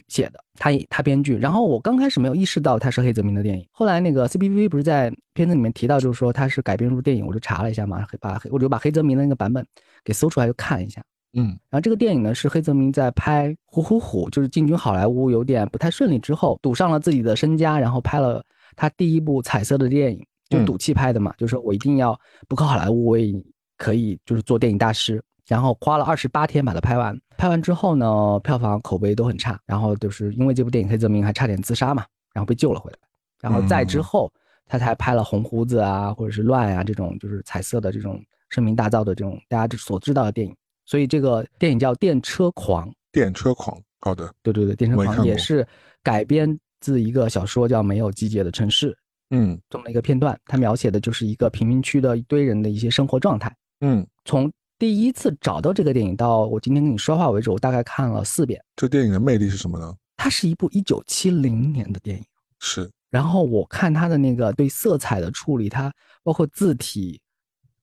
[0.08, 1.36] 写的，他他编剧。
[1.36, 9.66] 然后我刚开始没有意识到他是黑泽明的电影，后来那个 C B V 不是在片子里面提到，就是说他是改编入电影，我就查了一下嘛，把我就把黑泽明的那个版本
[10.04, 11.02] 给搜出来，就看了一下。
[11.34, 18.44] 嗯，然后这个电影呢是黑泽明在拍《虎虎虎》，就是进军好莱坞有点不太顺利之后，赌上了自己的身家，然后拍了
[18.76, 23.32] 他第一部彩色的电影，就赌气拍的嘛，就是说我一定要不靠好莱坞，我也
[23.76, 25.22] 可以就是做电影大师。
[25.46, 32.02] 然后花了二十八天把它拍完，拍完之后呢，票房口碑都很差，然后就是因为这部电影，黑泽明还差点自杀嘛，
[32.32, 32.98] 然后被救了回来。
[33.42, 34.32] 然后再之后，
[34.66, 40.56] 他才拍了《红胡子》啊，或者是《乱》啊这种就是彩色的这种声名大噪的这种大家所知道的电影。
[40.84, 45.66] 所以这个电影叫《电车狂》，电车狂，好的，对对对，电车狂也是
[46.02, 48.90] 改编自一个小说叫《没有季节的城市》，
[49.30, 58.62] 嗯，这么一个片段，它描写的就是一个贫民区的一堆人的一些生活状态，嗯，从第一次找到这个电影到我今天跟你说话为止，我大概看了四遍。
[58.76, 59.94] 这电影的魅力是什么呢？
[60.16, 62.24] 它是一部一九七零年的电影，
[62.58, 62.90] 是。
[63.08, 65.90] 然后我看它的那个对色彩的处理，它
[66.22, 67.18] 包括字体，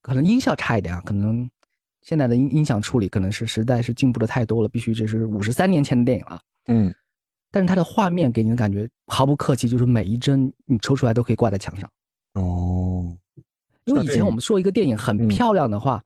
[0.02, 1.50] 可能音效差一点啊，可能。
[2.02, 6.42] 现在的音音响处理可能是实在是进步的太多了，必须这是五十三年前的电影了。
[6.68, 6.94] 嗯，
[7.52, 11.90] 但是它的画面给你的感觉毫不客气，就是每一帧你抽出来都可以挂在墙上。
[12.34, 13.16] 哦，
[13.86, 16.04] 因为以前我们说一个电影很漂亮的话，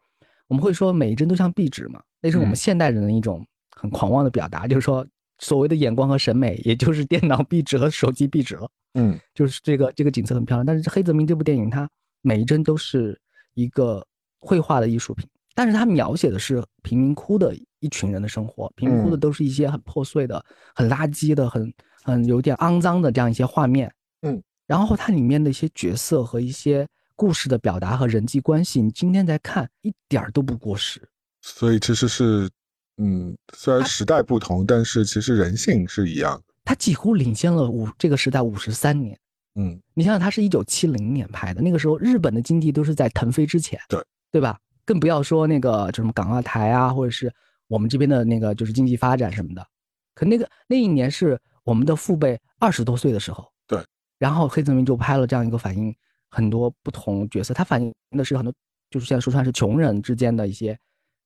[0.47, 3.45] 我们会说每一帧都像壁纸嘛，那是我们现代人的一种
[3.75, 5.05] 很狂妄的表达，就是说
[5.39, 8.69] 所谓的眼光和审美，也就是电脑壁纸和手机壁纸了。
[8.95, 11.89] 嗯，就是这个这个景色很漂亮，但是黑泽明这部电影，它
[12.21, 13.19] 每一帧都是
[13.53, 14.05] 一个
[14.39, 15.27] 绘画的艺术品。
[15.55, 20.43] 但是他描写的是贫民窟的一群人的生活，贫民窟的都是一些很破碎的、
[20.75, 21.73] 很垃圾的、很
[22.03, 23.91] 很有点肮脏的这样一些画面。
[24.21, 31.01] 嗯，然后它里面的一些角色和一些故事的表达和人际关系，你今天再看一点儿都不过时。
[31.41, 32.49] 所以其实是，
[32.97, 36.53] 嗯，虽然时代不同，但是其实人性是一样的。
[36.65, 39.17] 它几乎领先了五这个时代五十三年。
[39.57, 44.59] 嗯，你想想，它是一九七零年拍的，那个时候日本的经济都是在腾飞之前，对对吧？
[44.85, 47.33] 更不要说那个就什么港澳台啊，或者是
[47.67, 49.67] 我们这边的那个就是经济发展什么的。
[50.13, 53.83] 可那个那一年是我们的父辈二十多岁的时候，对。
[54.17, 55.93] 然后黑泽明就拍了这样一个反映
[56.29, 58.53] 很多不同角色，他反映的是很多
[58.89, 60.77] 就是现在说出来是穷人之间的一些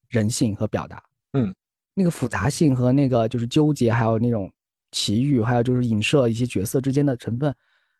[0.07, 1.03] 人性和表达，
[1.33, 1.53] 嗯，
[1.93, 4.51] 那个复杂性和那个就是纠结，还有那种
[4.91, 7.53] 奇遇，还有就是影射一些角色之间的成分，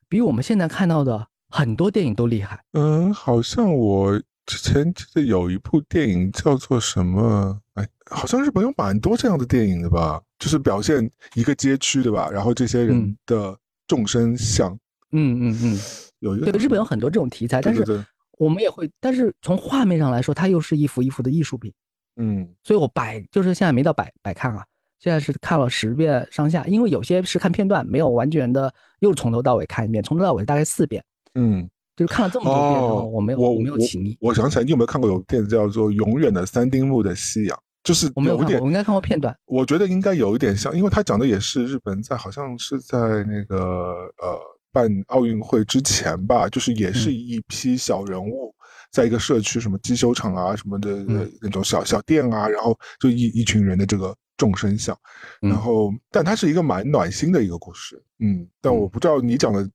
[0.08, 2.64] 比我们现在看到的很多电影都厉害。
[2.72, 4.20] 嗯，好像我。
[4.50, 7.62] 之前记得有一部电影叫做什么？
[7.76, 10.20] 哎，好像日本有蛮多这样的电影的吧？
[10.40, 12.28] 就是表现一个街区，对吧？
[12.32, 13.56] 然后这些人的
[13.88, 14.74] 众生相，
[15.12, 15.80] 嗯嗯嗯，
[16.18, 18.04] 有一个对日本有很多这种题材，但是
[18.40, 21.72] 我们也会，但是从画面上来说，它又是一幅一幅的艺术品。
[22.16, 24.66] 嗯，所以我百就是现在没到百百看啊，
[25.00, 31.04] 现在是看了十遍上下，因为有些是看片段，没有完全的又从头到尾看一遍，从头到尾大概四遍。
[31.36, 31.70] 嗯。
[32.00, 34.18] 就是看了这么多遍，我没有，我没有起腻。
[34.22, 37.58] 我想起来，你有没有看过有电影叫做《永远的三丁目的夕阳》？
[37.84, 39.36] 就是我没有看过，我应该看过片段。
[39.46, 43.58] 我觉得应该有一点像，因为他讲的也是日本在好像是在那个
[44.22, 44.40] 呃
[44.72, 48.56] 办奥运会之前吧，就是也是一批小人物，
[48.94, 51.06] 在一个社区什么机修厂啊什么的
[51.42, 54.98] 那种小小店啊，然后就一一群人的这个众生相，
[55.42, 59.70] 然后但它是一个蛮暖心的一个故事，嗯，但我不知道你讲的。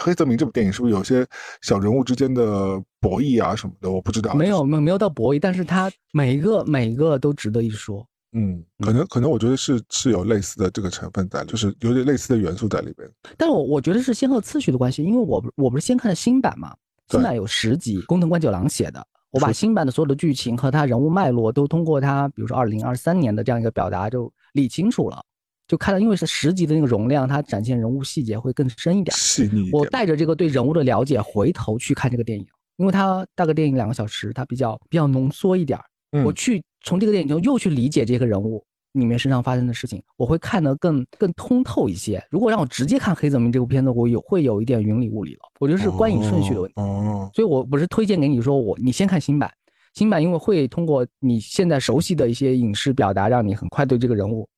[0.00, 1.26] 黑泽明这部电影是不是有些
[1.62, 3.90] 小人物之间的博弈啊什么的？
[3.90, 4.34] 我不知道。
[4.34, 8.06] 没有，没有，没有到博弈，但是他每一个每一个都值得一说。
[8.32, 13.08] 嗯，可能可能我觉得是是有类似的这个成分在，就是有点类似的元素在里边。
[13.36, 16.74] 但我我觉得是先后次序的关系，因为我我不是先看的新版嘛，
[17.08, 25.24] 新版有十集，工藤官九郎写的，我把新版的所有的剧情和他人物脉络都通过他，比如说二零二三年的这样一个表达就理清楚了。
[25.68, 29.14] 就看到，因为是十集的那个容量，它展现人物细节会更深一点。
[29.16, 29.68] 细腻。
[29.70, 32.46] 我带着这个对人物的了解回头去看这个电影，
[32.78, 35.78] 因为它大概电影两个小时，它比较比较浓缩一点。
[36.24, 42.18] 我去从这个电影中又去理解这个人物里面身上发生的事情，我会看得更更通透一些。
[42.30, 45.40] 如果让我直接看《黑泽明》这部片子，我有会有一点云里雾里了。
[45.60, 46.80] 我觉得是观影顺序的问题。
[46.80, 47.30] 哦。
[47.34, 49.52] 所以我不是推荐给你说我你先看新版，
[49.92, 54.48] 新版因为会通过你现在熟悉的一些影视表达，让你很快对这个人物。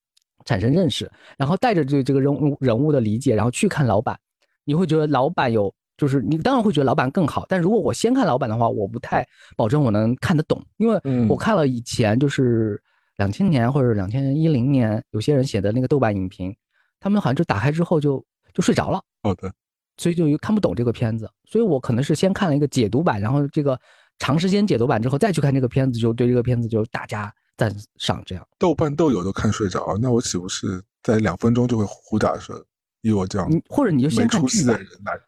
[0.45, 4.19] 产生认识，然后带着对这个人物人物的理解，然后去看老板，
[4.65, 7.45] 你会觉得老板有，就是你当然会觉得老板更好。
[7.49, 9.27] 但如果我先看老板的话，我不太
[9.57, 12.81] 保证我能看得懂，因为我看了以前就是
[13.17, 16.55] 两千年或者两千一零年有些人写的那个豆瓣影评，
[16.99, 19.01] 他们好像就打开之后就就睡着了。
[19.23, 19.53] 好的，
[19.99, 23.79] 所以就看不懂这个片子，所以我可能是先看了一个解读版，然后这个
[24.19, 27.33] 长时间解读版之后再去看这个片子，就对这个片子就大家。
[27.61, 32.57] 赞赏这样，豆瓣豆友都看睡着，那我岂不是在两分钟就会呼打睡？
[33.03, 34.81] 以我这样，或者你就先看剧版，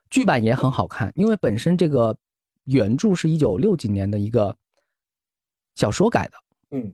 [0.09, 2.17] 剧版也很好看，因为本身这个
[2.65, 4.57] 原著是一九六几年的一个
[5.75, 6.33] 小说改的。
[6.71, 6.91] 嗯，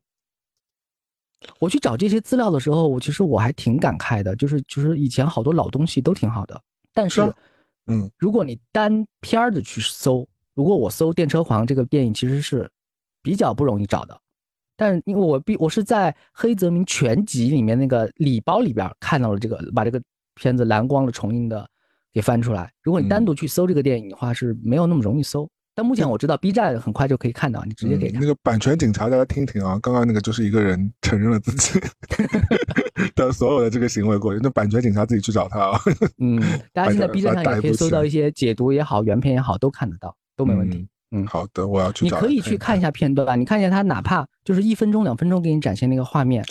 [1.60, 6.60] 我去找这些资料的时候，我其实我还挺感慨的，就是就是以前好多老东西都挺好的，
[6.92, 7.32] 但是，
[7.86, 12.68] 嗯，如果你单片儿的去搜，如果我搜《电车狂》这个电影，其实是
[13.22, 14.20] 比较不容易找的。
[14.78, 20.00] 但因为我必我是在黑泽明全集里面那个礼包里边看到了这个，把这个
[20.36, 21.68] 片子蓝光的重映的
[22.12, 22.70] 给翻出来。
[22.84, 25.50] 如果你单独去搜这个电影的话，是没有那么容易搜。
[25.74, 28.20] 但目前我知道 B 站很快就可以看到，你直接可以看。
[28.20, 31.80] 那个版权警察，大家听听啊，刚刚那个就是一个人承认了自己
[33.14, 35.80] 的所有的这个行为过程，那版权警察自己去找他啊。
[36.18, 36.40] 嗯，
[36.72, 40.78] 大家现在 B 站上也可以搜到一些解读也好，原片也好，都看得到，都没问题。
[40.78, 40.88] 嗯，
[41.26, 42.04] 好的，我要去。
[42.04, 46.44] 你可以去看一下片段吧，你看一下他，哪怕就是一分钟、两分钟给你展现那个画面。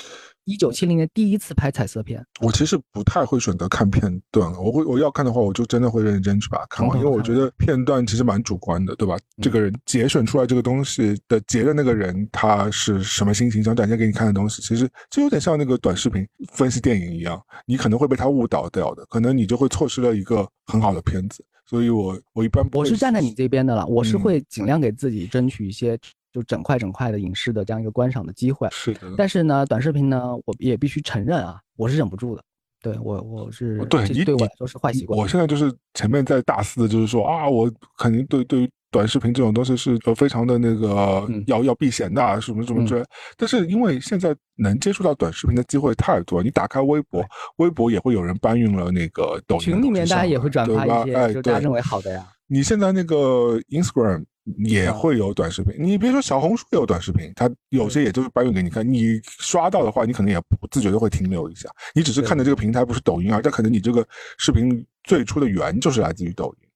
[0.45, 4.01] 一九七零年第一次拍彩色片，我其实不太会选择看片
[4.31, 9.17] 段，我会我要看的话，我就真的会认真去把它看完，因为我觉得片段其实蛮主观的，对吧？
[9.43, 21.43] 这个人节选出来这个东西的截的那个人，他是什么心情，想展现给你看的东西，其实就有点像那个短视频分析电影一样，你可能会被他误导掉的，可能你就会错失了一个很好的片子。
[21.69, 25.97] 所以，我我一般我是站在你这边的了，我是会尽量给自己争取一些
[26.31, 28.67] 就整块整块的影视的这样一个观赏的机会。
[28.71, 29.13] 是的。
[29.17, 32.43] 但是呢，短视频呢，我也必须承认啊，我是忍不住的。
[32.81, 35.19] 对我，我是对你对我来说是坏习惯。
[35.19, 38.69] 我现在就是前面在大肆的，就是说啊，我肯定对对于。
[38.89, 43.03] 短视频这种东西是呃非常的那个要要避嫌的，什么什么之类。
[43.35, 47.23] 但是因为现在能接触到短视频的机会太多，你打开微博，
[47.57, 52.25] 微博也会有人搬运了那个抖音群里面大家也会转发一些，哎，就大家认为好的呀。
[52.47, 54.23] 你现在那个 Instagram
[54.63, 58.87] 也会有短视频，你别说小红书也有短视频，它有些也就是搬运给你看。
[58.89, 61.67] 你刷到的话，你可能也不自觉的会停留一下。
[61.93, 64.07] 你只是看的这个平台不是抖音啊，但可能你这个
[64.37, 66.66] 视频最初的源就是来自于抖音。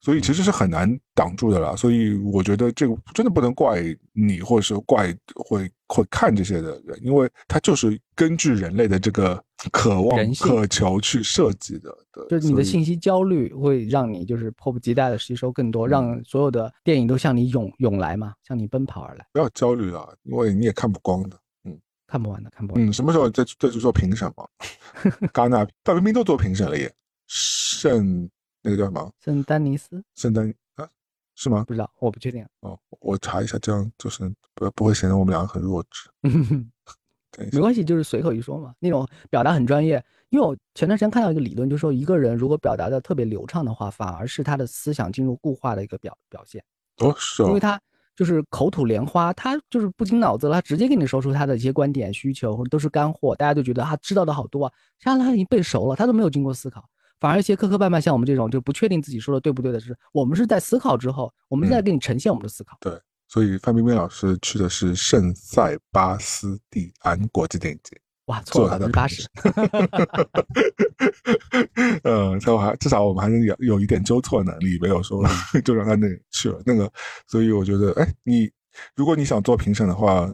[0.00, 3.82] 所以其实是很难挡住的了，所以我觉得这个真的不能怪
[4.12, 11.96] 你，或者是怪会会看这些的人，因为他就是根据人类的这个渴望、渴求去设计的。
[12.28, 19.26] 就是你的信息焦虑会让你就是迫不及待的吸收更多，让所有的电影都向你涌涌来嘛，向你奔跑而来。
[19.32, 22.88] 不要焦虑啊，因为你也看不光的，嗯，看不完的，看不完。
[22.88, 24.46] 嗯，什么时候再再去做评审嘛？
[25.32, 26.92] 戛纳、范冰冰都做评审了耶，
[27.26, 28.28] 圣。
[28.62, 29.12] 那个叫什么？
[29.18, 30.02] 圣丹尼斯？
[30.14, 30.88] 圣丹啊？
[31.34, 31.64] 是吗？
[31.66, 32.46] 不知道，我不确定。
[32.60, 36.10] 哦，我查一下，这样就是不不会显得我们两个很弱智。
[37.52, 38.74] 没关系，就是随口一说嘛。
[38.80, 46.62] 那种表达很专业，因为我前段时间看到一个理论，就是说一个人如果表达的特别流畅的话，反而是他的思想进入固化的一个表表现。
[46.98, 47.44] 哦，是。
[47.44, 47.80] 因为他
[48.16, 54.72] 就是口吐莲花，他就是不经脑子了，他直接给你说出他的一些观点、需求，或者都是干货，大家就觉得他知道的好多啊。
[54.98, 56.86] 像他已经背熟了，他都没有经过思考。
[57.20, 62.78] 反而一些磕磕绊绊，像我们这种就不确定自己说的对不对的是，我们是在思考之后，我们在给你呈现我们的思考。
[62.80, 62.98] 对，
[63.28, 67.94] 所以范冰冰老师去的是圣塞巴斯蒂安国际电影节。
[68.26, 69.28] 哇，错了，百分之八十。
[72.04, 75.22] 嗯，最后还至少我们还是有有一点纠错能力，没有说
[75.62, 76.90] 就让他那去了那个。
[77.26, 78.50] 所以我觉得，哎，你
[78.94, 80.32] 如果你想做评审的话，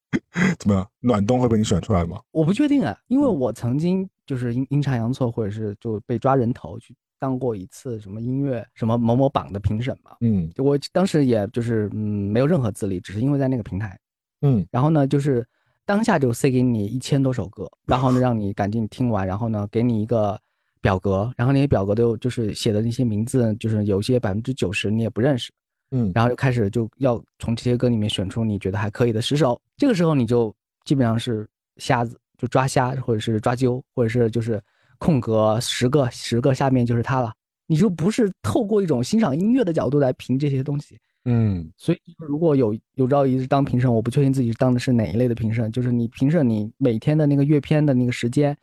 [0.58, 0.86] 怎么样？
[1.00, 2.20] 暖冬会被你选出来吗？
[2.30, 4.06] 我不确定啊，因为我曾经。
[4.26, 10.16] 就是阴阴差阳错，或者是就被抓人头去当过一次什么音乐什么某某榜的评审嘛。
[10.20, 13.98] 嗯，就我当时也就是嗯没有任何资历，只是因为在那个平台。
[14.42, 15.46] 嗯，然后呢，就是
[15.84, 20.38] 当下就塞给你一千多首歌，然后呢 让你赶紧听完，然后呢给你一个
[20.82, 25.52] 表格，然后那些表格都就是写的那些名字，就是有些百分之九十你也不认识。
[25.92, 30.54] 嗯，然后就开始就要从这些歌里面选出你觉得还可以的十首，这个时候你就
[30.84, 32.18] 基本上是瞎子。
[32.38, 34.62] 就抓瞎，或者是抓阄，或者是就是
[34.98, 37.32] 空格十个十个下面就是它了。
[37.68, 41.68] 你就不是透过一种欣赏音乐的角度来评这些东西，嗯。
[41.76, 45.72] 所以如果有有朝一日当评审，我不确定自己当的是哪一类的评审。
[45.72, 48.56] 就是你评审你每天的那个阅片的那个时间，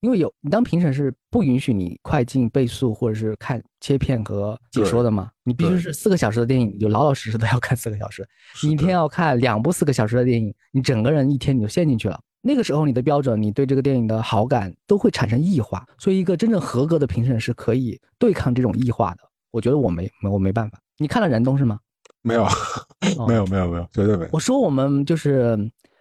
[0.00, 5.30] 因为有你当评审是不允许你快进倍速或者是看切片和解说的嘛。
[5.42, 8.28] 你必须是四个小时的电影，你就老老实实的要看四个小时。
[8.62, 12.20] 你一天要看两部四个小时的电影，你整个人一天你就陷进去了。
[12.42, 19.20] 那个时候，你的标准，你对这个电影的好感都会产生异化，所以一个真正合格的评审是可以对抗这种异化的。
[19.50, 20.78] 我觉得我没我没办法。
[20.96, 21.78] 你看了《燃冬》是吗？
[22.22, 22.46] 没有，
[23.26, 24.30] 没有，没有，没有，绝对没有。
[24.32, 25.58] 我说我们就是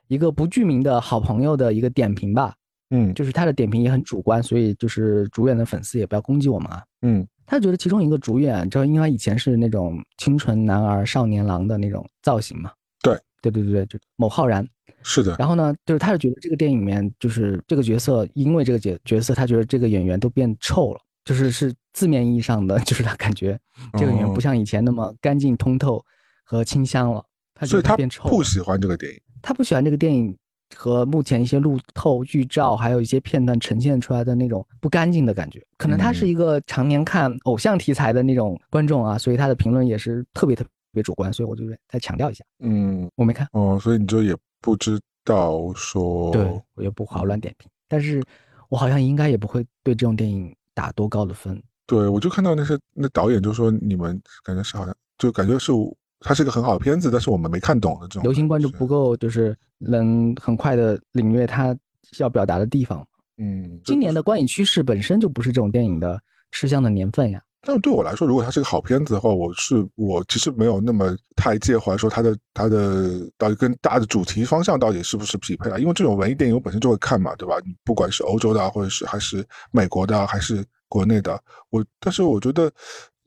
[0.07, 2.53] 一个不具名的好朋友的一个点评吧，
[2.89, 12.71] 嗯，就是他的点评也很主观，所以就是主演的粉丝也不要攻击我们啊，嗯，他觉得其中一个主演，就因为他以前是那种清纯男儿、少年郎的那种造型嘛，
[13.01, 14.67] 对，对对对对，就某浩然。
[15.03, 23.59] 是的，然后呢，就是他是觉得这个电影里面，就是这个角色，因为这个角角色，他觉得这个演员都变臭了，就是是字面意义上的， 就是他感觉
[23.93, 26.03] 这个演员不像以前那么干净通透
[26.43, 27.23] 和清香了，
[27.55, 28.30] 他觉得他变臭。
[28.30, 30.35] 不喜欢这个电影，他不喜欢这个电影
[30.76, 35.65] 和目前一些路透剧照，还有一些片段呈现出来的那种不干净的感觉。
[35.77, 42.43] 可能他是一个常年看偶像题材的那种观众啊，所以他的评论也是特别特别主观，所以我就再强调一下。
[42.59, 44.35] 嗯，我没看哦，所以你就也。
[44.61, 46.44] 不知道说，对
[46.76, 48.23] 我也不好乱点评，但是
[48.69, 51.61] 我好像应该也不会对这种电影打多高的分。
[51.86, 55.72] 对，我就看到那些那导演就说，你们感觉是好像就感觉是
[56.19, 58.23] 它是一个很好的片子，但是我们没看懂的这种。
[58.23, 61.76] 流行观众不够，就是能很快的领略他
[62.18, 63.06] 要表达的地方。
[63.38, 66.22] 嗯，今年的观影趋势本身就不是这种电影的
[66.52, 67.41] 吃香的年份呀。
[67.61, 75.77] 但是对我来说，如果它是个好片子的话，我是我其实没有那么太介怀说它的它的到底跟大的主题方向到底是不是匹配啊？
[75.77, 77.56] 因为这种文艺电影我本身就会看嘛，对吧？
[77.65, 81.38] 你不管是欧洲的，或者是还是美国的，还是国内的，
[81.69, 82.72] 我但是我觉得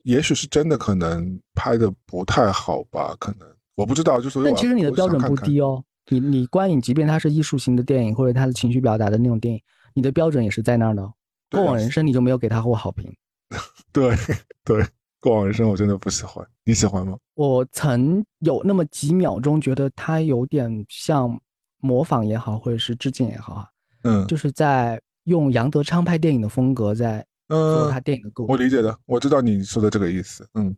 [0.03, 3.15] 也许是真的可能拍的不太好吧？
[3.19, 9.61] 可能我不知道，就是但其实你的标准不低哦，你你观影，即便它是艺术型的电影或者它的情绪表达的那种电影，
[9.93, 11.07] 你的标准也是在那儿的。
[11.51, 13.15] 过往人生你就没有给他过好评。
[13.91, 14.15] 对
[14.63, 14.85] 对，
[15.19, 17.17] 过往人生我真的不喜欢，你喜欢吗？
[17.35, 21.39] 我曾有那么几秒钟觉得他有点像
[21.79, 23.67] 模仿也好，或者是致敬也好啊，
[24.03, 28.45] 嗯，就是在用杨德昌拍电影的风格在做他电影的构。
[28.45, 30.75] 我理解的，我知道你说的这个意思，嗯，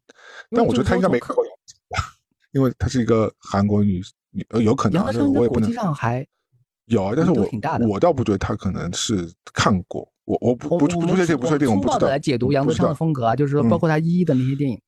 [0.49, 2.05] 但我觉得他应该没看过杨德昌，
[2.51, 6.25] 因为他是一个韩国女女，呃，有可能我也不能国际上还
[6.85, 7.47] 有啊，但是我
[7.87, 10.07] 我倒不觉得他可能是看过。
[10.25, 12.07] 我我不不不确定不确定，我不知道。
[12.07, 14.79] 来解读杨德昌的风格啊，就是说包括他一一的那些电影，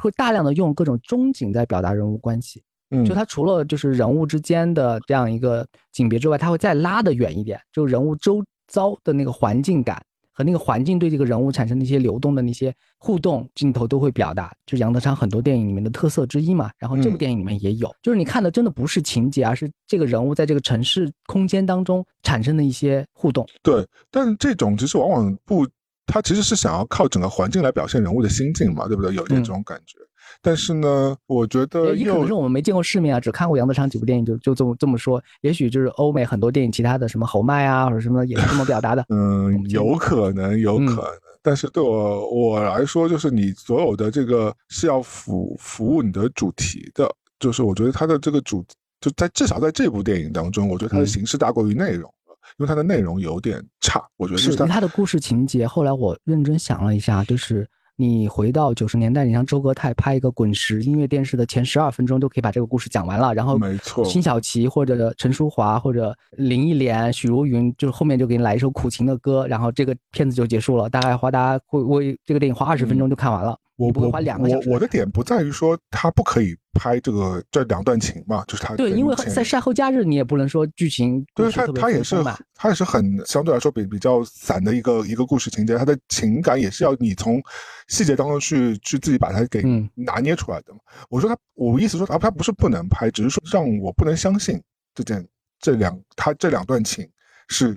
[0.00, 2.62] 会大量的用各种中景在表达人物关系。
[2.90, 10.02] 嗯，就他除了就是人物之间的这样一个景别之外，他会再拉得远一点，就人物周遭的那个环境感。
[10.32, 16.70] 和那个环境对这个人物产生的一些流动的那些互动镜头都会表达，就是杨德昌很多电影里面的特色之一嘛。
[16.78, 23.46] 然后这部电影里面也有，就是你看的真的不是情节，而是这个人物在这个城市空间当中产生的一些互动。
[23.62, 25.66] 对，但这种其实往往不，
[26.06, 29.14] 他其实是想要靠整个环境来表现人物的心境嘛，对不对？
[29.14, 29.98] 有点这种感觉。
[30.44, 35.22] 但是呢，我觉得也可能是我们没见过世面啊，只看过杨德昌几部电影，就就这么这么说。
[35.42, 39.04] 也许就是欧美很多电影，其他的什么侯麦啊，或者什么也是这么表达的。
[39.14, 41.06] 嗯，有可能，有可能。
[41.42, 47.08] 但是对我我来说，就是你所有的这个是要服服务你的主题的，
[47.38, 48.64] 就是我觉得他的这个主
[49.00, 54.02] 就在至少在这部电影当中，我觉得它的形式大过于内容了，因为它的内容有点差。
[54.16, 55.68] 我觉得是他的故事情节。
[55.68, 57.64] 后来我认真想了一下，就是。
[58.02, 63.32] 你回到九十年代，你像周格泰拍一个滚石音乐电视的前十二分钟，就可以把这个故事讲完了。
[63.32, 70.90] 然后，没错，辛晓琪或者陈淑华或者林忆莲、许茹芸，就是后面就给你来一首苦情的歌，然后这个片子就结束了。
[70.90, 73.56] 大概花大家会为这个电影花二十分钟就看完了。
[73.76, 74.68] 我不会花两个小时。
[74.68, 82.22] 我我的点不在于说他不可以拍这个这两段情嘛，就是他对，因为在晒后假日，你也不能说剧情对他他也是
[82.54, 87.42] 他也是很相对来说比比较散的一个一个故事情节，他的情感也是要你从
[87.88, 89.62] 细节当中去去自己把它给
[89.94, 90.80] 拿捏出来的嘛。
[91.08, 94.62] 我说他，我意思说他他不是不能拍，只是说让我不能相信
[94.94, 95.26] 这件
[95.60, 97.08] 这两他这两段情
[97.48, 97.74] 是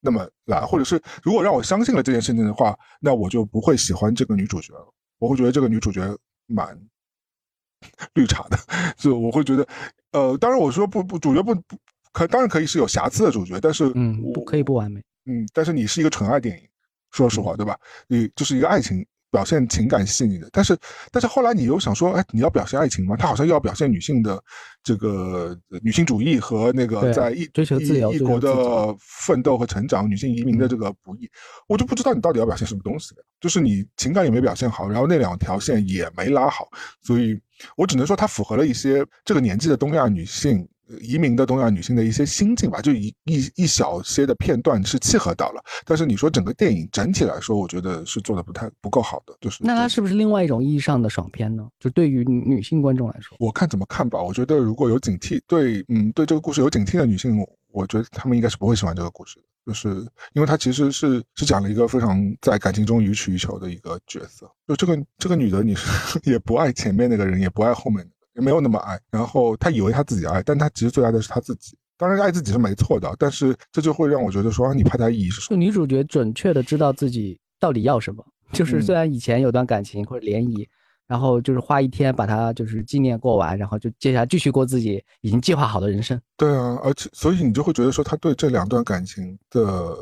[0.00, 4.94] 那么来，或者是如果让我相信了这件事情的话，那我就不会喜欢这个女主角了。
[5.18, 6.16] 我会觉得这个女主角
[6.46, 6.78] 蛮
[8.14, 8.56] 绿茶的，
[8.96, 9.66] 就我会觉得，
[10.12, 11.76] 呃，当然我说不不，主角不不
[12.12, 16.68] 可，当然可以是有瑕疵的主角，但是嗯，不可以不完美，嗯，但是你是一个纯爱电影，
[17.12, 17.78] 说实话，对吧？
[18.08, 19.06] 你就是一个爱情。
[19.30, 20.76] 表现情感细腻的，但是，
[21.12, 23.16] 但是后来你又想说，哎，你要表现爱情吗？
[23.16, 24.42] 他好像又要表现女性的
[24.82, 31.30] 这个女性主义和那个在异追求自由异国的奋斗和成长，女性移民的这个不易，
[31.68, 36.68] 我就不知道你到底要表现什么东西就是你情感也没表现好，然后那两条线也没拉好，
[37.02, 37.38] 所以
[37.76, 40.66] 我只能说它符合了一些这个年纪的东亚女性。
[41.00, 51.68] 移民的东亚女性的一些心境吧，就一一一小些的片段是契合到了，但是你说整个电影整体来说，我觉得是做的不太不够好的，就是那它是不是另外一种意义上的爽片呢？
[51.78, 54.22] 就对于女性观众来说，我看怎么看吧。
[54.22, 57.38] 我觉得如果有警惕，对，嗯，对这个故事有警惕的女性，
[57.70, 59.88] 我觉得她们应该是不会喜欢这个故事的，就是
[60.32, 68.10] 因为它其实是是讲了一个非常在感情中予取予求的一个角色，就这个这个女的，你是 也不爱前面那个人，也不爱后面的。
[68.42, 71.76] 没有那么爱，然后他以为他自己爱，但他其实最爱的是他自己。
[71.96, 75.56] 当然爱自己是没错的，但是这就会让我觉得说，你拍他意义是什么？
[75.56, 80.68] 女主角准确的知道自己到底要什么，就是虽然以前有段感情或者联谊，
[81.08, 86.20] 然后就是花一天把它就是纪念过完，然后就接下来继续过自己已经计划好的人生。
[86.36, 89.92] 对啊，而且所以你就会觉得说，他对这两段感情的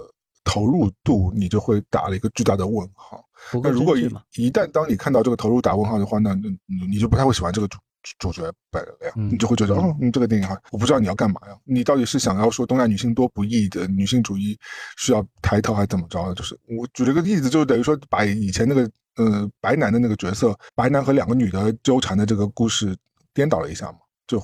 [0.44, 3.24] 投入度，你就会打了一个巨大的问号。
[3.62, 4.02] 那如果一
[4.34, 6.50] 一旦当你看到这个投入打问号的话，那那
[6.90, 7.78] 你就不太会喜欢这个主。
[8.18, 11.56] 主角本人呀，你就会觉得哦，你这个电影哈，我不知道你要干嘛呀？
[11.64, 14.58] 你到底是想要说东亚女性多不易的女性主义
[14.96, 16.34] 需要抬头，还是怎么着？
[16.34, 22.96] 就是我举了个例子，就是等于说把以前那个呃白男的那个角色，白男和两个女的纠缠的这个故事
[23.34, 24.38] 颠倒了一下嘛，就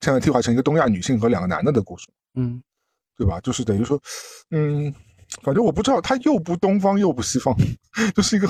[0.00, 2.62] 现在替换成一个东亚女性和两个男的的故事，嗯，
[3.16, 3.40] 对吧？
[3.40, 4.00] 就是等于说，
[4.50, 4.94] 嗯，
[5.42, 7.54] 反正我不知道，他又不东方又不西方，
[8.14, 8.48] 就是一个。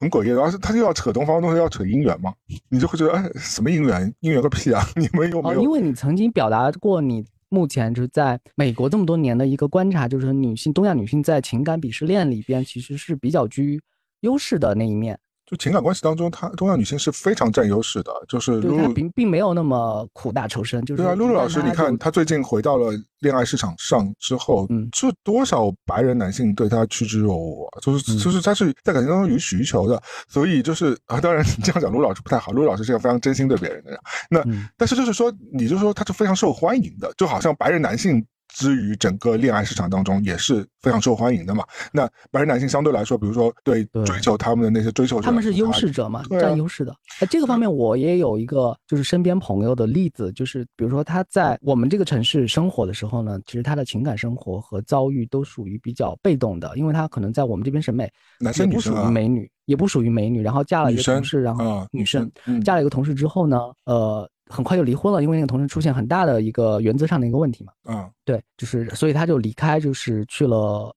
[0.00, 2.34] 很诡异，然后他又要扯东方东西，要扯姻缘嘛，
[2.68, 4.12] 你就会觉得，哎，什么姻缘？
[4.20, 4.84] 姻缘个屁啊！
[4.96, 5.62] 你们又没有？
[5.62, 13.80] 因为你曾经表达过，你目前就是在美国这么多年的一个观察，就是女性东亚女性在情感鄙视链里边，其实是比较居
[14.20, 15.18] 优势的那一面。
[15.50, 34.44] 就情感关系当中，她东亚女性是非常占优势的，就是露露并并没有那么苦大仇深，就是对啊，露露老师，你看她最近回到了恋爱市场上之后，嗯，这多少白人男性对她趋之若鹜，就是就是她是在感情当中予取予求的，所以就是啊，当然这样讲露露老师不太好，露露老师是个非常真心对别人的人，那
[34.76, 38.24] 但是就是说，你就说她是非常受欢迎的，就好像白人男性。
[38.48, 41.64] 之于整个恋爱市场当中也是非常受欢迎的嘛。
[41.92, 46.94] 那白人男性相对来说，比如说对追求他们的那些追求者，他们是优势者嘛，占优势的。
[47.20, 58.10] 哎，这个方面我也有一个就是身边朋友的例子，就是比如说他在我们这个城市生活的时候呢，其实他的情感生活和遭遇都属于比较被动的，因为他可能在我们这边审美
[58.40, 62.30] 男生不属于美女，也不属于美女，然后嫁了一个同事，然后女生
[62.64, 64.28] 嫁了一个同事之后呢，呃。
[64.48, 67.72] 很快就离婚了，因为那个同事出现很大的一个原则上的一个问题嘛。
[67.84, 70.94] 嗯，对，就是所以他就离开，就是去了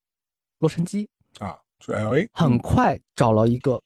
[0.59, 1.07] 洛杉矶
[1.39, 2.29] 啊，去 L A。
[2.33, 3.81] 很快找了一个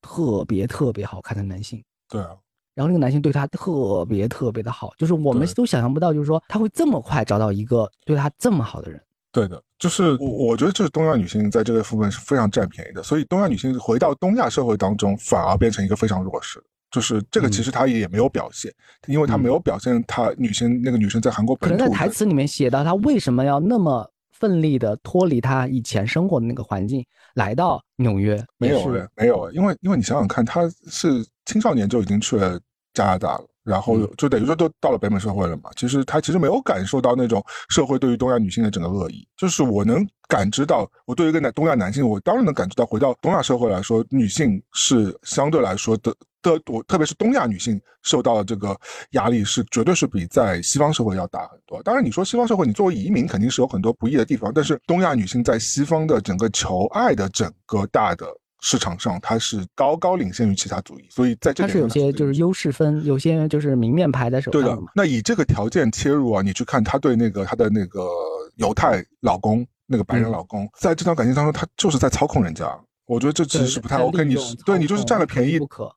[0.00, 2.36] 特别特别好看的男性，对啊。
[2.74, 8.98] 然后那个男性对她特别特别的好，就是我们都想象不到，就是说他会这么快找到一个对他这么好的人。
[9.30, 16.62] 对的，就是我我觉得就是东亚女性在这个部分是非常占便宜的，所以东亚女性回到东亚社会当中反而变成一个非常弱势。
[16.92, 18.70] 就是这个其实她也没有表现，
[19.06, 21.74] 因为她没有表现她女生那个女生在韩国本土。
[21.74, 27.04] 可能在台词里面写到她为什么要那么奋力的脱离她以前生活的那个环境，
[27.34, 28.36] 来到纽约。
[28.58, 28.86] 没有
[29.16, 32.60] 没有，因为因为你想想看，她是青少年就已经去了
[32.92, 33.46] 加拿大了。
[33.64, 46.12] 然后就等于说都到了北美社会了嘛，其实他其实没有感受到那种社会对于东亚女性的整个恶意，就是我能感知到，我对于一个男东亚男性，我当然能感知到，回到东亚社会来说，女性是相对来说的
[46.42, 48.76] 的，我特别是东亚女性受到的这个
[49.10, 51.80] 压力是绝对是比在西方社会要大很多。
[51.82, 58.26] 当然你说西方社会，你作为移民肯定是有很多不易的地方，但是东亚女性在西方的整个求爱的整个大的。
[58.64, 64.62] 市场上它是高高领先于其他族裔，所以在这它是有些就是优势分，有些就是明面牌在手上。
[64.62, 68.08] 对的，那以这个条件切入啊，你去看他对那个他的那个
[68.56, 72.72] 犹太老公，那个白人老公，在这段感情当中，他就是在操控人家。
[73.06, 74.24] 我觉得这其实是不太 OK。
[74.24, 75.92] 你是对你就是占了便宜不可，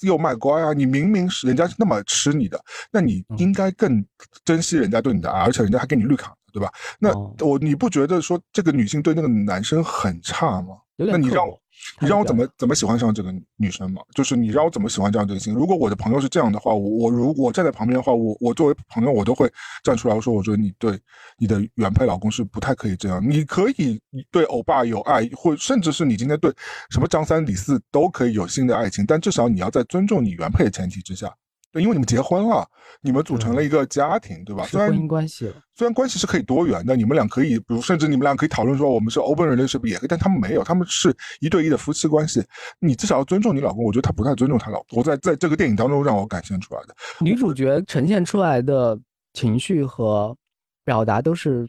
[0.00, 0.72] 又卖乖啊！
[0.72, 2.60] 你明明是人家是那么吃你的，
[2.90, 4.04] 那你应该更
[4.44, 6.70] 珍惜人家对你的爱，而且人家还给你绿卡，对吧？
[6.98, 7.16] 那
[7.46, 10.74] 我你不觉得说这个女性对那个男生很差吗？
[10.96, 11.58] 那你让我。
[12.00, 14.02] 你让我怎么怎么喜欢上这个女生嘛？
[14.14, 15.54] 就是你让我怎么喜欢这样这个性？
[15.54, 19.50] 如果我的朋友是这样的话，我我如果站在旁边的话，我我作为朋友，我都会
[19.82, 20.98] 站出来说，我觉得你对
[21.38, 23.20] 你的原配老公是不太可以这样。
[23.26, 24.00] 你可以
[24.30, 26.52] 对欧巴有爱，或甚至是你今天对
[26.90, 31.34] 什么张三李四都可以有新的爱情，但至少你要在尊重你原配的前提之下。
[31.72, 32.66] 对，因为你们结婚了，
[33.00, 34.64] 你们组成了一个家庭，对吧？
[34.66, 35.54] 是婚姻关系了。
[35.74, 42.42] 虽然关系是可以多元的，你们俩可以，比如甚至你们俩可以讨论说我们是 open relationship 也可以，但他们没有，他们是一对一的夫妻关系。
[42.80, 44.98] 你至少要尊重你老公，我觉得他不太尊重他老婆。
[44.98, 48.98] 我在在这个电影当中让我感现出来的，女主角呈现出来的
[49.32, 50.36] 情绪和
[50.84, 51.68] 表达都是，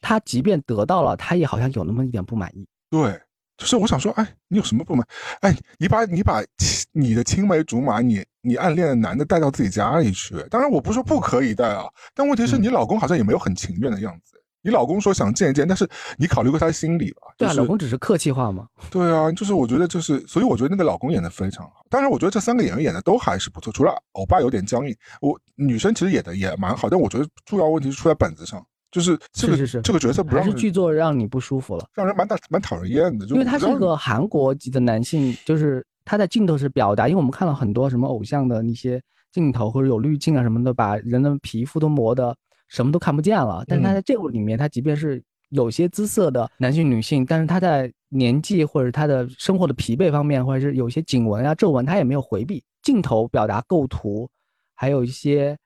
[0.00, 2.66] 她即便得到了，她也好像有那么一点不满意。
[2.90, 3.18] 对。
[3.58, 5.06] 就是我想说，哎，你有什么不满？
[5.42, 6.42] 哎，你把你把
[6.90, 14.38] 你的青梅竹马，你你暗恋的男的带到自己家里去，当然我不是说不可以带啊，但问题是你老公好像也没有很情愿的样子。
[14.64, 17.22] 你老公说想见一见，但是你考虑过他的心理吧？
[17.36, 18.68] 对啊，老公只是客气话嘛。
[18.90, 21.84] 对啊，就是我觉得就是，所以我觉得那个老公演的非常好。
[21.90, 28.64] 当然，我觉得这三个演员演的都还是不错，除了欧巴有点僵硬，我女生其实演的也蛮好，但我觉得主要问题是出在本子上。
[28.92, 33.26] 就是这个这个角色不还是剧作让你不舒服了，让人蛮大蛮讨人厌的。
[33.28, 42.36] 因为他是个韩国籍的男性，就是他在镜头是表达，因为我们看了很多什么偶像的那些镜头或者有滤镜啊什么的，把人的皮肤都磨得
[42.68, 43.64] 什么都看不见了。
[43.66, 52.62] 但是他在这部里面，他即便是有些姿色的男性女性，但是他在年纪或者他的生活的疲惫方面，或者是有些颈纹啊皱纹，他也没有回避。
[52.82, 54.28] 镜头表达构图，
[54.74, 55.56] 还有一些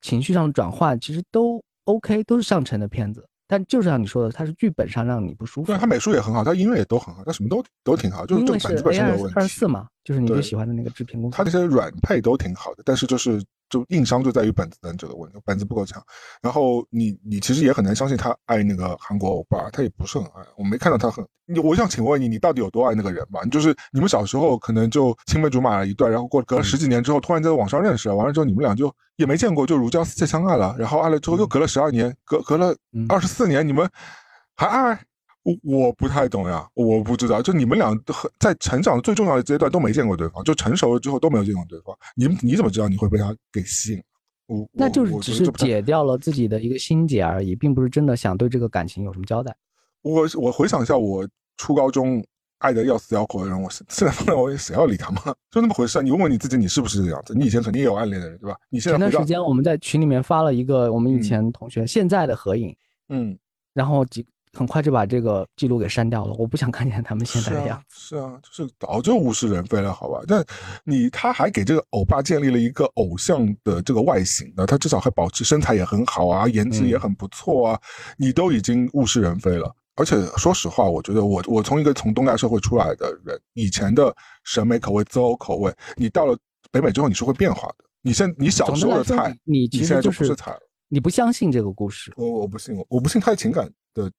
[0.00, 1.62] 情绪上的转换，其实都。
[1.86, 5.66] OK，都是上乘的片子，但就是像你说的，它是剧本上让你不舒服。
[5.66, 9.32] 对，它美术也很好，它音乐也都很好，它什么都都挺好，就是这本子本身有问题。
[9.36, 11.36] 二十四嘛，就是你最喜欢的那个制片公司。
[11.36, 13.42] 它那些软配都挺好的，但是就是。
[13.72, 16.00] 就硬伤就在于本子的这个问题，本子不够强。
[16.42, 20.46] 然后你你其实也很难相信他爱那个韩国欧巴，他也不是很爱。
[20.58, 21.26] 我没看到他很。
[21.46, 23.42] 你我想请问你，你到底有多爱那个人吧？
[23.46, 30.76] 就是你们小时候可能就青梅竹马了一段，然后过隔了十几年之后，突然在网上认识了，完了之后你们俩就也没见过，就如胶似漆相爱了。
[30.78, 32.76] 然后爱了之后又隔了十二年，隔隔了
[33.08, 33.88] 二十四年，你们
[34.54, 35.02] 还爱？
[35.42, 37.42] 我我不太懂呀，我不知道。
[37.42, 37.92] 就你们俩
[38.38, 41.96] 在成长最重要的阶段都没见过对方，就成熟了之后都没有见过对方。
[42.14, 44.02] 你你怎么知道你会被他给吸引？
[44.46, 49.54] 我那就是只是解掉了自己的一个心结而已，并不是真的想对这个感情有什么交代。
[50.02, 52.24] 我我回想一下，我初高中
[52.58, 55.34] 爱的要死要活的人，我现在放在我谁要理他吗？
[55.50, 56.00] 就那么回事。
[56.02, 57.34] 你问问你自己，你是不是这个样子？
[57.34, 58.56] 你以前肯定也有暗恋的人，对吧？
[58.68, 62.76] 你现在前段时间我们在群里面发了一个我们以前同学现在的合影，
[63.08, 63.36] 嗯，
[63.74, 64.24] 然后几。
[64.52, 67.96] 很快就把这个记录给删掉了，我不想看见他们现在的样子。
[67.98, 70.20] 是啊，就是早就物是人非了，好吧？
[70.28, 70.44] 但
[70.84, 77.80] 你他还给这个欧巴建立了一个偶像的这个外形呢，他至少还保持身材也很好啊，颜值也很不错啊。
[78.18, 84.14] 你都已经物是人非了，而且说实话，我觉得我我从一个从东亚社会出来的人，以前的
[84.44, 86.36] 审美口味、择偶口味，你到了
[86.70, 87.84] 北美之后你是会变化的。
[88.02, 90.60] 你现你小时候的菜，你现在就不是菜了。
[90.88, 92.12] 你不相信这个故事？
[92.16, 94.12] 我我不信，我不信他的情感的。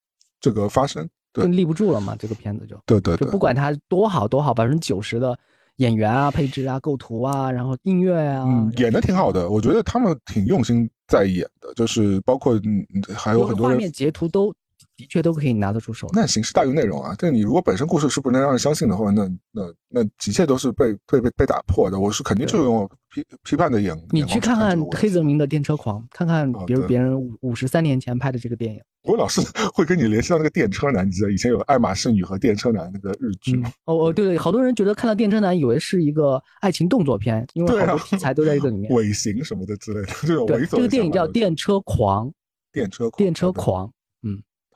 [0.43, 2.17] 这个发生对立不住了嘛？
[2.19, 5.39] 这个片子就对对，就不管它多好多好，百分之九十的
[5.77, 8.45] 演员啊、配置啊、构图啊，然后音乐啊，
[8.75, 9.49] 演的挺好的。
[9.49, 14.53] 我觉得他们挺用心在演的，就是包括嗯还有很多画面截图都
[14.95, 16.07] 的确都可以拿得出手。
[16.13, 17.15] 那形式大于内容啊！
[17.17, 21.99] 但你如果本身故事是不能让人相信的话，那那那一切都是被被被被打破的。
[21.99, 23.97] 我是肯定就用批批判的眼。
[24.11, 28.79] 你去看看黑泽明的《电车狂》，看看比如别人五五十三年前拍的这个电影。
[29.03, 29.41] 我老是
[29.73, 33.69] 会跟你联系到那个电车男，你知道以前有爱马仕女和电车男那个日剧吗？
[33.85, 40.77] 哦哦，对对，好多人觉得看到电车男以为是一个爱情动作片，因为好多题材都在这个里面， 尾行什么的之类的，这种猥琐。
[40.77, 42.27] 这个电影叫《电车狂》，
[42.71, 43.93] 电车狂电车狂，嗯。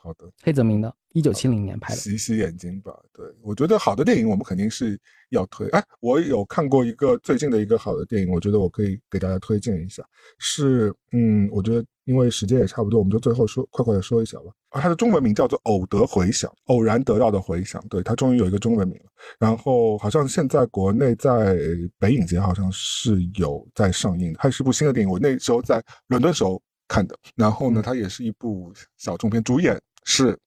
[0.08, 2.00] 好的，黑泽明的，一九七零年拍的。
[2.00, 4.98] 洗洗眼睛吧，对我觉得好的电影我们肯定是
[5.32, 5.68] 要推。
[5.72, 10.02] 哎，我有看过一个最近的一个好的电影，我觉得我可以给大家推荐一下。
[10.40, 14.54] 是，嗯，我觉得因为时间也差不多，我们就最后说快快的说一下吧。
[14.70, 17.86] 啊，它的中文名叫做《偶得回响》，偶然得到的回响。
[17.90, 19.12] 对，它终于有一个中文名了。
[19.38, 21.58] 然后好像现在国内在
[22.00, 25.12] 北影节好像是有在上映的，它是部新的电影。
[25.12, 27.18] 我那时候在伦敦时候看的。
[27.36, 29.78] 然后呢，它也是一部小众片，主演。
[30.08, 30.38] 是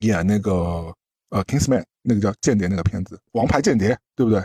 [0.00, 0.92] 演那个
[1.30, 4.44] 呃《Kingsman》那个叫间谍那个片子，《王牌间谍》对不对？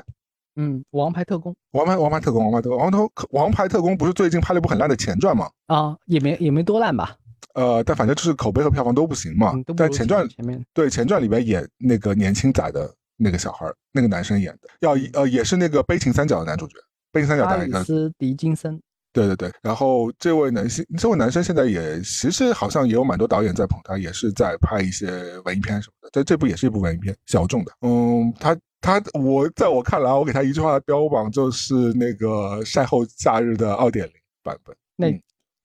[0.56, 1.52] 嗯，《王牌特工》。
[1.72, 5.50] 王牌王牌特工，王牌特工，王头王牌特工不是最近拍了一部很烂的前传吗？
[5.66, 7.18] 啊，也没也没多烂吧。
[7.56, 9.52] 呃，但反正就是口碑和票房都不行嘛。
[9.76, 16.76] 但前传前面对前传里边演那个年轻仔的那个小孩，那个男生演的，要呃也是那个悲情三角的男主角，
[17.12, 17.84] 悲情三角大一个。
[17.84, 18.80] 斯迪金森。
[19.12, 26.10] 对对对，然后这位男性，这位男生现在也其实好像也有蛮多导演在捧他，也是在拍一些文艺片什么的。
[26.12, 27.72] 这这部也是一部文艺片，小众的。
[27.82, 34.14] 嗯，他他我在我看来，我给他一句话的标榜就是那个晒后假日的二点零
[34.44, 34.76] 版本。
[34.96, 35.08] 那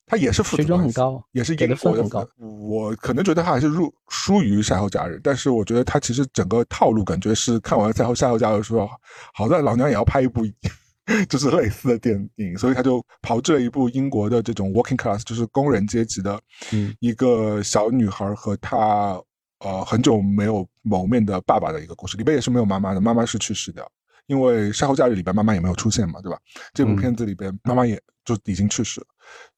[0.07, 2.27] 他也是水准很高，也是给的分很高。
[2.37, 8.89] 我可能觉得他还是入输于晒后假日，但是我觉得他其实整个套路感觉是看完赛后晒后假日说，
[9.33, 10.41] 好在老娘也要拍一部。
[11.29, 16.39] 就是类似的电影，所以他就炮制了一部英国的这种 working class，就是工人阶级的
[16.99, 19.21] 一个小女孩和她
[19.59, 22.17] 呃很久没有谋面的爸爸的一个故事。
[22.17, 23.85] 里边也是没有妈妈的，妈妈是去世的，
[24.27, 26.39] 因为《赛后假日》里边妈妈也没有出现嘛，对吧？
[26.73, 29.07] 这部片子里边妈妈也就已经去世了。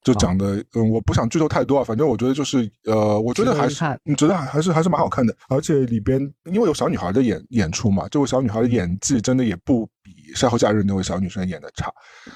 [0.02, 11.92] 就讲的，嗯，我不想剧透太多啊，反正我觉得就是，呃，我觉得还是，你觉得还是还是蛮好看的，而且里边因为有小女孩的演演出嘛，这位小女孩的演技真的也不比《赛后假日》那位小女生演的差。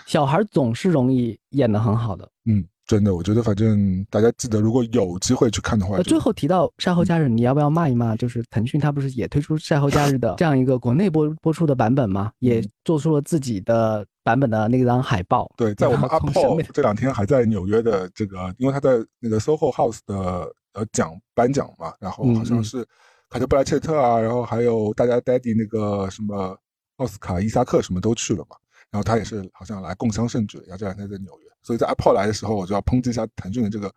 [0.06, 2.64] 小孩总是容易演的很好的，嗯。
[2.84, 8.14] 真的，我觉得反正大家记得，如果有机会去看的话，最后提到赛后假日，你要不要骂一骂？
[8.16, 12.32] 就是腾讯它不是也推出赛后假日的 这样一个国内播播出的版本吗？
[12.40, 15.50] 也做出了自己的版本的那张海报。
[15.56, 18.90] 对，在我们阿炮这两天还在纽约的这个，因为他在
[19.20, 22.84] 那个 SOHO House 的呃奖颁奖嘛，然后好像是
[23.30, 26.54] 凯特布莱切特啊，然后还有大家 Daddy 那个什么
[27.02, 28.56] 奥斯卡伊萨克什么都去了嘛。
[28.90, 33.90] 然后他也是好像来共襄盛举，然后这两天在纽约，所以在 Apple 来的时候，我就要抨击一下谭俊的这个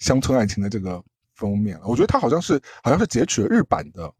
[0.00, 1.00] 乡村爱情的这个
[1.36, 1.86] 封面了。
[1.86, 4.12] 我觉得他好像是好像是截取了日版的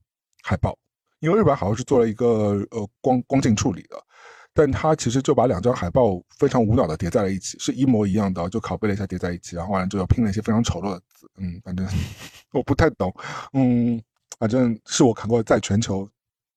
[0.44, 0.78] 海报，
[1.18, 3.96] 因为日版好像是做了一个呃光光镜处理的，
[4.54, 11.28] 但他其实就把两张海报非常无脑的叠在了一起，是一模一样的，就拷贝了一下叠在一起，然后完了之后拼了一些非常丑陋的字。
[11.38, 11.84] 嗯，反正
[12.52, 13.12] 我不太懂，
[13.52, 14.00] 嗯，
[14.38, 16.08] 反正是我看过在全球。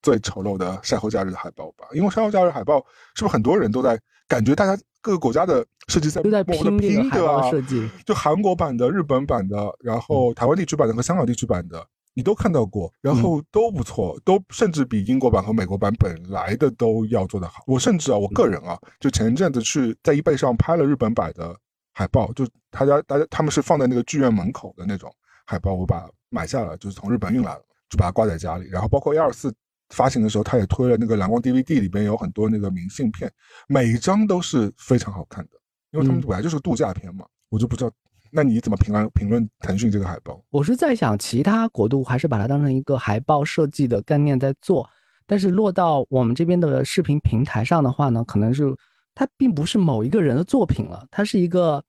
[0.04, 2.78] 最丑陋的晒后假日的海报吧，因为晒后假日海报
[3.16, 17.64] 是不是很多人都在感觉大家各个国家的设计在都在拼拼海报设计，就韩国版的、日本版的，然后台湾地区版的和香港地区版的，你都看到过，然后都不错，都甚至比英国版和美国版本来的都要做得好。
[17.66, 21.56] 我甚至啊，我个人啊，就前一阵子去在 eBay 上拍了日本版的
[21.94, 25.10] 海报，就他家大家他们是放在那个剧院门口的那种
[25.46, 29.54] 海报，我把买下了，就是从日本运来了，就把它挂在家里，然后包括一二四。
[29.94, 33.32] 发行的时候，他也推了那个蓝光 DVD，里边有很多那个明信片，
[33.68, 35.52] 每一张都是非常好看的。
[35.92, 37.92] 因为他们本来就是度假片嘛，我就不知道，
[38.32, 40.44] 那你怎么评论评论腾讯这个海报？
[40.50, 44.90] 我是在想，其他国度还是把它当成一个海报设计的概念在做，
[45.28, 48.76] 但是落到我们这边的视频平台上的话呢，可能是
[49.14, 51.84] 它并不是某一个人的作品了，它是一个，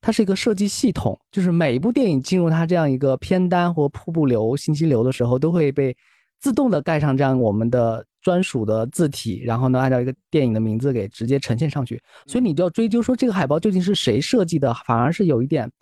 [0.00, 5.96] 它是一个设计系统，就是每一部电影进入它这样一个片单或瀑布流、信息流的时候，都会被。
[6.44, 11.98] 自动的盖上这样我们的专属的字体，然后呢，按照一个电影的名字给直接呈现上去。
[12.26, 15.72] 所以你就要追究说这个海报究竟是谁设计的，反而是有一点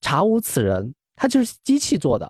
[0.00, 2.28] 查无此人，它就是机器做的。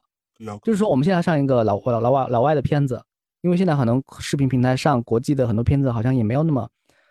[0.63, 3.03] 就是说我们现在上一个老老老外老外的片子，
[3.41, 6.69] 因为现在可能视频平台上国际的很多片子好像也没有那么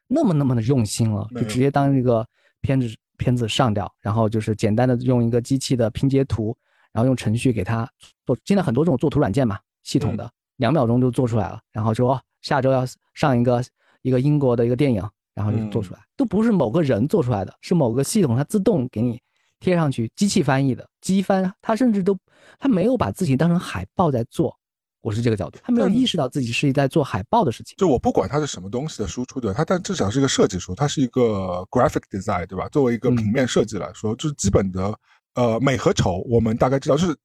[0.07, 2.23] 那么那么的用心了，就直接当一个
[2.61, 6.55] 片子片子上掉，然后就是简单的用一个机器的拼接图，
[6.93, 7.89] 然后用程序给它
[8.23, 8.37] 做。
[8.45, 10.29] 现在很多这种做图软件嘛，系统的。
[10.59, 13.63] 两秒钟就做出来了，然后说下周要上一个
[14.03, 15.03] 一个英国的一个电影，
[15.33, 19.19] 然后就做出来，都不是某个人做出来的，是某个系统它自动给你
[19.59, 22.17] 贴上去，机器翻译的机翻，它甚至都
[22.59, 24.55] 它没有把自己当成海报在做。
[25.01, 27.73] 我是这个角度，他没有意识到自己是在做海报的事情。
[27.77, 32.67] 就我不管它是什么东西的输出的，它但至少是一个设计书，它是一个 graphic design，对吧？
[32.67, 34.93] 作为一个平面设计来说，就是基本的
[35.35, 36.97] 呃美和丑，我们大概知道。
[36.97, 37.15] 就是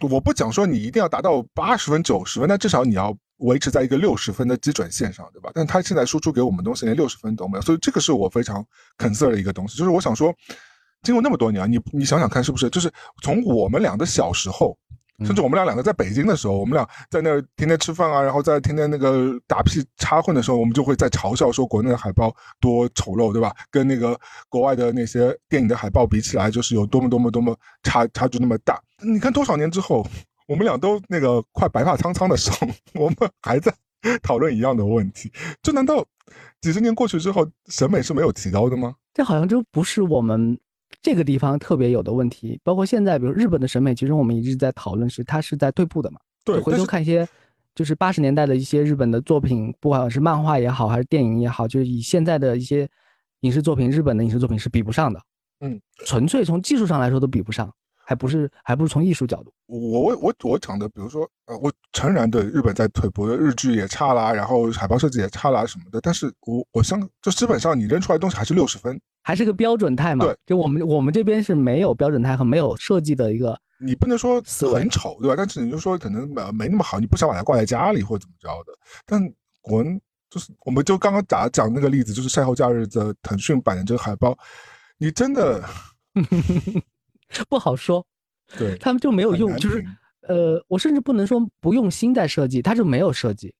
[0.00, 5.50] 我不讲说你一定要达到八十分、九十分，那至少你要维持在一个六十分的基准线上，对吧？
[5.54, 8.64] 但他现在输出给我们东西连六十分都没有，所以这个是我非常
[8.98, 9.78] concern 的一个东西。
[9.78, 10.34] 就是我想说，
[11.02, 12.68] 经过那么多年，你你想想看，是不是？
[12.70, 12.92] 就是
[13.22, 14.76] 从我们俩的小时候。
[15.24, 23.54] 甚至我们俩两个在北京的时候，我们俩在那儿天天吃饭啊，然后在天天那个打屁插混的时候，我们就会在嘲笑说国内的海报多丑陋，对吧？
[23.70, 24.18] 跟那个
[24.48, 28.80] 国外的那些电影的海报比起来，就是有多么多么多么差差距那么大。
[29.02, 30.06] 你看多少年之后，
[30.46, 33.74] 我们俩都那个快白发苍苍的时候， 我们还在
[34.22, 35.32] 讨论一样的问题。
[35.62, 36.04] 这难道
[36.60, 38.94] 几十年过去之后，审美是没有提高的吗？
[39.12, 40.58] 这好像就不是我们。
[41.02, 46.18] 这个地方特别有的问题，包括现在，比如日本的审美，其实我们一直在讨论是它是在退步的嘛。
[46.44, 47.26] 对，回头看一些，
[47.74, 52.88] 就是八十年代的一些日本的作品，不管是漫画也好，还是电影也好，就是以现在的一些
[53.40, 55.20] 影视作品，日本的影视作品是比不上的。
[55.60, 57.72] 嗯，纯粹从技术上来说都比不上。
[58.06, 59.50] 还不是，还不是从艺术角度。
[59.64, 66.02] 我我我我讲的，比如说，呃，我诚然对日本在退步，日剧也差啦，然后海报设计也差啦什么的。
[66.02, 70.24] 但是我我相就基本上你扔出来的东西还是六十分，还是个标准态嘛。
[70.24, 73.58] 对，就我们我们这边是没有标准态和没有设计的一个。
[73.78, 74.40] 你不能说
[74.72, 75.34] 很丑，对吧？
[75.36, 78.78] 但是你就说可能没没那么好，你不想把它挂在家里或者怎么着的。
[79.04, 79.20] 但
[79.60, 79.82] 国
[80.30, 84.38] 就是，我们就刚刚讲讲那个例子，就是赛后假日的腾讯版的这个海报，
[84.98, 85.64] 你真的。
[87.48, 88.06] 不好说，
[88.56, 89.84] 对他们就没有用，就是，
[90.28, 93.52] 呃，我甚至不能说不用心在设计，他就没有设计。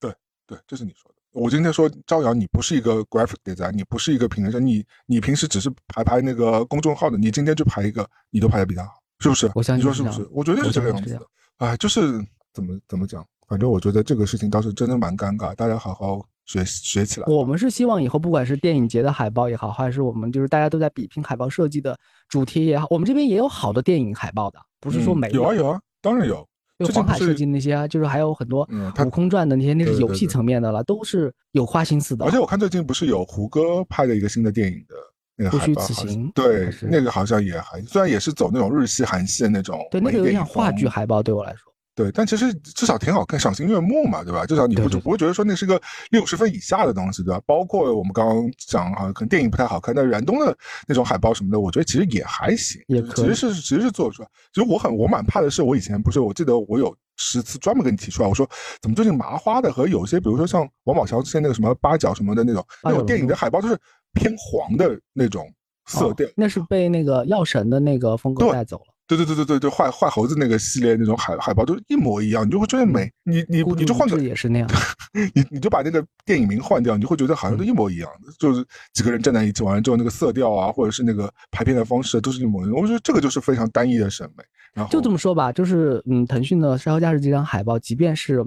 [0.00, 0.10] 对
[0.46, 1.19] 对，这是你说的。
[1.32, 9.50] 我今天说招摇，你不是一个 graphic design，你不是一个品牌商，你你平时只是排排那个公众号的，你今天就排一个，你都排的比他好，是不是？
[9.54, 10.28] 我相信你说是不是？
[10.32, 11.20] 我觉得是这个样子的。
[11.58, 16.24] 哎，就是怎么怎么讲，反正我觉得这个事情倒是真的蛮尴尬，大家好好。
[16.46, 17.26] 学学起来。
[17.28, 21.96] 我们是希望以后，不管是电影节的海报也好，还是我们就是大家都在比拼海报设计的
[22.28, 26.44] 主题也好，我们这边也有好的电影海报的，不是说没有啊有啊，当然有。
[26.86, 28.66] 就黄海设计那些啊，就是还有很多
[29.06, 32.24] 《悟空传》的那些，那是游戏层面的了，都是有花心思的。
[32.24, 34.94] 而且我看最近不是有胡歌拍的一个新的电影的
[35.36, 36.30] 那个海报，不虚此行。
[36.34, 39.78] 对，那个好像也还，虽然也是走那种日系、韩系的那种。
[39.90, 41.72] 对，那个有点像话剧海报，对我来说。
[41.94, 44.46] 对，但其实至少挺好看，赏心悦目嘛，对吧？
[44.46, 45.80] 至少你不不会觉得说那是个
[46.10, 47.40] 六十分以下的东西，对吧？
[47.44, 50.56] 包括我们刚刚讲啊，可能电影不太好看，但燃冬的
[50.86, 54.28] 那种海报什么的，我觉得其实也还行，也其实是其实是做出来。
[54.54, 58.48] 其实我很我蛮怕的是，我以前不是我记得我有十次专门跟你提出来，我说
[58.80, 63.76] 怎么最近麻花的和有些比如说像王宝强之前那个什么八角什么的那种那种电影的海报都是
[64.14, 65.52] 偏黄的那种
[65.86, 68.84] 色调，那是被那个药神的那个风格带走了。
[69.16, 73.10] 对对对对对对，坏坏猴子那个系列那种海海报都一模一样，你就会觉得美。
[73.24, 74.68] 你你你就换个也是那样，
[75.34, 82.76] 你你就把那个电影名换掉，你就会觉得好像都一模一样的，就是几个人站在一起，完了之后那个色调啊，或者是那个拍片的方式都是一模一样。
[82.76, 84.44] 我觉得这个就是非常单一的审美。
[84.72, 88.46] 然后就这么说吧，就是嗯，腾讯的《山后驾驶》这张海报，即便是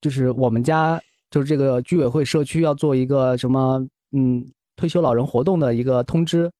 [0.00, 0.98] 就是我们家
[1.30, 4.42] 就是这个居委会社区要做一个什么嗯
[4.76, 6.50] 退休老人活动的一个通知，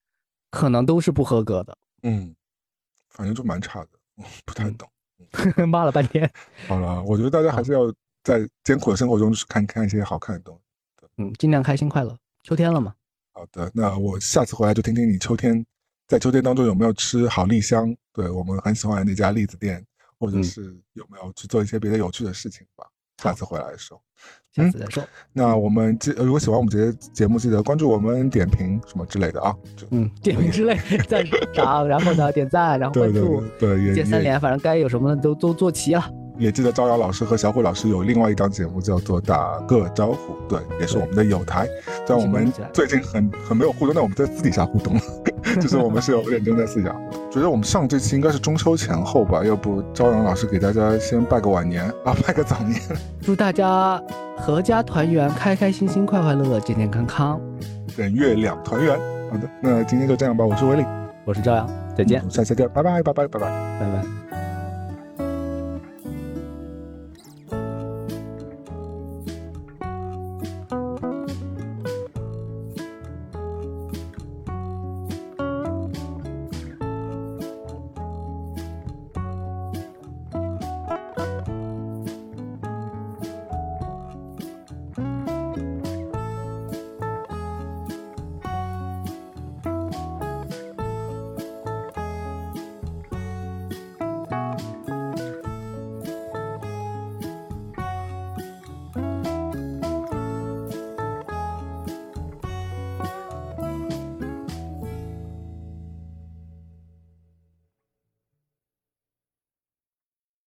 [0.51, 1.75] 可能都是不合格的。
[2.03, 2.35] 嗯。
[3.11, 3.89] 反正就蛮差的，
[4.45, 4.89] 不太懂
[5.67, 6.29] 骂了半天。
[6.67, 7.93] 好了，我觉得大家还是要
[8.23, 11.07] 在艰苦的生活中看看一些好看的东西。
[11.17, 12.17] 嗯，尽量开心快乐。
[12.43, 12.93] 秋天了嘛。
[13.33, 15.65] 好的，那我下次回来就听听你秋天
[16.07, 17.95] 在秋天当中有没有吃好栗香？
[18.11, 19.85] 对我们很喜欢那家栗子店，
[20.19, 22.85] 或者是有没有去做一些别的有趣的事情吧。
[23.21, 24.01] 下次回来的时候。
[24.53, 25.01] 下次再说。
[25.31, 29.55] 那我们记，如果喜欢我们这些节目，记得关注我们、点评什么之类的啊。
[29.91, 30.77] 嗯，点评之类，
[31.07, 36.03] 赞赏，然后呢，点赞，然后关注，对，接三连，反正该有什么的都都做齐了。
[36.41, 41.67] 也记得招摇老师和小虎老师有另外一档节目叫做打个招呼，对，也是我们的友台。
[42.07, 45.01] 虽然我们最近很很没有互动，但我们在私底下互动了，
[45.61, 46.95] 就是我们是有认真在私下。
[47.31, 52.81] 觉得我们上这期应该是中秋前后吧，要不朝阳老师给大家先拜个晚年啊，拜个早年，
[53.21, 54.01] 祝大家
[54.43, 57.39] 阖家团圆，开开心心，快快乐乐，健健康康，
[57.95, 58.97] 人月两团圆。
[59.29, 60.83] 好的，那今天就这样吧，我是威力，
[61.23, 63.47] 我是朝阳，再见，下期再见，拜拜，拜拜，拜拜，
[63.79, 64.50] 拜拜。